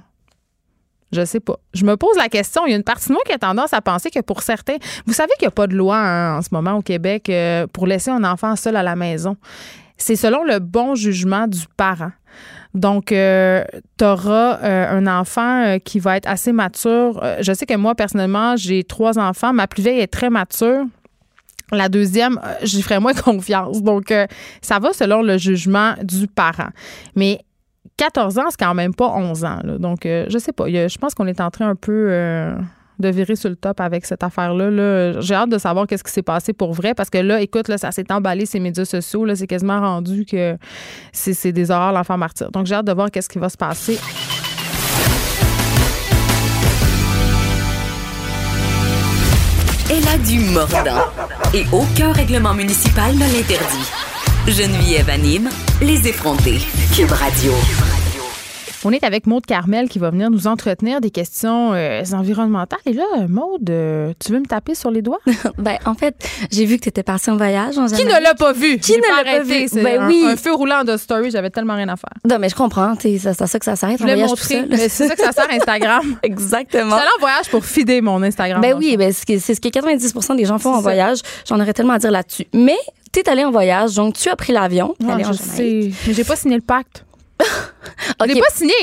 [1.12, 1.56] Je sais pas.
[1.72, 2.62] Je me pose la question.
[2.66, 4.76] Il y a une partie de moi qui a tendance à penser que pour certains,
[5.06, 7.66] vous savez qu'il n'y a pas de loi hein, en ce moment au Québec euh,
[7.68, 9.36] pour laisser un enfant seul à la maison.
[9.96, 12.10] C'est selon le bon jugement du parent.
[12.74, 13.64] Donc, euh,
[14.02, 17.24] euh, un enfant euh, qui va être assez mature.
[17.40, 19.52] je sais que moi, personnellement, j'ai trois enfants.
[19.52, 20.84] Ma plus vieille est très mature.
[21.72, 23.80] La deuxième, j'y ferai moins confiance.
[23.80, 24.12] Donc,
[24.60, 26.68] ça va selon le jugement du parent.
[27.14, 27.40] Mais
[27.96, 29.60] 14 ans, c'est quand même pas 11 ans.
[29.78, 30.68] Donc, je sais pas.
[30.68, 32.10] Je pense qu'on est en train un peu
[32.98, 35.20] de virer sur le top avec cette affaire-là.
[35.20, 37.78] J'ai hâte de savoir qu'est-ce qui s'est passé pour vrai parce que là, écoute, là,
[37.78, 39.24] ça s'est emballé ces médias sociaux.
[39.24, 40.56] Là, c'est quasiment rendu que
[41.12, 42.50] c'est, des horreurs l'enfant martyr.
[42.50, 43.98] Donc, j'ai hâte de voir qu'est-ce qui va se passer.
[49.90, 51.04] Elle a du mordant
[51.52, 53.90] et aucun règlement municipal ne l'interdit.
[54.46, 55.50] Geneviève anime
[55.80, 56.58] les effrontés.
[56.94, 57.52] Cube Radio.
[58.86, 62.78] On est avec Maude Carmel qui va venir nous entretenir des questions euh, environnementales.
[62.84, 65.20] Et là, Maude, euh, tu veux me taper sur les doigts?
[65.58, 66.14] ben, en fait,
[66.50, 67.78] j'ai vu que tu étais passée en voyage.
[67.78, 68.78] En qui ne l'a pas vu?
[68.78, 69.66] Qui ne l'a pas vu?
[69.82, 70.24] Ben un, oui.
[70.26, 72.12] Un feu roulant de story, j'avais tellement rien à faire.
[72.28, 72.94] Non, mais je comprends.
[73.00, 73.96] C'est à ça que ça s'arrête.
[73.98, 74.66] Je voulais montrer.
[74.76, 76.16] C'est ça que ça sert Instagram.
[76.22, 76.96] Exactement.
[76.98, 78.60] C'est en voyage pour fider mon Instagram.
[78.60, 81.20] Ben oui, ben, c'est ce que 90% des gens font en voyage.
[81.48, 82.46] J'en aurais tellement à dire là-dessus.
[82.52, 82.76] Mais
[83.12, 84.94] tu es allé en voyage, donc tu as pris l'avion.
[85.08, 85.90] Ah, je sais.
[86.06, 87.04] Mais j'ai pas signé le pacte.
[88.20, 88.74] Je l'ai pas signé.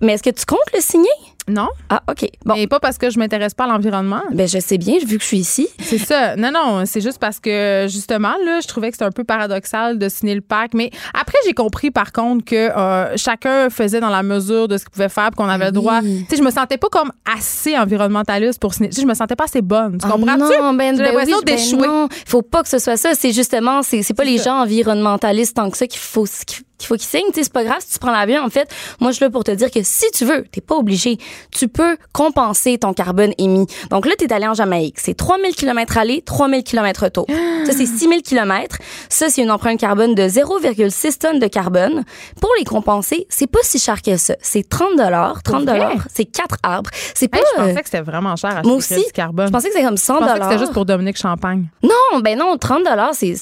[0.00, 1.08] mais est-ce que tu comptes le signer?
[1.48, 1.68] Non.
[1.88, 2.28] Ah, OK.
[2.44, 2.54] Bon.
[2.54, 4.22] Mais pas parce que je m'intéresse pas à l'environnement.
[4.32, 5.68] Ben, je sais bien, vu que je suis ici.
[5.80, 6.36] C'est ça.
[6.36, 9.98] Non, non, c'est juste parce que, justement, là, je trouvais que c'était un peu paradoxal
[9.98, 10.74] de signer le pacte.
[10.74, 14.84] Mais après, j'ai compris, par contre, que euh, chacun faisait dans la mesure de ce
[14.84, 16.00] qu'il pouvait faire, qu'on avait le droit.
[16.02, 18.90] Tu sais, je me sentais pas comme assez environnementaliste pour signer.
[18.90, 19.98] Tu sais, je me sentais pas assez bonne.
[19.98, 20.40] Tu ah comprends-tu?
[20.40, 21.86] Non, ben, j'ai ben l'impression ben d'échouer.
[21.86, 23.14] Non, faut pas que ce soit ça.
[23.14, 27.06] C'est justement, c'est pas les gens environnementalistes tant que ça qu'il faut, qu'il faut qu'ils
[27.06, 27.30] signent.
[27.32, 28.42] C'est pas grave si tu prends l'avion.
[28.42, 30.76] En fait, moi, je suis là pour te dire que si tu veux, t'es pas
[30.76, 31.18] obligé.
[31.50, 33.66] Tu peux compenser ton carbone émis.
[33.90, 34.98] Donc là, t'es allé en Jamaïque.
[34.98, 37.26] C'est 3000 km aller, 3000 km retour.
[37.64, 38.78] Ça, c'est 6000 km.
[39.08, 42.04] Ça, c'est une empreinte carbone de 0,6 tonnes de carbone.
[42.40, 44.34] Pour les compenser, c'est pas si cher que ça.
[44.40, 45.42] C'est 30 dollars.
[45.42, 46.90] 30 dollars, c'est 4 arbres.
[47.14, 47.38] C'est pas.
[47.38, 49.46] je pensais que c'était vraiment cher à moi aussi, carbone.
[49.48, 50.38] Je pensais que c'était comme 100 dollars.
[50.44, 51.66] c'était juste pour Dominique Champagne.
[51.82, 53.34] Non, ben non, 30 dollars, c'est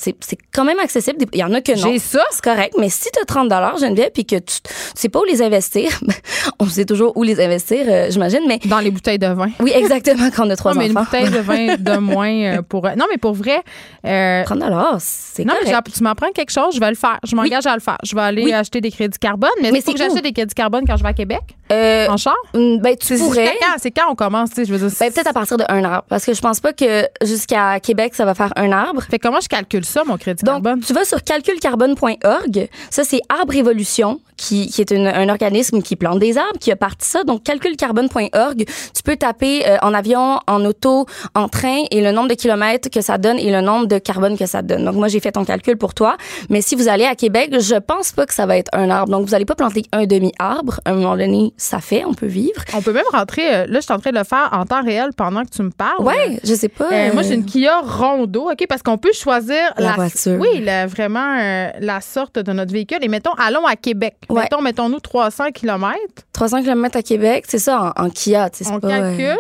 [0.53, 1.25] quand même accessible.
[1.33, 1.93] Il y en a que non.
[1.93, 2.25] J'ai ça?
[2.31, 2.75] C'est correct.
[2.79, 4.57] Mais si t'as 30 dollars, Geneviève, puis que tu,
[4.95, 5.91] sais pas où les investir,
[6.59, 8.61] on sait toujours où les investir, euh, j'imagine, mais...
[8.65, 9.51] Dans les bouteilles de vin.
[9.61, 12.63] Oui, exactement, quand on a trois non, mais une bouteille de vin de moins euh,
[12.63, 12.85] pour...
[12.85, 13.63] Non, mais pour vrai...
[14.07, 17.19] Euh, 30 dollars, c'est Non, mais tu m'apprends quelque chose, je vais le faire.
[17.25, 17.99] Je m'engage à le faire.
[18.03, 20.85] Je vais aller acheter des crédits carbone, mais, mais c'est que j'achète des crédits carbone
[20.87, 21.43] quand je vais à Québec?
[21.73, 22.37] Euh, en char?
[22.55, 23.53] Mm, ben, tu pourrais.
[23.79, 24.97] C'est quand, on commence, je veux dire.
[25.01, 26.05] Ben, peut-être à partir d'un arbre.
[26.09, 29.03] Parce que je pense pas que jusqu'à Québec, ça va faire un arbre.
[29.03, 30.81] Fait comment je calcule ça, mon crédit Donc, carbone?
[30.81, 32.69] Tu vas sur calculcarbone.org.
[32.91, 36.77] Ça, c'est Arbre Évolution qui, qui est un organisme qui plante des arbres, qui a
[36.77, 37.25] parti ça.
[37.25, 42.29] Donc, calculcarbone.org, tu peux taper euh, en avion, en auto, en train et le nombre
[42.29, 44.85] de kilomètres que ça donne et le nombre de carbone que ça donne.
[44.85, 46.17] Donc, moi, j'ai fait ton calcul pour toi.
[46.51, 49.11] Mais si vous allez à Québec, je pense pas que ça va être un arbre.
[49.11, 50.81] Donc, vous allez pas planter un demi-arbre.
[50.85, 52.63] À un moment donné, ça fait, on peut vivre.
[52.75, 54.83] On peut même rentrer, euh, là, je suis en train de le faire en temps
[54.83, 56.03] réel pendant que tu me parles.
[56.03, 56.93] Ouais, je sais pas.
[56.93, 60.39] Euh, moi, j'ai une Kia Rondo, OK, parce qu'on peut choisir la, voiture.
[60.39, 61.37] Oui, vraiment
[61.81, 62.99] la sorte de notre véhicule.
[63.03, 64.17] Et mettons, allons à Québec.
[64.31, 65.97] Mettons, mettons-nous 300 km.
[66.33, 68.51] 300 km à Québec, c'est ça, en, Kia.
[68.71, 69.37] On pas, calcule?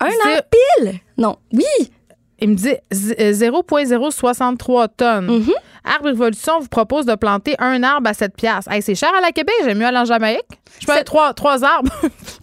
[0.00, 1.00] Un an pile?
[1.16, 1.36] Non.
[1.52, 1.92] Oui.
[2.38, 5.30] Il me dit 0,063 tonnes.
[5.30, 5.52] Mm-hmm.
[5.84, 8.70] Arbre Révolution vous propose de planter un arbre à 7 piastres.
[8.82, 10.44] c'est cher à la Québec, j'aime mieux aller en Jamaïque.
[10.80, 11.90] Je peux avoir trois, trois arbres.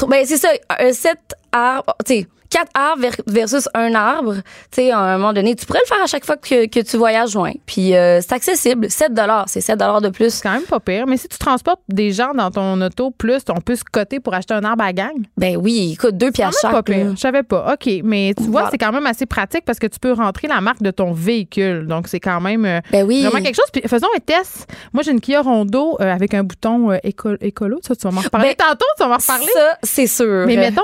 [0.07, 0.49] ben, c'est ça,
[0.91, 1.18] 7
[1.51, 1.95] arbres.
[2.05, 5.80] Tu sais, quatre arbres versus un arbre, tu sais, à un moment donné, tu pourrais
[5.80, 7.52] le faire à chaque fois que, que tu voyages loin.
[7.66, 8.92] Puis euh, c'est accessible.
[8.92, 9.12] 7
[9.48, 10.30] c'est 7 de plus.
[10.30, 11.08] C'est quand même pas pire.
[11.08, 14.36] Mais si tu transportes des gens dans ton auto, plus, on peut se coter pour
[14.36, 15.16] acheter un arbre à gang?
[15.36, 16.72] Ben oui, écoute, deux pièces chaque.
[16.72, 17.12] pas pire.
[17.16, 17.74] Je savais pas.
[17.74, 17.92] OK.
[18.04, 20.84] Mais tu vois, c'est quand même assez pratique parce que tu peux rentrer la marque
[20.84, 21.88] de ton véhicule.
[21.88, 23.24] Donc, c'est quand même euh, ben oui.
[23.24, 23.72] vraiment quelque chose.
[23.74, 24.68] Puis faisons un test.
[24.94, 27.80] Moi, j'ai une Kia Rondo euh, avec un bouton écolo.
[27.82, 28.86] Ça, tu vas m'en reparler ben, tantôt.
[28.98, 29.48] Tu vas m'en reparler?
[29.54, 30.46] Ça, c'est sûr.
[30.46, 30.84] Mais mettons,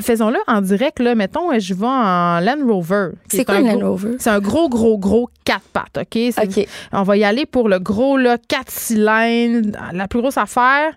[0.00, 1.00] faisons-le en direct.
[1.00, 1.07] Là.
[1.14, 3.10] Mettons, je vais en Land Rover.
[3.28, 4.16] C'est quoi un Land Rover?
[4.18, 6.18] C'est un gros, gros, gros quatre pattes, OK?
[6.42, 6.66] OK.
[6.92, 10.92] On va y aller pour le gros, là, quatre cylindres, la plus grosse affaire.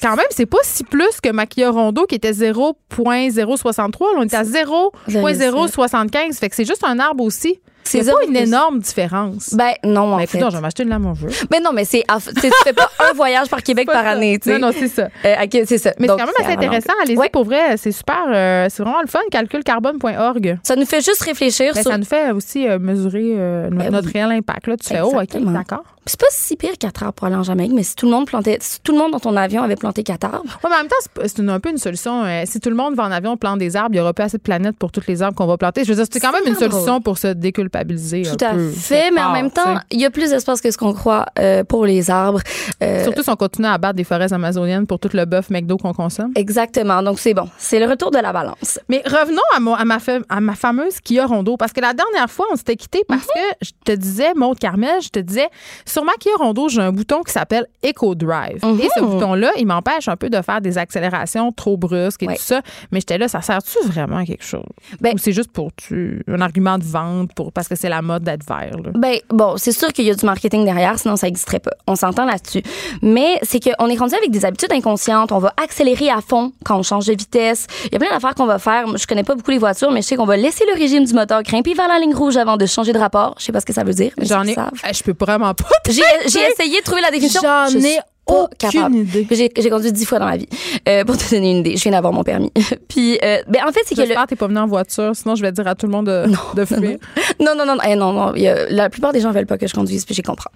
[0.00, 3.96] Quand même, c'est pas si plus que ma Kia Rondo qui était 0.063.
[4.16, 6.38] On est à 0.075.
[6.38, 7.60] Fait que c'est juste un arbre aussi.
[7.84, 9.54] C'est pas une énorme différence.
[9.54, 10.38] Ben non, en mais fait.
[10.40, 11.14] je vais m'acheter une lame en
[11.50, 12.04] Mais non, mais c'est
[12.40, 14.58] tu fais pas un voyage par Québec par année, tu sais.
[14.58, 15.08] Non, non, c'est ça.
[15.24, 15.92] Euh, c'est ça.
[15.98, 16.92] Mais c'est quand même assez intéressant.
[17.02, 18.24] Allez-y pour vrai, c'est super.
[18.28, 19.20] Euh, c'est vraiment le fun.
[19.30, 20.58] Calculcarbone.org.
[20.62, 21.90] Ça nous fait juste réfléchir ben, sur.
[21.90, 23.34] Ça nous fait aussi euh, mesurer
[23.70, 24.66] ben notre réel impact.
[24.66, 25.84] Là, tu fais, oh, OK, d'accord.
[26.06, 28.26] C'est pas si pire quatre arbres pour aller en Jamaïque, mais si tout le monde
[28.26, 30.58] plantait, si tout le monde dans ton avion avait planté quatre arbres.
[30.64, 32.24] Ouais, mais en même temps, c'est un peu une solution.
[32.44, 34.36] si tout le monde va en avion plante des arbres, il y aura pas assez
[34.36, 35.84] de planètes pour toutes les arbres qu'on va planter.
[35.84, 38.22] Je veux dire, c'est quand même une solution pour se déculpabiliser.
[38.22, 40.92] Tout à fait, mais en même temps, il y a plus d'espace que ce qu'on
[40.92, 42.40] croit euh, pour les arbres.
[42.82, 45.76] Euh, Surtout si on continue à abattre des forêts amazoniennes pour tout le bœuf McDo
[45.76, 46.32] qu'on consomme.
[46.34, 47.02] Exactement.
[47.02, 47.48] Donc, c'est bon.
[47.58, 48.80] C'est le retour de la balance.
[48.88, 49.98] Mais revenons à, à, ma,
[50.28, 51.56] à ma fameuse Kia Rondo.
[51.56, 53.26] Parce que la dernière fois, on s'était quitté parce mhm.
[53.34, 55.48] que je te disais, Maud Carmel, je te disais,
[55.92, 58.64] sur ma Kia Rondo, j'ai un bouton qui s'appelle Eco Drive.
[58.80, 59.10] Et ce mhm.
[59.10, 62.62] bouton-là, il m'empêche un peu de faire des accélérations trop brusques et tout ça.
[62.90, 64.64] Mais j'étais là, ça sert-tu vraiment à quelque chose?
[65.00, 68.00] Ben, Ou c'est juste pour tu, un argument de vente pour, parce que c'est la
[68.00, 68.72] mode d'être vert?
[68.94, 71.72] Ben, bon, c'est sûr qu'il y a du marketing derrière, sinon ça n'existerait pas.
[71.86, 72.62] On s'entend là-dessus.
[73.02, 75.30] Mais c'est qu'on est rendu avec des habitudes inconscientes.
[75.30, 77.66] On va accélérer à fond quand on change de vitesse.
[77.86, 78.96] Il y a plein d'affaires qu'on va faire.
[78.96, 81.12] Je connais pas beaucoup les voitures, mais je sais qu'on va laisser le régime du
[81.12, 83.34] moteur grimper vers la ligne rouge avant de changer de rapport.
[83.38, 84.12] Je sais pas ce que ça veut dire.
[84.22, 84.54] J'en ai.
[84.54, 85.81] Je peux vraiment pas.
[85.88, 86.02] J'ai
[86.50, 87.40] essayé de trouver la définition.
[87.42, 89.26] J'en ai aucune idée.
[89.30, 90.48] J'ai conduit dix fois dans ma vie.
[90.88, 92.52] Euh, pour te donner une idée, je viens d'avoir mon permis.
[92.88, 94.02] Puis, euh, ben en fait, c'est que.
[94.02, 96.06] J'espère que t'es pas venu en voiture, sinon je vais dire à tout le monde
[96.06, 96.98] de, de fuir.
[97.40, 99.74] Non, non, non, non, eh, non, non, la plupart des gens veulent pas que je
[99.74, 100.50] conduise, puis j'y comprends.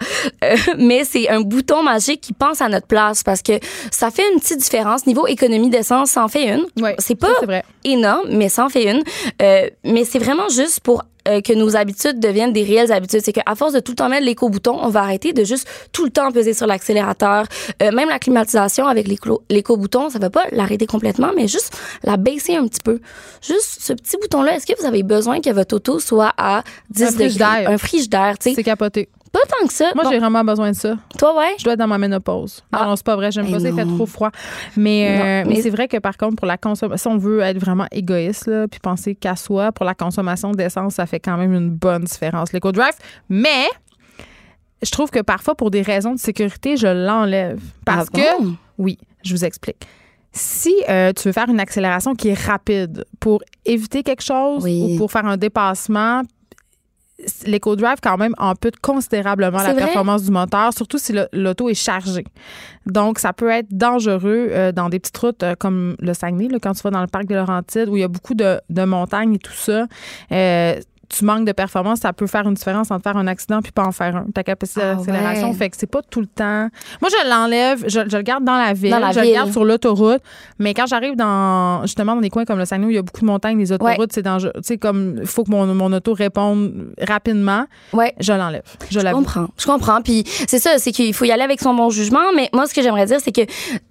[0.45, 3.53] Euh, mais c'est un bouton magique qui pense à notre place parce que
[3.91, 5.07] ça fait une petite différence.
[5.07, 6.67] Niveau économie d'essence, ça en fait une.
[6.83, 7.29] Ouais, c'est pas
[7.85, 9.03] énorme, mais ça en fait une.
[9.43, 13.21] Euh, mais c'est vraiment juste pour euh, que nos habitudes deviennent des réelles habitudes.
[13.23, 16.05] C'est qu'à force de tout le temps mettre l'éco-bouton, on va arrêter de juste tout
[16.05, 17.47] le temps peser sur l'accélérateur.
[17.83, 22.57] Euh, même la climatisation avec l'éco-bouton, ça va pas l'arrêter complètement, mais juste la baisser
[22.57, 23.01] un petit peu.
[23.43, 27.03] Juste ce petit bouton-là, est-ce que vous avez besoin que votre auto soit à 10
[27.03, 27.67] un degrés?
[27.67, 28.55] Un frigidaire, tu sais.
[28.55, 29.09] C'est capoté.
[29.33, 29.93] Pas tant que ça.
[29.95, 30.97] Moi, j'ai vraiment besoin de ça.
[31.19, 31.55] Toi, ouais?
[31.59, 32.63] Je dois être dans ma ménopause.
[32.73, 32.87] Ah.
[32.87, 33.31] Non, c'est pas vrai.
[33.31, 33.69] J'aime pas ça.
[33.69, 34.31] Il fait trop froid.
[34.77, 37.59] Mais, euh, mais, c'est vrai que, par contre, pour la consommation, si on veut être
[37.59, 41.53] vraiment égoïste, là, puis penser qu'à soi, pour la consommation d'essence, ça fait quand même
[41.53, 42.95] une bonne différence, l'éco-drive.
[43.29, 43.67] Mais
[44.83, 47.61] je trouve que parfois, pour des raisons de sécurité, je l'enlève.
[47.85, 48.45] Parce ah que,
[48.79, 49.87] oui, je vous explique.
[50.33, 54.99] Si euh, tu veux faire une accélération qui est rapide pour éviter quelque chose ou
[54.99, 56.23] pour faire un dépassement,
[57.47, 62.25] l'éco-drive quand même ampute considérablement la performance du moteur, surtout si l'auto est chargée.
[62.87, 66.59] Donc, ça peut être dangereux euh, dans des petites routes euh, comme le Saguenay, là,
[66.61, 68.85] quand tu vas dans le parc de Laurentides, où il y a beaucoup de, de
[68.85, 69.87] montagnes et tout ça.
[70.31, 73.73] Euh, tu manques de performance, ça peut faire une différence entre faire un accident puis
[73.73, 74.27] pas en faire un.
[74.35, 76.69] Ta capacité ah d'accélération fait que c'est pas tout le temps.
[77.01, 80.23] Moi, je l'enlève, je, le garde dans la ville, je le garde sur l'autoroute,
[80.59, 83.03] mais quand j'arrive dans justement dans des coins comme le Saguenay où il y a
[83.03, 84.53] beaucoup de montagnes, les autoroutes, c'est dangereux.
[84.57, 87.67] Tu sais, comme il faut que mon, mon, auto réponde rapidement.
[87.93, 88.15] Ouais.
[88.21, 88.63] Je l'enlève.
[88.91, 89.49] Je, je comprends.
[89.57, 90.03] Je comprends.
[90.03, 92.33] Puis c'est ça, c'est qu'il faut y aller avec son bon jugement.
[92.35, 93.43] Mais moi, ce que j'aimerais dire, c'est que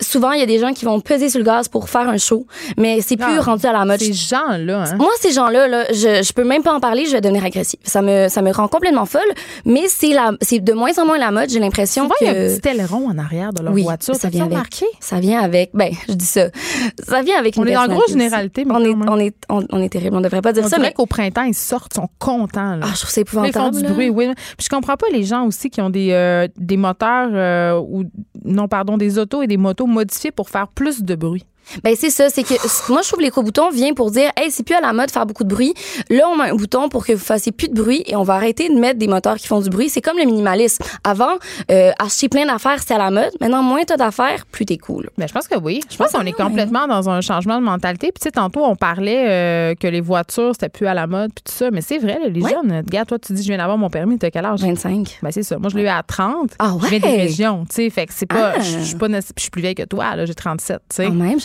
[0.02, 2.18] souvent, il y a des gens qui vont peser sur le gaz pour faire un
[2.18, 2.46] show,
[2.78, 4.00] mais c'est plus ah, rendu à la mode.
[4.00, 4.84] Ces gens-là.
[4.84, 4.98] Hein?
[4.98, 7.80] Moi, ces gens-là, là, je, je peux même pas en parler je vais devenir agressive.
[7.84, 9.22] Ça me, ça me rend complètement folle,
[9.66, 11.50] mais c'est la, c'est de moins en moins la mode.
[11.50, 12.14] J'ai l'impression que.
[12.22, 14.16] il y a un petit aileron en arrière de leur voiture.
[14.16, 14.84] Ça vient avec.
[15.00, 15.72] Ça vient avec.
[15.74, 16.50] Ben, je dis ça.
[17.08, 17.56] Ça vient avec.
[17.58, 20.16] On est en grosse généralité, mais on est, on est, on, est terrible.
[20.16, 20.78] On devrait pas dire on ça.
[20.80, 22.76] mais qu'au printemps, ils sortent, ils sont contents.
[22.76, 22.86] Là.
[22.88, 23.76] Ah, je trouve c'est épouvantable.
[23.76, 24.34] Ils font du bruit, oui.
[24.58, 28.04] Puis je comprends pas les gens aussi qui ont des, euh, des moteurs euh, ou
[28.44, 31.46] non, pardon, des autos et des motos modifiés pour faire plus de bruit.
[31.84, 32.54] Ben c'est ça, c'est que
[32.92, 35.26] moi je trouve l'éco-bouton vient pour dire hey, c'est plus à la mode de faire
[35.26, 35.74] beaucoup de bruit.
[36.10, 38.36] Là, on met un bouton pour que vous fassiez plus de bruit et on va
[38.36, 39.90] arrêter de mettre des moteurs qui font du bruit.
[39.90, 40.84] C'est comme le minimalisme.
[41.04, 41.36] Avant,
[41.72, 43.32] euh, acheter plein d'affaires, c'était à la mode.
[43.42, 45.10] Maintenant, moins t'as d'affaires, plus t'es cool.
[45.18, 45.82] Ben je pense que oui.
[45.90, 48.12] Je pense qu'on est complètement dans un changement de mentalité.
[48.12, 51.32] Puis tu sais tantôt on parlait euh, que les voitures c'était plus à la mode
[51.34, 53.78] puis tout ça, mais c'est vrai les jeunes, regarde toi tu dis je viens d'avoir
[53.78, 54.62] mon permis, t'as quel âge?
[54.62, 55.20] 25.
[55.22, 55.58] Ben c'est ça.
[55.58, 56.54] Moi je l'ai eu à 30.
[56.60, 56.80] Ah ouais.
[56.84, 58.60] Je viens des régions, tu sais, fait que c'est pas ah.
[58.60, 61.10] je suis pas je suis plus vieille que toi là, j'ai 37, tu sais.
[61.10, 61.40] Même,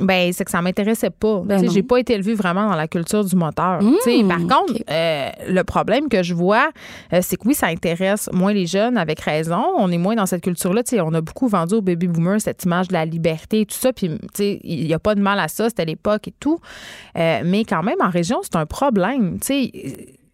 [0.00, 1.42] Ben, c'est que ça m'intéressait pas.
[1.44, 3.82] Ben j'ai pas été élevée vraiment dans la culture du moteur.
[3.82, 6.70] Mmh, par contre, euh, le problème que je vois,
[7.12, 9.62] euh, c'est que oui, ça intéresse moins les jeunes, avec raison.
[9.76, 10.82] On est moins dans cette culture-là.
[11.02, 13.92] On a beaucoup vendu aux baby boomers cette image de la liberté et tout ça.
[13.92, 15.68] Puis, il n'y a pas de mal à ça.
[15.68, 16.60] C'était l'époque et tout.
[17.16, 19.38] Euh, mais quand même, en région, c'est un problème.
[19.40, 19.70] Tu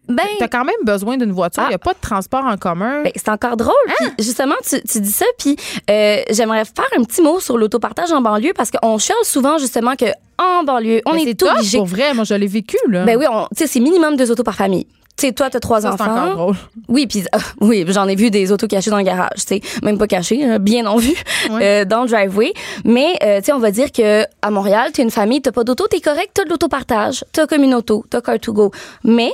[0.07, 1.63] ben, t'as quand même besoin d'une voiture.
[1.65, 3.03] Il n'y a pas de transport en commun.
[3.03, 3.73] Ben, c'est encore drôle.
[4.01, 4.11] Hein?
[4.19, 5.25] justement, tu, tu, dis ça.
[5.37, 5.55] Puis
[5.89, 9.95] euh, j'aimerais faire un petit mot sur l'autopartage en banlieue parce qu'on chiale souvent justement
[9.95, 10.05] que
[10.37, 11.77] en banlieue, on est, est obligé.
[11.77, 13.03] Pour vrai, moi je l'ai vécu là.
[13.05, 13.25] Ben oui,
[13.55, 16.33] tu sais, c'est minimum deux autos par famille tu sais, toi, t'as trois enfants.
[16.33, 16.55] Drôle.
[16.89, 19.61] Oui, puis euh, oui, j'en ai vu des autos cachées dans le garage, tu sais,
[19.81, 21.15] même pas cachées, bien en vue
[21.51, 22.53] euh, dans le driveway.
[22.83, 25.63] Mais euh, tu sais, on va dire que à Montréal, t'es une famille, t'as pas
[25.63, 28.71] d'auto, t'es correct, t'as de l'autopartage, t'as comme une auto, t'as car to go.
[29.03, 29.31] Mais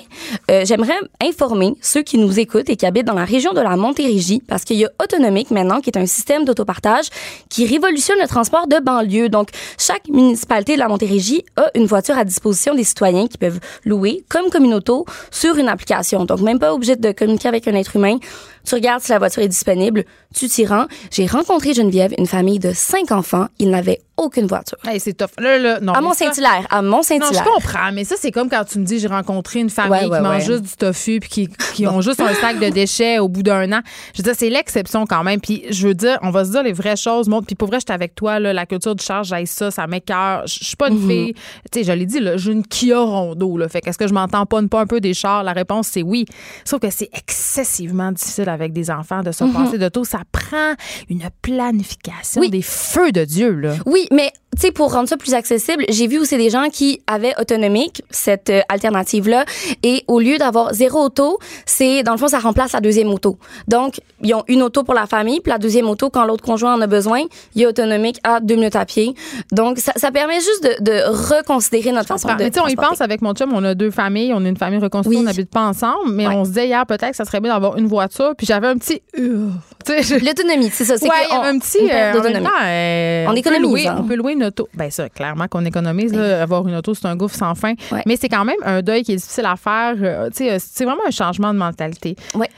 [0.64, 4.42] j'aimerais informer ceux qui nous écoutent et qui habitent dans la région de la Montérégie,
[4.48, 7.06] parce qu'il y a Autonomique maintenant, qui est un système d'autopartage
[7.50, 9.30] qui révolutionne le transport de banlieue.
[9.30, 9.50] Donc,
[9.80, 14.24] chaque municipalité de la Montérégie a une voiture à disposition des citoyens qui peuvent louer
[14.30, 16.26] comme auto sur une application.
[16.26, 18.18] Donc, même pas obligé de communiquer avec un être humain.
[18.66, 20.04] Tu regardes si la voiture est disponible,
[20.36, 20.86] tu t'y rends.
[21.12, 23.48] J'ai rencontré Geneviève, une famille de cinq enfants.
[23.60, 24.78] Ils n'avaient aucune voiture.
[24.88, 25.30] Hey, c'est tough.
[25.40, 26.66] Là, là, non, à Mont-Saint-Hilaire.
[26.70, 27.32] À Mont-Saint-Hilaire.
[27.34, 30.22] Je comprends, mais ça, c'est comme quand tu me dis j'ai rencontré une famille qui
[30.22, 33.44] mange juste du tofu puis qui, qui ont juste un sac de déchets au bout
[33.44, 33.82] d'un an.
[34.14, 35.40] Je veux dire, c'est l'exception quand même.
[35.42, 37.28] Puis je veux dire, on va se dire les vraies choses.
[37.28, 39.88] Moi, puis pour vrai, j'étais avec toi, là, la culture du charge, j'ai ça, ça
[39.88, 40.44] m'écœure.
[40.46, 41.10] Je suis pas une Mhm.
[41.10, 41.34] fille.
[41.72, 43.58] Tu sais, je l'ai dit, j'ai une Kia Rondo.
[43.58, 43.68] Là.
[43.70, 45.44] Fait qu'est-ce que je m'entends pas, pas un peu des chars?
[45.44, 46.26] La réponse, c'est oui.
[46.66, 49.54] Sauf que c'est excessivement difficile avec des enfants de se Mhm.
[49.54, 50.06] passer de tout.
[50.06, 50.74] Ça prend
[51.10, 53.74] une planification des feux de Dieu, là.
[53.86, 57.02] Oui, mais tu sais, pour rendre ça plus accessible, j'ai vu aussi des gens qui
[57.08, 59.46] avaient autonomique, cette euh, alternative-là,
[59.82, 63.38] et au lieu d'avoir zéro auto, c'est, dans le fond, ça remplace la deuxième auto.
[63.70, 66.76] Donc, ils ont une auto pour la famille, puis la deuxième auto, quand l'autre conjoint
[66.76, 67.22] en a besoin,
[67.56, 69.16] il est autonomique à deux minutes à pied.
[69.54, 72.68] Donc, ça, ça permet juste de, de reconsidérer notre façon de Mais tu sais, on
[72.68, 75.24] y pense avec mon chum, on a deux familles, on est une famille reconstruite, on
[75.24, 77.88] n'habite pas ensemble, mais on se disait hier peut-être que ça serait bien d'avoir une
[77.88, 79.02] voiture, puis j'avais un petit.
[79.18, 79.48] euh,
[80.26, 80.98] L'autonomie, c'est ça.
[80.98, 81.86] C'est Ouais, on- un petit.
[81.88, 82.48] perte euh, d'autonomie.
[82.66, 83.96] euh, On peut économise, louer- hein.
[84.00, 84.68] On peut louer une auto.
[84.74, 86.14] Ben ça, clairement qu'on économise.
[86.14, 86.42] là.
[86.42, 87.74] avoir une auto, c'est un gouffre sans fin.
[88.06, 89.96] Mais c'est quand même un deuil qui est difficile à faire.
[90.02, 92.16] euh, c'est vraiment un changement de mentalité.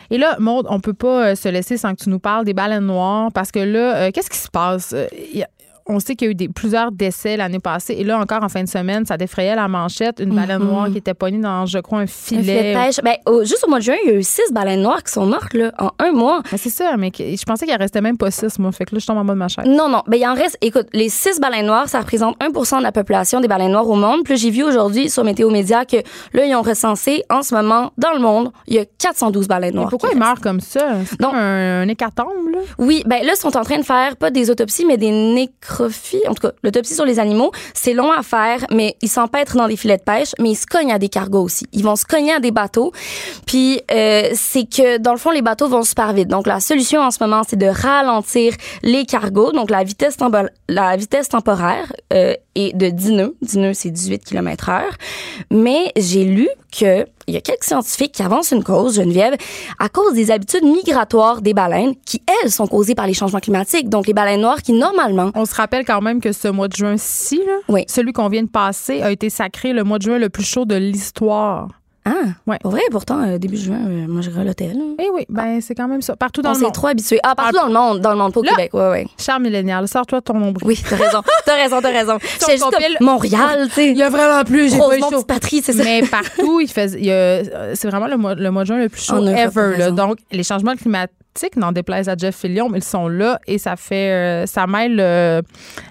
[0.09, 2.85] Et là, Maude, on peut pas se laisser sans que tu nous parles des baleines
[2.85, 4.93] noires parce que là, qu'est-ce qui se passe?
[5.85, 7.95] On sait qu'il y a eu des, plusieurs décès l'année passée.
[7.97, 10.19] Et là, encore en fin de semaine, ça défrayait la manchette.
[10.19, 10.68] Une baleine Mhm.
[10.69, 12.41] noire qui était pognée dans, je crois, un Un filet.
[12.41, 12.99] filet de pêche.
[13.03, 15.26] Ben, juste au mois de juin, il y a eu six baleines noires qui sont
[15.26, 16.41] mortes là, en un mois.
[16.51, 18.72] Ben, c'est ça, mais je pensais qu'il en restait même pas six, moi.
[18.72, 19.65] Fait que là, je tombe en bas de ma chaise.
[19.68, 20.03] Non, non.
[20.07, 20.57] Ben, il en reste.
[20.61, 23.95] Écoute, les six baleines noires, ça représente 1% de la population des baleines noires au
[23.95, 24.22] monde.
[24.23, 25.97] Puis j'ai vu aujourd'hui sur Météo Média que
[26.34, 29.76] là, ils ont recensé en ce moment, dans le monde, il y a 412 baleines
[29.76, 29.89] noires.
[29.89, 30.91] Pourquoi ils meurent comme ça?
[31.05, 32.60] C'est comme un, un hécatombe, là?
[32.77, 35.11] Oui, ben là, ils sont en train de faire pas des autopsies, mais des
[35.81, 39.67] En tout cas, l'autopsie sur les animaux, c'est long à faire, mais ils s'empêtrent dans
[39.67, 41.65] des filets de pêche, mais ils se cognent à des cargos aussi.
[41.73, 42.91] Ils vont se cogner à des bateaux.
[43.45, 46.27] Puis euh, c'est que, dans le fond, les bateaux vont super vite.
[46.27, 49.51] Donc, la solution en ce moment, c'est de ralentir les cargos.
[49.51, 53.35] Donc, la vitesse, temporaire euh, est de 10 nœuds.
[53.41, 54.97] 10 nœuds, c'est 18 km heure.
[55.51, 59.35] Mais j'ai lu que il y a quelques scientifiques qui avancent une cause, Geneviève,
[59.79, 63.89] à cause des habitudes migratoires des baleines qui, elles, sont causées par les changements climatiques.
[63.89, 65.31] Donc, les baleines noires qui, normalement...
[65.35, 67.41] On se rappelle quand même que ce mois de juin-ci,
[67.87, 70.65] celui qu'on vient de passer, a été sacré le mois de juin le plus chaud
[70.65, 71.69] de l'histoire.
[72.05, 72.11] Ah,
[72.47, 72.57] ouais.
[72.61, 74.67] Pour vrai, pourtant, euh, début juin, euh, moi, je relottais.
[74.73, 74.81] là.
[74.99, 76.15] Eh oui, ben c'est quand même ça.
[76.17, 76.73] Partout dans On le s'est monde.
[76.73, 77.19] trop habitués.
[77.23, 78.73] Ah, partout dans le monde, dans le monde, pas au Là, Québec.
[78.73, 79.07] Ouais, ouais.
[79.17, 80.67] Cher millénial, sors-toi ton nombril.
[80.67, 81.21] Oui, t'as raison.
[81.45, 82.17] T'as raison, t'as raison.
[82.39, 83.88] C'est juste compil- comme Montréal, tu sais.
[83.91, 85.23] Il y a vraiment plus, j'ai pas eu chaud.
[85.23, 85.84] patrie, c'est ça.
[85.84, 88.67] Mais partout, il fait, il y a- euh, c'est vraiment le mois, le mois de
[88.67, 89.77] juin le plus chaud En Europe, t'as ever.
[89.77, 89.85] là.
[89.85, 89.95] raison.
[89.95, 91.15] Donc, les changements climatiques,
[91.55, 95.41] n'en déplaise à Jeff Fillion, ils sont là et ça fait, euh, ça mêle euh,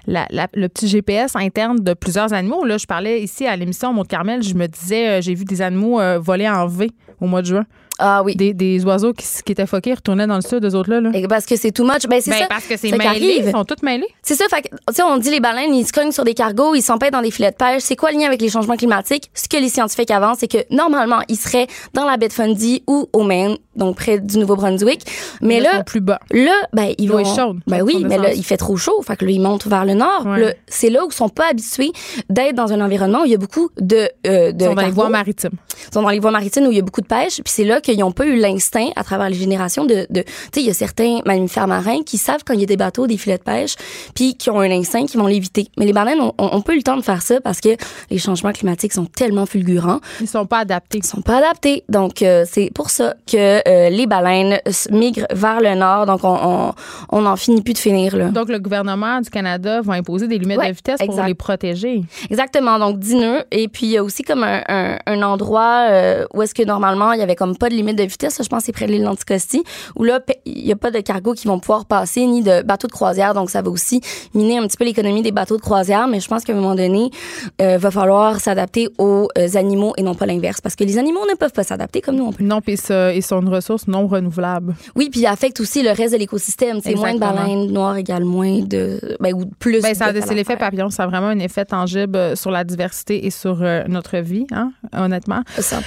[0.07, 2.63] le petit GPS interne de plusieurs animaux.
[2.65, 5.99] Là, je parlais ici à l'émission Mont-Carmel, je me disais, euh, j'ai vu des animaux
[6.19, 7.65] voler en V au mois de juin.
[7.99, 8.35] Ah oui.
[8.35, 10.99] Des, des oiseaux qui, étaient foqués retournaient dans le sud, eux autres là.
[11.01, 11.11] là.
[11.13, 12.07] Et Parce que c'est too much.
[12.09, 12.45] Ben, c'est Ben, ça.
[12.49, 14.07] parce que c'est mêlé, ils sont tous mêlés.
[14.23, 16.33] C'est ça, fait que, tu sais, on dit les baleines, ils se cognent sur des
[16.33, 17.83] cargos, ils s'empêtrent dans des filets de pêche.
[17.83, 19.29] C'est quoi le lien avec les changements climatiques?
[19.33, 22.83] Ce que les scientifiques avancent, c'est que normalement, ils seraient dans la baie de Fundy
[22.87, 25.01] ou au Maine, donc près du Nouveau-Brunswick.
[25.41, 26.19] Mais Là, sont plus bas.
[26.31, 27.19] là, ben, ils L'eau vont.
[27.19, 27.59] est chaude.
[27.67, 29.01] Ben oui, mais là, il fait trop chaud.
[29.05, 30.25] Fait que là, ils montent vers le nord.
[30.25, 30.57] Ouais.
[30.67, 31.91] C'est là où ils sont pas habitués
[32.29, 34.81] d'être dans un environnement où il y a beaucoup de, euh, de Ils sont dans
[34.81, 35.51] les voies maritimes.
[35.89, 37.63] Ils sont dans les voies maritimes où il y a beaucoup de pêche, puis c'est
[37.65, 40.65] là qu'ils n'ont pas eu l'instinct à travers les générations de, de tu sais, il
[40.65, 43.37] y a certains mammifères marins qui savent quand il y a des bateaux, des filets
[43.37, 43.75] de pêche,
[44.15, 45.67] puis qui ont un instinct qui vont l'éviter.
[45.77, 47.69] Mais les baleines ont, ont, pas eu le temps de faire ça parce que
[48.09, 49.99] les changements climatiques sont tellement fulgurants.
[50.21, 50.99] Ils sont pas adaptés.
[50.99, 51.83] Ils sont pas adaptés.
[51.89, 54.59] Donc euh, c'est pour ça que euh, les baleines
[54.91, 56.05] migrent vers le nord.
[56.05, 56.73] Donc on, on,
[57.09, 58.29] on n'en finit plus de finir là.
[58.29, 62.03] Donc le gouvernement du Canada va imposer des limites de vitesse pour les protéger.
[62.29, 62.79] Exactement.
[62.79, 66.25] Donc 10 nœuds et puis il y a aussi comme un, un, un endroit euh,
[66.33, 68.39] où est-ce que normalement il y avait comme pas de limite de vitesse.
[68.41, 69.63] Je pense que c'est près de l'île d'Anticosti
[69.95, 72.87] où là il y a pas de cargo qui vont pouvoir passer ni de bateaux
[72.87, 73.33] de croisière.
[73.33, 74.01] Donc ça va aussi
[74.33, 76.07] miner un petit peu l'économie des bateaux de croisière.
[76.07, 77.09] Mais je pense qu'à un moment donné,
[77.61, 81.25] euh, va falloir s'adapter aux euh, animaux et non pas l'inverse parce que les animaux
[81.29, 82.43] ne peuvent pas s'adapter comme nous on peut.
[82.43, 84.75] Non, puis ils sont une ressource non renouvelable.
[84.95, 86.79] Oui, puis il affecte aussi le reste de l'écosystème.
[86.83, 89.81] C'est moins de baleines noires égale moins de ben, ou plus.
[89.81, 90.89] Ben, c'est l'effet papillon.
[90.89, 94.71] Ça a vraiment un effet tangible euh, sur la diversité et sur notre vie, hein,
[94.93, 95.41] honnêtement.
[95.57, 95.81] 100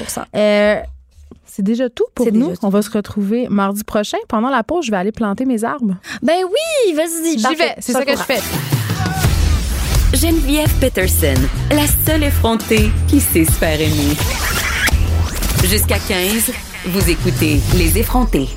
[1.44, 2.52] c'est déjà tout pour nous.
[2.62, 4.18] On va se retrouver mardi prochain.
[4.28, 5.96] Pendant la pause, je vais aller planter mes arbres.
[6.22, 7.38] Ben oui, vas-y.
[7.38, 7.74] J'y vais.
[7.78, 8.40] C'est ça que je fais.
[10.14, 11.34] Geneviève Peterson,
[11.70, 14.16] la seule effrontée qui sait se faire aimer.
[15.64, 16.52] Jusqu'à 15,
[16.86, 18.48] vous écoutez Les effrontés.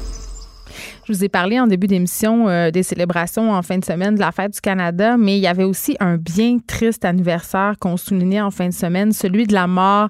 [1.10, 4.19] Je vous ai parlé en début d'émission euh, des célébrations en fin de semaine de
[4.19, 8.41] la fête du Canada, mais il y avait aussi un bien triste anniversaire qu'on soulignait
[8.41, 10.10] en fin de semaine, celui de la mort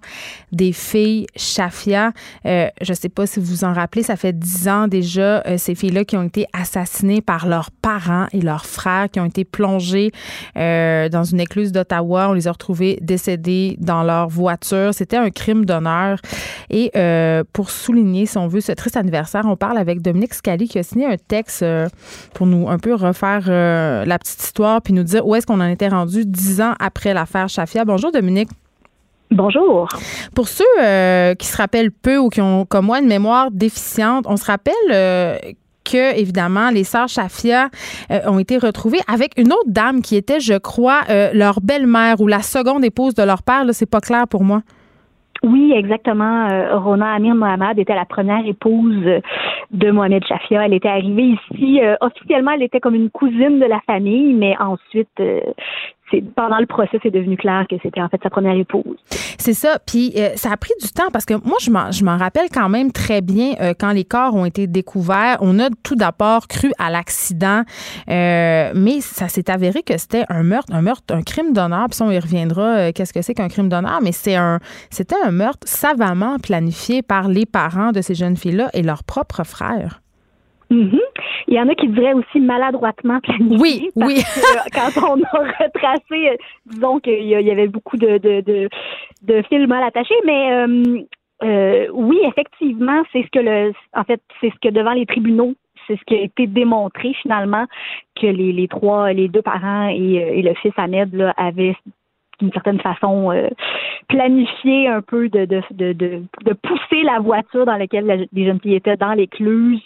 [0.52, 2.12] des filles Shafia.
[2.46, 5.42] Euh, je ne sais pas si vous vous en rappelez, ça fait dix ans déjà,
[5.48, 9.26] euh, ces filles-là qui ont été assassinées par leurs parents et leurs frères, qui ont
[9.26, 10.12] été plongées
[10.56, 12.28] dans une écluse d'Ottawa.
[12.30, 14.94] On les a retrouvées décédées dans leur voiture.
[14.94, 16.20] C'était un crime d'honneur.
[16.70, 16.92] Et
[17.54, 20.84] pour souligner, si on veut, ce triste anniversaire, on parle avec Dominique Scali qui a
[20.90, 21.88] signé un texte euh,
[22.34, 25.62] pour nous un peu refaire euh, la petite histoire puis nous dire où est-ce qu'on
[25.62, 27.86] en était rendu dix ans après l'affaire Chafia.
[27.86, 28.50] Bonjour Dominique.
[29.32, 29.88] Bonjour.
[30.34, 34.26] Pour ceux euh, qui se rappellent peu ou qui ont comme moi une mémoire déficiente,
[34.28, 34.74] on se rappelle
[35.84, 37.70] que, évidemment, les sœurs Chafia
[38.10, 41.02] ont été retrouvées avec une autre dame qui était, je crois,
[41.34, 43.66] leur belle-mère ou la seconde épouse de leur père.
[43.66, 44.64] Là, c'est pas clair pour moi.
[45.44, 46.50] Oui, exactement.
[46.50, 49.22] Euh, Rona Amir Mohamed était la première épouse
[49.72, 50.66] de Mohamed Chafia.
[50.66, 51.80] Elle était arrivée ici.
[51.82, 55.40] Euh, officiellement, elle était comme une cousine de la famille, mais ensuite, euh,
[56.36, 58.98] pendant le procès, c'est devenu clair que c'était en fait sa première épouse.
[59.38, 59.80] C'est ça.
[59.86, 62.92] Puis euh, ça a pris du temps parce que moi, je m'en rappelle quand même
[62.92, 65.38] très bien euh, quand les corps ont été découverts.
[65.42, 67.64] On a tout d'abord cru à l'accident,
[68.10, 71.88] euh, mais ça s'est avéré que c'était un meurtre, un meurtre, un crime d'honneur.
[71.90, 72.92] Puis on y reviendra.
[72.92, 74.60] Qu'est-ce que c'est qu'un crime d'honneur Mais c'est un,
[74.90, 79.44] c'était un meurtre savamment planifié par les parents de ces jeunes filles-là et leurs propres
[79.44, 80.02] frères.
[80.72, 81.00] Mm-hmm.
[81.48, 83.58] Il y en a qui diraient aussi maladroitement planifié.
[83.60, 84.22] Oui, oui.
[84.74, 86.38] quand on a retracé,
[86.68, 88.70] disons qu'il y avait beaucoup de, de, de,
[89.24, 91.00] de fils mal attachés, mais euh,
[91.44, 95.56] euh, oui, effectivement, c'est ce que le, en fait, c'est ce que devant les tribunaux
[95.88, 97.66] c'est ce qui a été démontré finalement
[98.16, 101.76] que les, les trois, les deux parents et, euh, et le fils Ahmed là, avaient
[102.40, 103.34] d'une certaine façon
[104.08, 108.76] planifié un peu de, de, de, de, pousser la voiture dans laquelle les jeunes filles
[108.76, 109.82] étaient dans l'écluse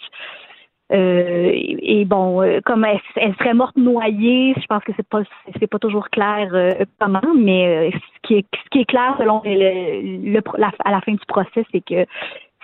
[0.92, 5.22] euh, et, bon, euh, comme elle, serait morte noyée, je pense que c'est pas
[5.58, 9.40] c'est pas toujours clair euh, comment, mais ce qui est ce qui est clair selon
[9.44, 10.40] le,
[10.84, 12.04] à la fin du procès, c'est que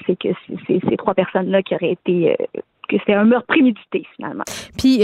[0.07, 0.29] c'est que
[0.67, 2.37] c'est ces trois personnes là qui auraient été
[2.89, 4.45] que c'était un meurtre prémédité finalement.
[4.77, 4.99] Puis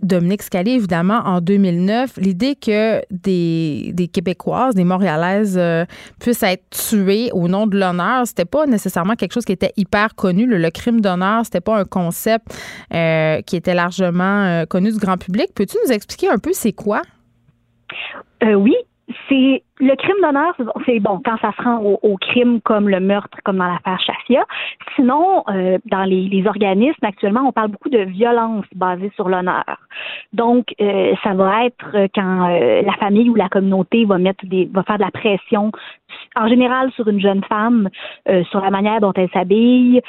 [0.00, 5.84] Dominique Scali, évidemment, en 2009, l'idée que des, des, Québécoises, des Montréalaises euh,
[6.20, 10.14] puissent être tuées au nom de l'honneur, c'était pas nécessairement quelque chose qui était hyper
[10.14, 10.46] connu.
[10.46, 12.46] Le, crime d'honneur, c'était pas un concept
[12.94, 15.48] euh, qui était largement euh, connu du grand public.
[15.54, 17.02] Peux-tu nous expliquer un peu c'est quoi?
[18.42, 18.76] oui,
[19.28, 20.54] c'est le crime d'honneur,
[20.86, 24.44] c'est bon quand ça se rend au, crime comme le meurtre, comme dans l'affaire Chafia.
[24.96, 29.64] Sinon, euh, dans les, organismes actuellement, on parle beaucoup de violence basée sur l'honneur.
[30.32, 34.68] Donc, euh, ça va être quand euh, la famille ou la communauté va mettre des,
[34.72, 35.70] va faire de la pression,
[36.36, 37.88] en général sur une jeune femme,
[38.50, 40.00] sur la manière dont elle s'habille,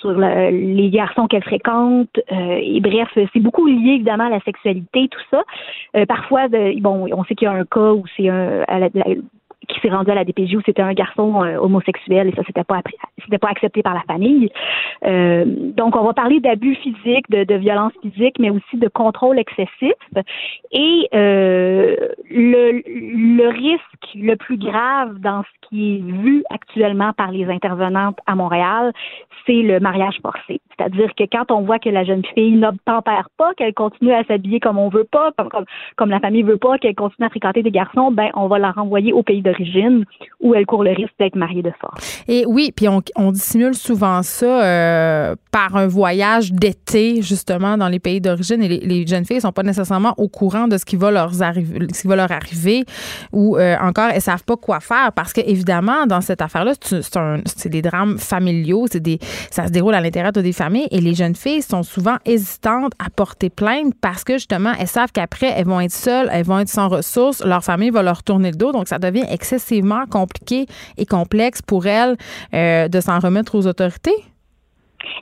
[0.00, 2.18] sur les garçons qu'elle fréquente.
[2.30, 6.04] et bref, c'est beaucoup lié évidemment à la sexualité, tout ça.
[6.06, 6.48] parfois,
[6.80, 8.64] bon, on sait qu'il y a un cas où c'est un
[8.98, 9.18] like
[9.68, 12.64] qui s'est rendu à la DPJ où c'était un garçon euh, homosexuel et ça s'était
[12.64, 12.80] pas
[13.22, 14.50] c'était pas accepté par la famille.
[15.04, 19.38] Euh, donc, on va parler d'abus physiques, de, de violence physique, mais aussi de contrôle
[19.38, 19.92] excessif.
[20.72, 21.96] Et euh,
[22.30, 28.18] le, le risque le plus grave dans ce qui est vu actuellement par les intervenantes
[28.26, 28.92] à Montréal,
[29.46, 30.60] c'est le mariage forcé.
[30.76, 34.60] C'est-à-dire que quand on voit que la jeune fille n'obtempère pas, qu'elle continue à s'habiller
[34.60, 35.64] comme on veut pas, comme,
[35.96, 38.70] comme, la famille veut pas, qu'elle continue à fréquenter des garçons, ben on va la
[38.70, 39.42] renvoyer au pays
[40.40, 42.22] où elle court le risque d'être mariée de force.
[42.28, 47.98] Et oui, puis on, dissimule souvent ça euh, par un voyage d'été, justement, dans les
[47.98, 48.62] pays d'origine.
[48.62, 52.84] Et les, jeunes filles sont pas nécessairement au courant de ce qui va leur arriver,
[53.32, 57.68] ou euh, encore, elles savent pas quoi faire parce que, évidemment, dans cette affaire-là, c'est
[57.68, 59.18] des drames familiaux, des,
[59.50, 62.92] ça se déroule à l'intérieur de des familles et les jeunes filles sont souvent hésitantes
[62.98, 66.58] à porter plainte parce que, justement, elles savent qu'après, elles vont être seules, elles vont
[66.58, 68.72] être sans ressources, leur famille va leur tourner le dos.
[68.72, 70.66] Donc, ça devient excessivement compliqué
[70.96, 72.16] et complexe pour elles
[72.54, 74.14] euh, de s'en remettre aux autorités?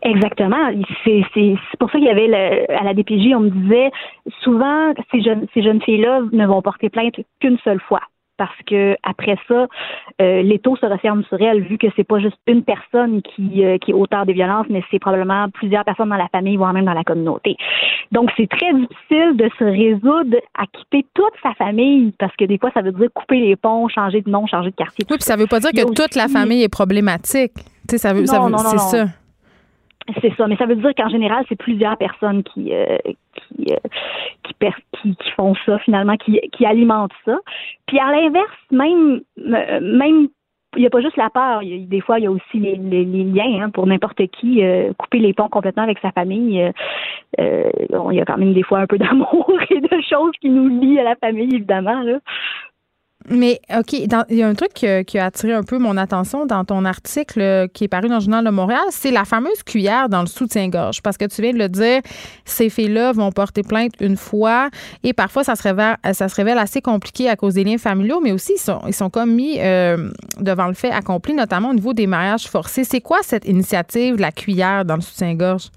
[0.03, 0.71] Exactement.
[1.05, 1.23] C'est
[1.79, 3.91] pour ça qu'il y avait à la DPJ, on me disait
[4.43, 8.01] souvent ces jeunes ces jeunes filles-là ne vont porter plainte qu'une seule fois
[8.37, 9.67] parce que après ça,
[10.21, 13.65] euh, les taux se referment sur elles, vu que c'est pas juste une personne qui,
[13.65, 16.73] euh, qui est auteur des violences, mais c'est probablement plusieurs personnes dans la famille, voire
[16.73, 17.57] même dans la communauté.
[18.13, 22.59] Donc, c'est très difficile de se résoudre à quitter toute sa famille, parce que des
[22.59, 25.05] fois, ça veut dire couper les ponts, changer de nom, changer de quartier.
[25.11, 27.53] Oui, puis ça veut pas dire que toute la famille est problématique.
[27.55, 29.07] Tu sais, ça veut, ça veut c'est ça.
[30.23, 32.97] C'est ça, mais ça veut dire qu'en général, c'est plusieurs personnes qui, euh,
[33.49, 34.71] qui, euh,
[35.03, 37.39] qui, font ça finalement, qui, qui alimentent ça.
[37.87, 40.29] Puis à l'inverse, même même
[40.77, 41.63] il n'y a pas juste la peur.
[41.63, 44.63] des fois, il y a aussi les, liens hein, pour n'importe qui.
[44.63, 46.71] Euh, couper les ponts complètement avec sa famille.
[47.39, 50.69] il y a quand même des fois un peu d'amour et de choses qui nous
[50.69, 52.05] lient à la famille, évidemment.
[53.29, 56.65] Mais OK, il y a un truc qui, a attiré un peu mon attention dans
[56.65, 60.09] ton article euh, qui est paru dans le Journal de Montréal, c'est la fameuse cuillère
[60.09, 61.03] dans le soutien-gorge.
[61.03, 62.03] Parce que tu viens de le dire,
[62.45, 64.69] ces filles-là vont porter plainte une fois
[65.03, 68.21] et parfois ça se révèle, ça se révèle assez compliqué à cause des liens familiaux,
[68.23, 72.07] mais aussi ils sont, comme mis euh, devant le fait accompli, notamment au niveau des
[72.07, 72.85] mariages forcés.
[72.85, 75.71] C'est quoi cette initiative la cuillère dans le soutien-gorge?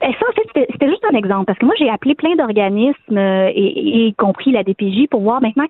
[0.00, 3.18] Ben ça, en fait, c'était juste un exemple, parce que moi, j'ai appelé plein d'organismes,
[3.18, 5.66] euh, et, y compris la DPJ, pour voir maintenant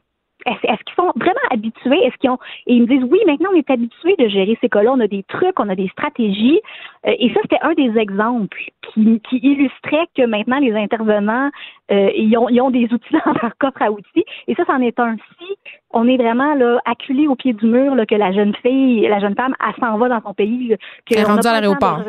[0.47, 2.05] est-ce qu'ils sont vraiment habitués?
[2.05, 4.69] Est-ce qu'ils ont et ils me disent oui, maintenant on est habitués de gérer ces
[4.69, 6.61] cas-là, on a des trucs, on a des stratégies.
[7.07, 8.63] Euh, et ça, c'était un des exemples
[8.93, 11.51] qui, qui illustrait que maintenant les intervenants
[11.91, 14.25] euh, ils, ont, ils ont des outils dans leur coffre à outils.
[14.47, 15.17] Et ça, c'en est un.
[15.17, 15.57] Si
[15.93, 19.19] on est vraiment là acculé au pied du mur, là, que la jeune fille, la
[19.19, 20.77] jeune femme, elle s'en va dans son pays.
[21.07, 22.03] Que elle est rendue à l'aéroport.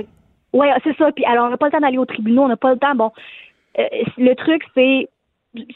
[0.54, 1.12] Oui, c'est ça.
[1.12, 2.94] Puis alors, on n'a pas le temps d'aller au tribunal, on n'a pas le temps.
[2.94, 3.12] Bon,
[3.80, 3.84] euh,
[4.18, 5.08] le truc, c'est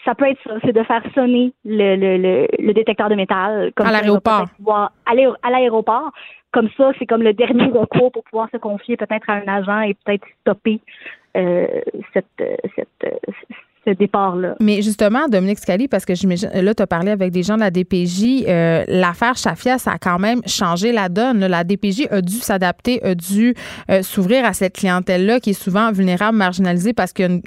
[0.04, 3.72] ça peut être ça, c'est de faire sonner le, le, le, détecteur de métal.
[3.76, 4.48] Comme à l'aéroport.
[5.06, 6.12] Aller à l'aéroport.
[6.52, 9.82] Comme ça, c'est comme le dernier recours pour pouvoir se confier peut-être à un agent
[9.82, 10.80] et peut-être stopper
[11.36, 11.68] euh,
[12.14, 13.22] cette, euh, cette,
[14.60, 16.14] Mais justement, Dominique Scali, parce que
[16.60, 19.98] là, tu as parlé avec des gens de la DPJ, euh, l'affaire Chafia, ça a
[20.00, 21.46] quand même changé la donne.
[21.46, 23.54] La DPJ a dû s'adapter, a dû
[23.92, 27.40] euh, s'ouvrir à cette clientèle-là qui est souvent vulnérable, marginalisée parce qu'il y a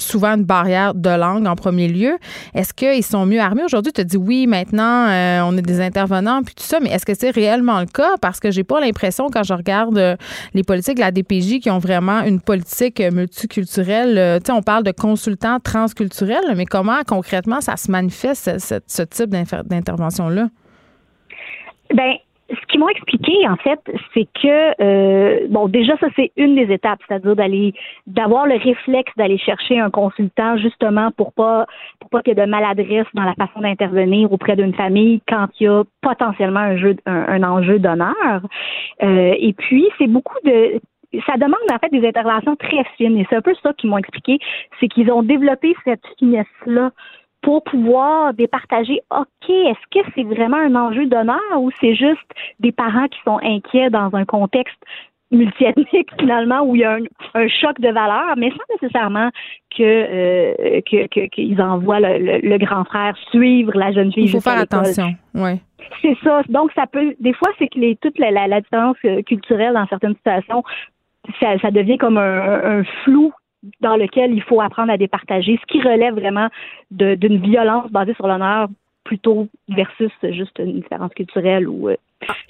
[0.00, 2.16] souvent une barrière de langue en premier lieu.
[2.54, 3.62] Est-ce qu'ils sont mieux armés?
[3.64, 3.92] Aujourd'hui?
[3.92, 7.06] Tu as dit oui, maintenant, euh, on est des intervenants, puis tout ça, mais est-ce
[7.06, 8.16] que c'est réellement le cas?
[8.20, 10.18] Parce que j'ai pas l'impression, quand je regarde
[10.54, 14.82] les politiques de la DPJ qui ont vraiment une politique multiculturelle, tu sais, on parle
[14.82, 20.46] de consultants trans culturelle, mais comment concrètement ça se manifeste, ce, type d'intervention-là?
[21.92, 22.14] Ben,
[22.50, 23.80] ce qu'ils m'ont expliqué, en fait,
[24.12, 27.74] c'est que euh, bon, déjà ça c'est une des étapes, c'est-à-dire d'aller
[28.06, 31.66] d'avoir le réflexe d'aller chercher un consultant justement pour pas
[32.00, 35.48] pour pas qu'il y ait de maladresse dans la façon d'intervenir auprès d'une famille quand
[35.58, 38.42] il y a potentiellement un jeu un, enjeu d'honneur.
[39.02, 40.80] Euh, et puis c'est beaucoup de
[41.26, 43.16] ça demande en fait des interventions très fines.
[43.18, 44.38] Et c'est un peu ça qu'ils m'ont expliqué,
[44.80, 46.90] c'est qu'ils ont développé cette finesse-là
[47.42, 52.26] pour pouvoir départager, OK, est-ce que c'est vraiment un enjeu d'honneur ou c'est juste
[52.58, 54.82] des parents qui sont inquiets dans un contexte
[55.30, 56.98] multiethnique finalement où il y a
[57.34, 59.30] un, choc de valeur, mais sans nécessairement
[59.76, 64.24] que euh, qu'ils envoient le, grand frère suivre la jeune fille.
[64.24, 65.60] Il faut faire attention, oui.
[66.00, 66.42] C'est ça.
[66.48, 69.86] Donc ça peut, des fois, c'est que les, toute la, la, différence euh, culturelle dans
[69.88, 70.62] certaines situations
[71.40, 73.32] ça, devient comme un, flou
[73.80, 76.48] dans lequel il faut apprendre à départager, ce qui relève vraiment
[76.90, 78.68] d'une violence basée sur l'honneur
[79.04, 81.96] plutôt versus juste une différence culturelle ou euh,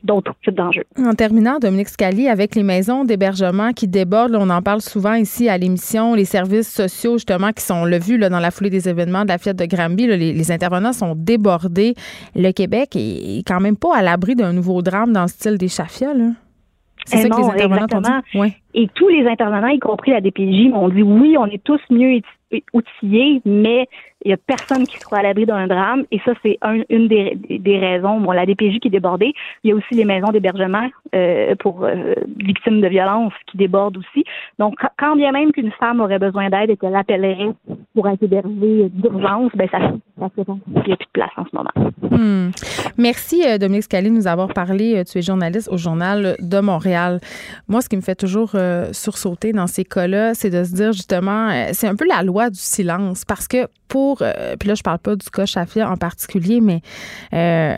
[0.05, 0.85] d'autres types d'enjeux.
[0.97, 5.49] En terminant, Dominique Scali, avec les maisons d'hébergement qui débordent, on en parle souvent ici
[5.49, 8.89] à l'émission, les services sociaux justement qui sont le vu là, dans la foulée des
[8.89, 11.95] événements de la Fiat de Granby, les, intervenants sont débordés.
[12.37, 15.69] Le Québec est quand même pas à l'abri d'un nouveau drame dans le style des
[15.69, 16.15] Chafia.
[16.15, 16.31] Là.
[17.05, 18.53] C'est ça que les intervenants ont dit.
[18.75, 22.21] Et tous les intervenants, y compris la DPJ, m'ont dit oui, on est tous mieux
[22.73, 23.89] outillés, mais
[24.25, 26.05] il n'y a personne qui se croit à l'abri d'un drame.
[26.11, 28.21] Et ça, c'est une des, des, raisons.
[28.21, 29.35] Bon, la DPJ qui est débordée.
[29.63, 33.99] Il y a aussi les maisons d'hébergement euh, pour euh, victimes de violences qui débordent
[33.99, 34.25] aussi.
[34.59, 37.51] Donc, quand bien même qu'une femme aurait besoin d'aide et qu'elle appellerait
[37.95, 39.79] pour être hébergée d'urgence, ben ça,
[40.19, 41.93] ça fait qu'il n'y a plus de place en ce moment.
[42.11, 42.51] Hmm.
[42.97, 45.03] Merci, euh, Dominique Scali, de nous avoir parlé.
[45.05, 47.21] Tu es journaliste au Journal de Montréal.
[47.69, 48.57] Moi, ce qui me fait toujours
[48.93, 52.59] sursauter dans ces cas-là, c'est de se dire justement, c'est un peu la loi du
[52.59, 56.81] silence parce que euh, puis là je parle pas du cas Chafia en particulier, mais
[57.33, 57.77] euh,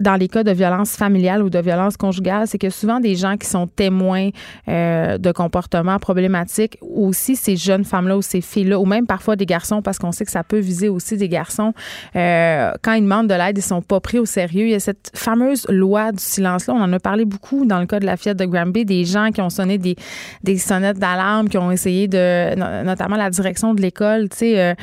[0.00, 3.36] dans les cas de violence familiale ou de violence conjugale, c'est que souvent des gens
[3.36, 4.30] qui sont témoins
[4.68, 9.46] euh, de comportements problématiques, aussi ces jeunes femmes-là ou ces filles-là, ou même parfois des
[9.46, 11.72] garçons, parce qu'on sait que ça peut viser aussi des garçons,
[12.14, 14.66] quand ils demandent de l'aide, ils sont pas pris au sérieux.
[14.66, 17.86] Il y a cette fameuse loi du silence-là, on en a parlé beaucoup dans le
[17.86, 21.58] cas de la fillette de Granby, des gens qui ont sonné des sonnettes d'alarme, qui
[21.58, 24.76] ont essayé de, notamment la direction de l'école, tu sais,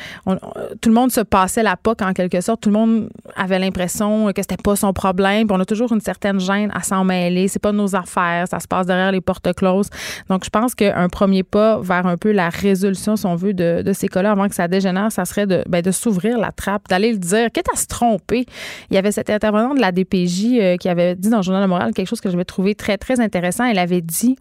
[0.80, 2.62] tout le monde se passait la POC en quelque sorte.
[2.62, 5.46] Tout le monde avait l'impression que c'était pas son problème.
[5.50, 7.48] on a toujours une certaine gêne à s'en mêler.
[7.48, 8.46] C'est pas nos affaires.
[8.48, 9.90] Ça se passe derrière les portes closes.
[10.28, 13.92] Donc, je pense qu'un premier pas vers un peu la résolution, si on veut, de,
[13.92, 17.12] ces cas-là avant que ça dégénère, ça serait de, ben, de s'ouvrir la trappe, d'aller
[17.12, 17.50] le dire.
[17.52, 18.46] Quitte à se tromper.
[18.90, 21.62] Il y avait cet intervenant de la DPJ euh, qui avait dit dans le Journal
[21.62, 23.64] de Montréal quelque chose que j'avais trouvé très, très intéressant.
[23.64, 24.36] Elle avait dit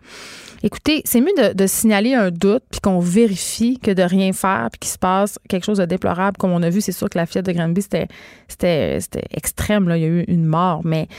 [0.66, 4.80] Écoutez, c'est mieux de, signaler un doute puis qu'on vérifie que de rien faire puis
[4.80, 6.38] qu'il se passe quelque chose de déplorable.
[6.38, 8.08] Comme on a vu, c'est sûr que la fièvre de Granby, c'était,
[8.48, 9.90] c'était, extrême.
[9.90, 9.98] Là.
[9.98, 10.80] Il y a eu une mort.
[10.86, 11.10] Mais,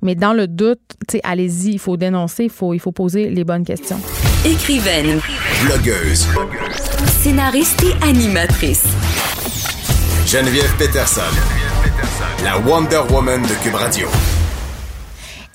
[0.00, 0.80] mais dans le doute,
[1.24, 4.00] allez-y, il faut dénoncer, il faut, il faut poser les bonnes questions.
[4.46, 5.20] Écrivaine.
[5.66, 6.26] Blogueuse.
[7.20, 8.84] Scénariste et animatrice.
[10.26, 11.20] Geneviève Peterson.
[11.20, 12.44] Geneviève Peterson.
[12.44, 14.08] La Wonder Woman de Cube Radio.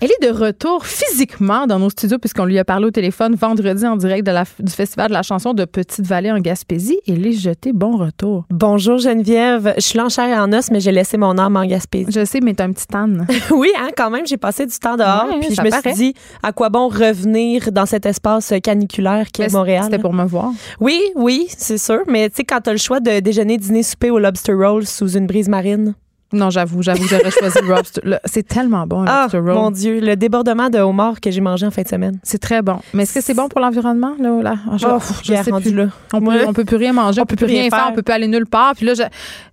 [0.03, 3.85] Elle est de retour physiquement dans nos studios puisqu'on lui a parlé au téléphone vendredi
[3.85, 6.99] en direct de la, du Festival de la chanson de Petite-Vallée en Gaspésie.
[7.05, 8.45] Et les jeté bon retour.
[8.49, 9.75] Bonjour Geneviève.
[9.77, 12.11] Je suis en chair et en os, mais j'ai laissé mon âme en Gaspésie.
[12.11, 13.27] Je sais, mais t'as un petit âne.
[13.51, 15.27] oui, hein, quand même, j'ai passé du temps dehors.
[15.39, 19.53] puis je me suis dit, à quoi bon revenir dans cet espace caniculaire qui est
[19.53, 19.83] Montréal?
[19.83, 20.51] C'était pour me voir.
[20.79, 21.99] Oui, oui, c'est sûr.
[22.07, 25.09] Mais tu sais, quand t'as le choix de déjeuner, dîner, souper au lobster roll sous
[25.09, 25.93] une brise marine.
[26.33, 28.01] Non, j'avoue, j'avoue, j'aurais choisi lobster.
[28.25, 29.53] C'est tellement bon, le ah, lobster roll.
[29.53, 32.19] mon Dieu, le débordement de homard que j'ai mangé en fin de semaine.
[32.23, 32.79] C'est très bon.
[32.93, 34.41] Mais est-ce que c'est bon pour l'environnement, là?
[34.41, 34.55] là?
[34.71, 35.73] Oh, je sais plus.
[35.73, 35.87] Là.
[36.13, 38.13] On, peut, on peut plus rien manger, on, peut plus rien faire, on peut plus
[38.13, 38.73] aller nulle part.
[38.75, 38.93] Puis là,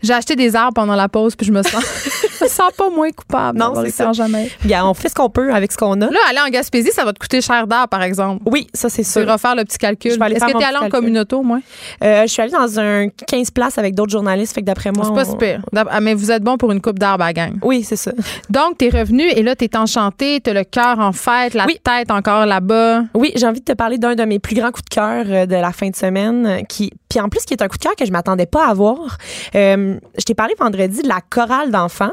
[0.03, 1.83] j'ai acheté des arbres pendant la pause, puis je me sens,
[2.39, 3.59] je me sens pas moins coupable.
[3.59, 4.13] Non, c'est ça.
[4.13, 4.51] Jamais.
[4.65, 6.11] Bien, on fait ce qu'on peut avec ce qu'on a.
[6.11, 8.43] Là, aller en Gaspésie, ça va te coûter cher d'art, par exemple.
[8.47, 9.25] Oui, ça, c'est sûr.
[9.25, 10.13] Tu refaire le petit calcul.
[10.13, 11.59] Est-ce que tu es allé en communauté, moi?
[12.03, 15.05] Euh, je suis allée dans un 15 places avec d'autres journalistes, fait que d'après moi.
[15.07, 15.61] C'est pas super.
[15.75, 17.59] Ah, mais vous êtes bon pour une coupe d'arbres à gang.
[17.63, 18.13] Oui, c'est ça.
[18.51, 21.55] Donc, tu es revenu et là, tu es enchanté, tu as le cœur en fête,
[21.55, 23.05] la tête encore là-bas.
[23.15, 25.47] Oui, j'ai envie de te parler d'un de mes plus grands coups de cœur euh,
[25.47, 27.97] de la fin de semaine, qui, puis en plus, qui est un coup de cœur
[27.97, 29.19] que je m'attendais pas à avoir.
[29.55, 32.13] Euh, je t'ai parlé vendredi de la chorale d'enfants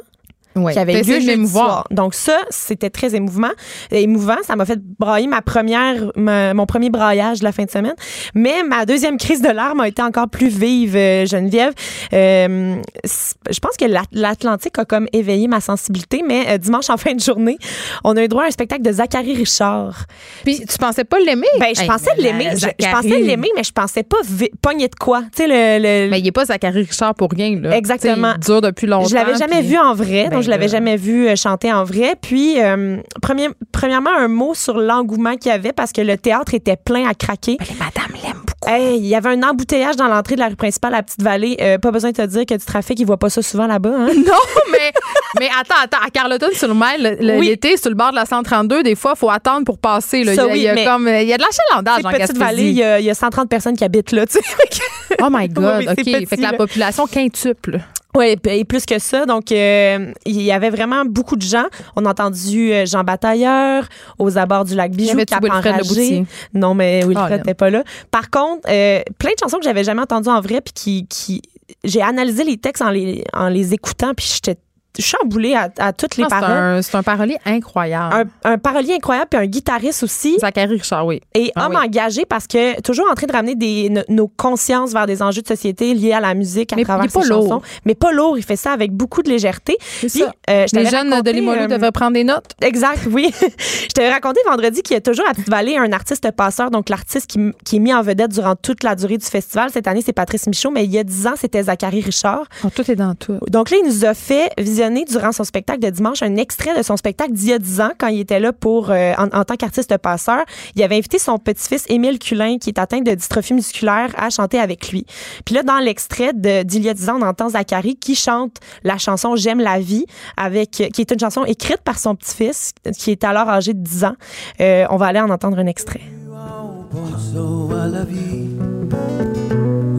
[0.55, 1.85] qui avait lieu jeudi soir.
[1.91, 3.51] Donc ça, c'était très émouvant.
[3.91, 7.95] Émouvant, ça m'a fait brailler ma première, mon premier braillage de la fin de semaine.
[8.33, 11.73] Mais ma deuxième crise de larmes a été encore plus vive, euh, Geneviève.
[12.13, 17.13] Euh, je pense que l'Atlantique a comme éveillé ma sensibilité, mais euh, dimanche en fin
[17.13, 17.57] de journée,
[18.03, 20.05] on a eu droit à un spectacle de Zachary Richard.
[20.43, 21.47] Puis tu pensais pas l'aimer?
[21.59, 22.51] Ben, je pensais l'aimer.
[22.55, 24.17] Je, pensais l'aimer, mais je pensais pas
[24.61, 25.21] pogner de quoi.
[25.35, 27.75] Tu sais, le, Mais il est pas Zachary Richard pour rien, là.
[27.77, 28.33] Exactement.
[28.35, 29.07] il dure depuis longtemps.
[29.07, 32.15] Je l'avais jamais vu en vrai, donc je l'avais jamais vu euh, chanter en vrai.
[32.21, 36.53] Puis, euh, premier, premièrement, un mot sur l'engouement qu'il y avait parce que le théâtre
[36.53, 37.57] était plein à craquer.
[37.59, 38.95] les madames l'aiment beaucoup.
[38.97, 41.57] il y avait un embouteillage dans l'entrée de la rue principale à la Petite Vallée.
[41.61, 43.93] Euh, pas besoin de te dire que du trafic, ils voient pas ça souvent là-bas.
[43.93, 44.09] Hein?
[44.25, 44.33] Non,
[44.71, 44.91] mais,
[45.39, 46.03] mais attends, attends.
[46.03, 49.19] À Carleton, sur le mail, l'été, sur le bord de la 132, des fois, il
[49.19, 50.19] faut attendre pour passer.
[50.19, 52.69] il, y a, il y a comme, il y a de l'achalandage en Petite Vallée,
[52.69, 54.25] il y, a, il y, a, 130 personnes qui habitent là.
[54.25, 54.81] Tu sais.
[55.21, 56.03] oh my God, OK.
[56.03, 57.81] fait que la population quintuple.
[58.15, 59.25] Oui, et plus que ça.
[59.25, 61.65] Donc, euh, il y avait vraiment beaucoup de gens.
[61.95, 63.87] On a entendu euh, Jean Batailleur
[64.17, 66.25] aux abords du lac Bijou, Cap enragé.
[66.53, 67.83] Non, mais Wilfred n'était pas là.
[68.11, 71.41] Par contre, euh, plein de chansons que j'avais jamais entendues en vrai, puis qui, qui
[71.83, 74.57] j'ai analysé les textes en les, en les écoutant, puis j'étais
[74.99, 76.83] chamboulé à, à toutes les paroles.
[76.83, 78.29] C'est un, parolier incroyable.
[78.43, 80.37] Un, un, parolier incroyable, puis un guitariste aussi.
[80.39, 81.21] Zachary Richard, oui.
[81.33, 85.05] Et ah, homme engagé parce que toujours en train de ramener des, nos consciences vers
[85.05, 87.61] des enjeux de société liés à la musique à travers ses chansons.
[87.85, 88.37] Mais pas lourd.
[88.37, 89.77] Il fait ça avec beaucoup de légèreté.
[89.99, 92.51] Puis, euh, les jeunes de Limoilou euh, devraient prendre des notes.
[92.61, 93.31] Exact, oui.
[93.41, 97.27] je t'avais raconté vendredi qu'il y a toujours à Petite-Vallée un artiste passeur, donc l'artiste
[97.27, 99.69] qui, qui, est mis en vedette durant toute la durée du festival.
[99.71, 102.45] Cette année, c'est Patrice Michaud, mais il y a dix ans, c'était Zachary Richard.
[102.63, 103.37] Oh, tout est dans tout.
[103.49, 106.83] Donc là, il nous a fait visionner durant son spectacle de dimanche un extrait de
[106.83, 109.55] son spectacle d'il y a 10 ans quand il était là pour euh, en, tant
[109.55, 110.43] qu'artiste passeur.
[110.75, 114.59] Il avait invité son petit-fils Émile Culin qui est atteint de dystrophie musculaire à chanter
[114.59, 115.05] avec lui.
[115.45, 118.97] Puis là dans l'extrait d'il y a 10 ans, on entend Zachary qui chante la
[118.97, 120.05] chanson J'aime la vie
[120.37, 124.05] avec qui est une chanson écrite par son petit-fils qui est alors âgé de 10
[124.05, 124.15] ans.
[124.61, 126.01] Euh, on va aller en entendre un extrait.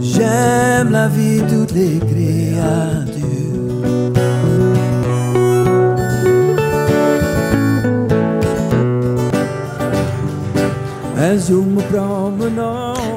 [0.00, 3.36] J'aime la vie, toutes les créatures.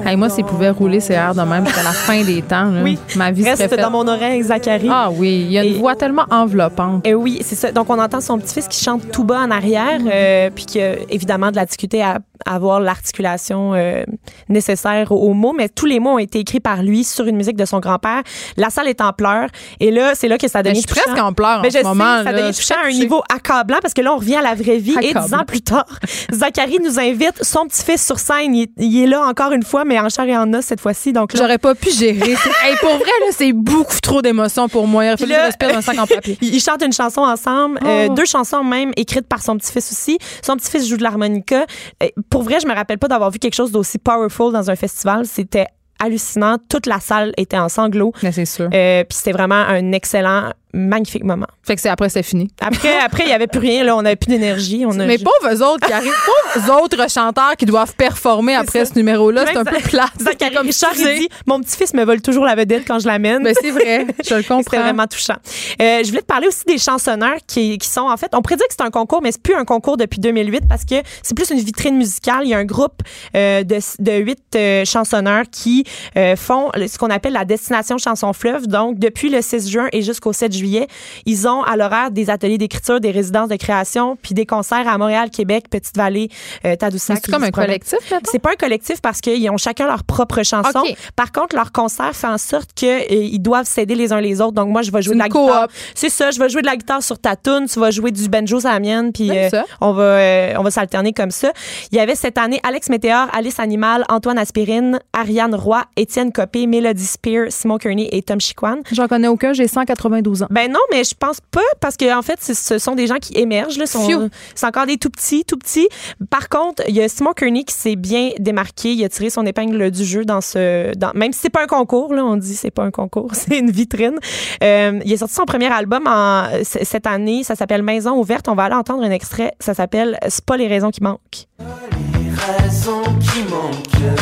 [0.05, 2.97] Hey, moi, s'il pouvait rouler ses airs de même jusqu'à la fin des temps, oui.
[3.17, 4.88] ma vie Reste dans mon oreille, Zachary.
[4.89, 7.05] Ah oui, il y a une voix tellement enveloppante.
[7.05, 7.73] Et oui, c'est ça.
[7.73, 10.93] Donc, on entend son petit-fils qui chante tout bas en arrière, euh, puis qui a
[11.09, 14.03] évidemment de la difficulté à avoir l'articulation euh,
[14.47, 17.57] nécessaire aux, mots, mais tous les mots ont été écrits par lui sur une musique
[17.57, 18.23] de son grand-père.
[18.55, 19.49] La salle est en pleurs.
[19.81, 21.84] Et là, c'est là que ça devient Je suis presque en pleurs en mais ce
[21.84, 22.23] moment.
[22.23, 24.77] ça devient touchant à un niveau accablant parce que là, on revient à la vraie
[24.77, 24.95] vie.
[25.01, 25.85] Et dix ans plus tard,
[26.34, 28.56] Zachary nous invite son petit-fils sur scène.
[28.56, 31.14] Il, est là encore une fois, mais en chair et en os cette fois-ci.
[31.14, 32.32] Donc J'aurais pas pu gérer.
[32.32, 35.06] hey, pour vrai, là, c'est beaucoup trop d'émotions pour moi.
[35.06, 36.38] Il faut que un sac en papier.
[36.41, 38.14] Ils chantent une chanson ensemble, euh, oh.
[38.14, 40.18] deux chansons même écrites par son petit-fils aussi.
[40.44, 41.66] Son petit-fils joue de l'harmonica.
[42.03, 44.76] Euh, pour vrai, je me rappelle pas d'avoir vu quelque chose d'aussi powerful dans un
[44.76, 45.26] festival.
[45.26, 45.68] C'était
[45.99, 46.57] hallucinant.
[46.70, 48.14] Toute la salle était en sanglots.
[48.16, 48.70] c'est sûr.
[48.74, 51.47] Euh, puis c'était vraiment un excellent magnifique moment.
[51.63, 52.49] Fait que c'est après, c'est fini.
[52.61, 53.95] Après, après, il n'y avait plus rien, là.
[53.95, 54.85] On n'avait plus d'énergie.
[54.85, 55.05] On a...
[55.05, 56.11] Mais pauvres eux autres qui arrivent,
[56.53, 59.45] pauvres autres chanteurs qui doivent performer après ce numéro-là.
[59.47, 60.07] C'est un peu plat.
[60.19, 63.43] Zachary comme Richard, dit, mon petit-fils me vole toujours la vedette quand je l'amène.
[63.43, 64.07] Mais c'est vrai.
[64.27, 64.63] Je le comprends.
[64.71, 65.37] C'est vraiment touchant.
[65.81, 68.63] Euh, je voulais te parler aussi des chansonneurs qui, qui sont, en fait, on prédit
[68.63, 71.49] que c'est un concours, mais c'est plus un concours depuis 2008 parce que c'est plus
[71.49, 72.41] une vitrine musicale.
[72.43, 73.01] Il y a un groupe
[73.35, 75.83] euh, de, de huit euh, chansonneurs qui
[76.17, 78.67] euh, font ce qu'on appelle la destination chanson fleuve.
[78.67, 80.88] Donc, depuis le 6 juin et jusqu'au 7 juillet,
[81.26, 84.98] ils ont à l'horaire des ateliers d'écriture, des résidences de création, puis des concerts à
[84.98, 86.30] Montréal, Québec, Petite-Vallée,
[86.65, 87.19] euh, Tadoussac.
[87.23, 87.99] C'est comme un collectif,
[88.31, 90.84] C'est pas un collectif parce qu'ils ont chacun leur propre chanson.
[91.15, 94.53] Par contre, leur concert fait en sorte qu'ils euh, doivent s'aider les uns les autres.
[94.53, 95.68] Donc, moi, je vais jouer de la guitare.
[95.95, 98.27] C'est ça, je vais jouer de la guitare sur ta tune, tu vas jouer du
[98.30, 99.49] banjo à la mienne, puis euh,
[99.81, 101.52] on va, euh, on va s'alterner comme ça.
[101.91, 106.68] Il y avait cette année Alex Météor, Alice Animal, Antoine Aspirine, Ariane Roy, Étienne Copé,
[106.68, 108.77] Melody Spear, Simon Kearney et Tom Chiquan.
[108.91, 110.48] J'en connais aucun, j'ai 192 ans.
[110.49, 113.38] Ben non, mais je pense pas parce que en fait, ce sont des gens qui
[113.38, 113.77] émergent.
[113.77, 115.88] Là, sont, c'est encore des tout petits, tout petits.
[116.30, 118.93] Par contre, il y a Simon Kearney qui s'est bien démarqué.
[118.93, 121.67] Il a tiré son épingle du jeu dans ce, dans, même si c'est pas un
[121.67, 124.17] concours, là, on dit c'est pas un concours, c'est une vitrine.
[124.63, 127.43] Euh, il a sorti son premier album en, cette année.
[127.43, 128.47] Ça s'appelle Maison ouverte.
[128.47, 129.53] On va aller entendre un extrait.
[129.59, 131.47] Ça s'appelle C'est pas les raisons qui manquent.
[131.59, 132.30] Les
[132.63, 134.17] raisons qui manquent.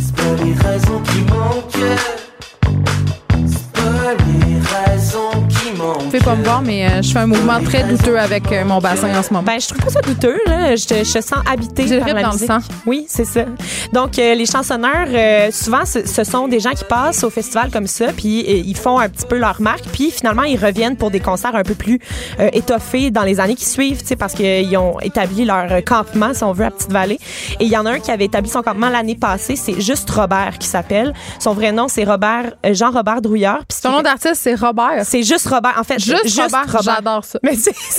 [0.00, 1.98] C'est pas les raisons qui manquent.
[3.46, 4.59] C'est pas les raisons
[5.82, 8.64] vous pouvez pas me voir, mais euh, je fais un mouvement très douteux avec euh,
[8.64, 9.44] mon bassin en ce moment.
[9.44, 10.38] Ben, je trouve pas ça douteux.
[10.46, 10.74] Là.
[10.74, 12.58] Je, je sens habité par la dans le sang.
[12.86, 13.44] Oui, c'est ça.
[13.92, 18.12] Donc, euh, les chansonneurs, souvent, ce, sont des gens qui passent au festival comme ça,
[18.12, 21.54] puis ils font un petit peu leur marque, puis finalement, ils reviennent pour des concerts
[21.54, 22.00] un peu plus
[22.52, 26.64] étoffés dans les années qui suivent, parce qu'ils ont établi leur campement, si on veut,
[26.64, 27.18] à Petite-Vallée.
[27.58, 30.10] Et il y en a un qui avait établi son campement l'année passée, c'est juste
[30.10, 31.14] Robert qui s'appelle.
[31.38, 33.62] Son vrai nom, c'est Robert Jean-Robert Drouillard.
[33.70, 34.79] Son nom d'artiste, c'est Robert.
[35.04, 35.76] C'est juste Robert.
[35.78, 37.38] En fait, juste, Robert, j'adore ça.
[37.42, 37.52] Mais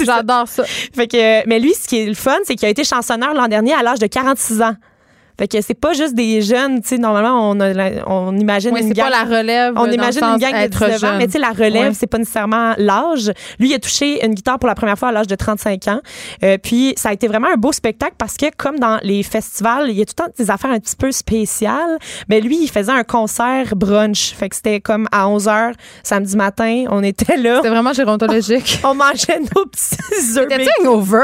[0.04, 0.64] j'adore ça.
[0.64, 3.48] Fait que, mais lui, ce qui est le fun, c'est qu'il a été chansonneur l'an
[3.48, 4.76] dernier à l'âge de 46 ans.
[5.42, 7.60] Fait que c'est pas juste des jeunes, tu sais, normalement, on,
[8.06, 9.10] on imagine une gang.
[9.10, 9.74] pas la relève.
[9.76, 12.76] On imagine une gang de 19 ans, mais tu sais, la relève, c'est pas nécessairement
[12.78, 13.32] l'âge.
[13.58, 16.02] Lui, il a touché une guitare pour la première fois à l'âge de 35 ans.
[16.44, 19.90] Euh, puis, ça a été vraiment un beau spectacle parce que, comme dans les festivals,
[19.90, 21.98] il y a tout le temps des affaires un petit peu spéciales.
[22.30, 24.36] Mais lui, il faisait un concert brunch.
[24.36, 25.74] Fait que c'était comme à 11 h
[26.04, 26.84] samedi matin.
[26.92, 27.56] On était là.
[27.56, 28.80] C'était vraiment gérontologique.
[28.84, 29.96] on mangeait nos petits
[30.38, 30.50] œufs.
[30.52, 31.18] C'était hangover.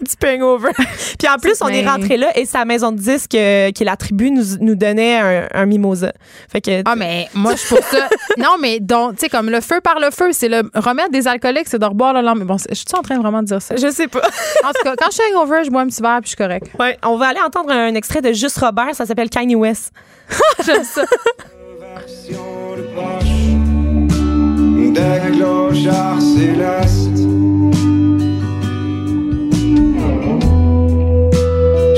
[0.00, 0.70] Un petit peu hangover.
[1.18, 3.86] puis en plus, on est rentré là et sa maison de disque euh, qui est
[3.86, 5.18] la tribu, nous, nous donnait
[5.52, 6.12] un, mimosa.
[6.50, 8.08] Fait que, ah, mais moi, je trouve ça.
[8.38, 11.28] non, mais donc, tu sais, comme le feu par le feu, c'est le remède des
[11.28, 12.44] alcooliques, c'est de reboire le lendemain.
[12.44, 13.76] Bon, je suis en train vraiment de dire ça?
[13.76, 14.20] Je sais pas.
[14.64, 16.36] en tout cas, quand je suis hangover, je bois un petit verre puis je suis
[16.36, 16.68] correct.
[16.78, 19.92] Ouais, on va aller entendre un extrait de Juste Robert, ça s'appelle Kanye West.
[20.64, 21.04] J'aime ça.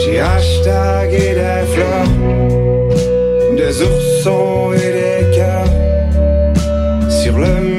[0.02, 2.06] J'ai hashtagué des fleurs,
[3.54, 7.10] des oursons et des cœurs.
[7.10, 7.69] Sur le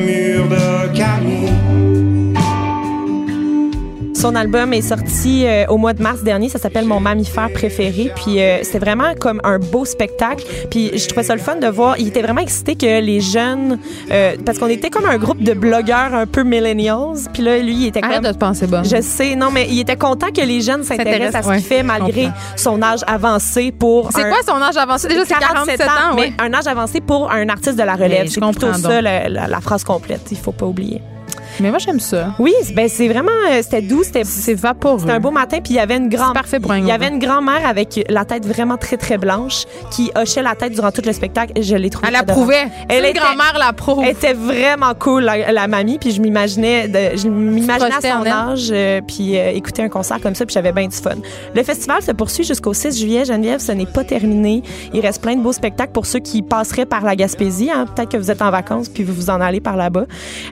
[4.21, 6.47] Son album est sorti euh, au mois de mars dernier.
[6.47, 8.11] Ça s'appelle Mon mammifère préféré.
[8.15, 10.45] Puis euh, c'est vraiment comme un beau spectacle.
[10.69, 11.95] Puis je trouvais ça le fun de voir.
[11.97, 13.79] Il était vraiment excité que les jeunes,
[14.11, 17.17] euh, parce qu'on était comme un groupe de blogueurs un peu millennials.
[17.33, 18.25] Puis là, lui, il était Arrête comme.
[18.25, 18.83] de te penser bon.
[18.83, 21.81] Je sais, non, mais il était content que les jeunes s'intéressent à ce qu'il fait
[21.81, 24.11] malgré son âge avancé pour.
[24.11, 25.07] C'est quoi son âge avancé?
[25.07, 26.15] Déjà, c'est 47 ans.
[26.15, 28.27] mais un âge avancé pour un artiste de la relève.
[28.27, 30.27] C'est plutôt ça, la, la phrase complète.
[30.29, 31.01] Il faut pas oublier.
[31.61, 32.33] Mais moi, j'aime ça.
[32.39, 35.01] Oui, ben c'est vraiment, euh, c'était doux, c'était c'est vaporeux.
[35.01, 36.91] C'était un beau matin, puis il y avait une grande, parfait pour un il y
[36.91, 40.91] avait une grand-mère avec la tête vraiment très très blanche qui hochait la tête durant
[40.91, 41.53] tout le spectacle.
[41.61, 42.07] Je l'ai trouvée.
[42.09, 42.67] Elle approuvait.
[42.89, 44.03] Elle une grand-mère la prouve.
[44.03, 49.01] Elle était vraiment cool la, mamie, puis je m'imaginais, je m'imaginais à son âge, euh,
[49.07, 51.15] puis euh, écouter un concert comme ça, puis j'avais bien du fun.
[51.53, 53.25] Le festival se poursuit jusqu'au 6 juillet.
[53.25, 54.63] Geneviève, ce n'est pas terminé.
[54.93, 57.69] Il reste plein de beaux spectacles pour ceux qui passeraient par la Gaspésie.
[57.69, 57.85] Hein.
[57.85, 60.05] Peut-être que vous êtes en vacances puis vous vous en allez par là-bas.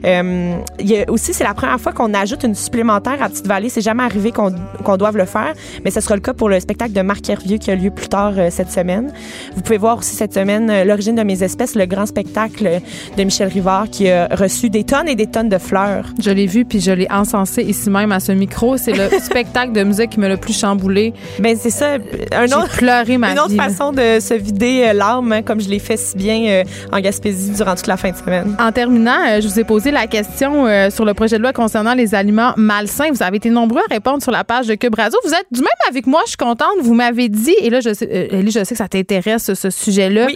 [0.04, 3.68] il y a aussi, c'est la première fois qu'on ajoute une supplémentaire à Petite-Vallée.
[3.68, 5.54] C'est jamais arrivé qu'on qu doive le faire,
[5.84, 8.08] mais ce sera le cas pour le spectacle de Marc Hervieux qui a lieu plus
[8.08, 9.12] tard euh, cette semaine.
[9.54, 12.80] Vous pouvez voir aussi cette semaine euh, L'origine de mes espèces, le grand spectacle
[13.16, 16.06] de Michel Rivard qui a reçu des tonnes et des tonnes de fleurs.
[16.20, 18.76] Je l'ai vu puis je l'ai encensé ici même à ce micro.
[18.76, 21.12] C'est le spectacle de musique qui m'a le plus chamboulé.
[21.38, 21.96] Ben c'est ça.
[22.32, 25.68] Un autre, pleuré ma Une autre façon de se vider euh, l'âme, hein, comme je
[25.68, 28.56] l'ai fait si bien en Gaspésie durant toute la fin de semaine.
[28.58, 32.14] En terminant, je vous ai posé la question sur le projet de loi concernant les
[32.14, 33.10] aliments malsains.
[33.10, 35.18] Vous avez été nombreux à répondre sur la page de Cube Radio.
[35.24, 36.22] Vous êtes du même avec moi.
[36.24, 36.68] Je suis contente.
[36.82, 40.26] Vous m'avez dit, et là, je sais, euh, je sais que ça t'intéresse, ce sujet-là.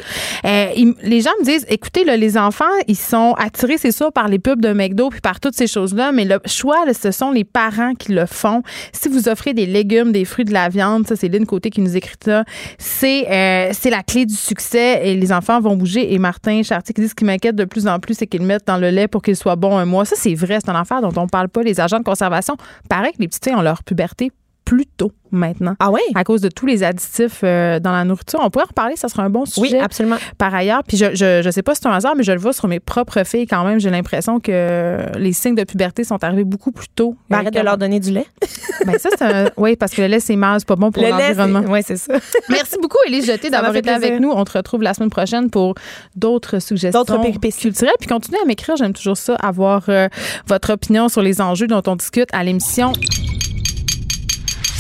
[0.45, 0.67] Euh,
[1.03, 4.39] les gens me disent, écoutez, là, les enfants, ils sont attirés, c'est sûr, par les
[4.39, 7.95] pubs de McDo puis par toutes ces choses-là, mais le choix, ce sont les parents
[7.95, 8.63] qui le font.
[8.93, 11.81] Si vous offrez des légumes, des fruits, de la viande, ça, c'est Lynn Côté qui
[11.81, 12.45] nous écrit ça,
[12.79, 16.13] c'est euh, c'est la clé du succès et les enfants vont bouger.
[16.13, 18.47] Et Martin Chartier qui dit ce qui m'inquiète de plus en plus, c'est qu'ils le
[18.47, 20.05] mettent dans le lait pour qu'il soit bon un mois.
[20.05, 21.63] Ça, c'est vrai, c'est un affaire dont on parle pas.
[21.63, 22.57] Les agents de conservation,
[22.89, 24.31] pareil que les petits ont leur puberté
[24.65, 25.75] plus tôt maintenant.
[25.81, 26.01] Ah oui?
[26.15, 28.41] À cause de tous les additifs euh, dans la nourriture.
[28.43, 29.77] On pourrait en reparler, ça sera un bon sujet.
[29.77, 30.17] Oui, absolument.
[30.39, 32.39] Par ailleurs, puis je, je, je sais pas si c'est un hasard, mais je le
[32.39, 33.81] vois sur mes propres filles quand même.
[33.81, 37.17] J'ai l'impression que les signes de puberté sont arrivés beaucoup plus tôt.
[37.29, 38.27] Ben, arrête de leur donner du lait.
[38.87, 39.51] ben ça, c'est un...
[39.57, 41.65] Oui, parce que le lait, c'est mal, c'est pas bon pour l'environnement.
[41.69, 42.15] Oui, c'est ça.
[42.49, 44.31] Merci beaucoup, Élise Jeté, d'avoir été avec nous.
[44.31, 45.75] On te retrouve la semaine prochaine pour
[46.15, 47.95] d'autres suggestions d'autres péripéties culturelles.
[47.99, 50.09] Puis continuez à m'écrire, j'aime toujours ça, avoir euh,
[50.47, 52.93] votre opinion sur les enjeux dont on discute à l'émission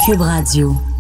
[0.04, 0.93] Cube Radio.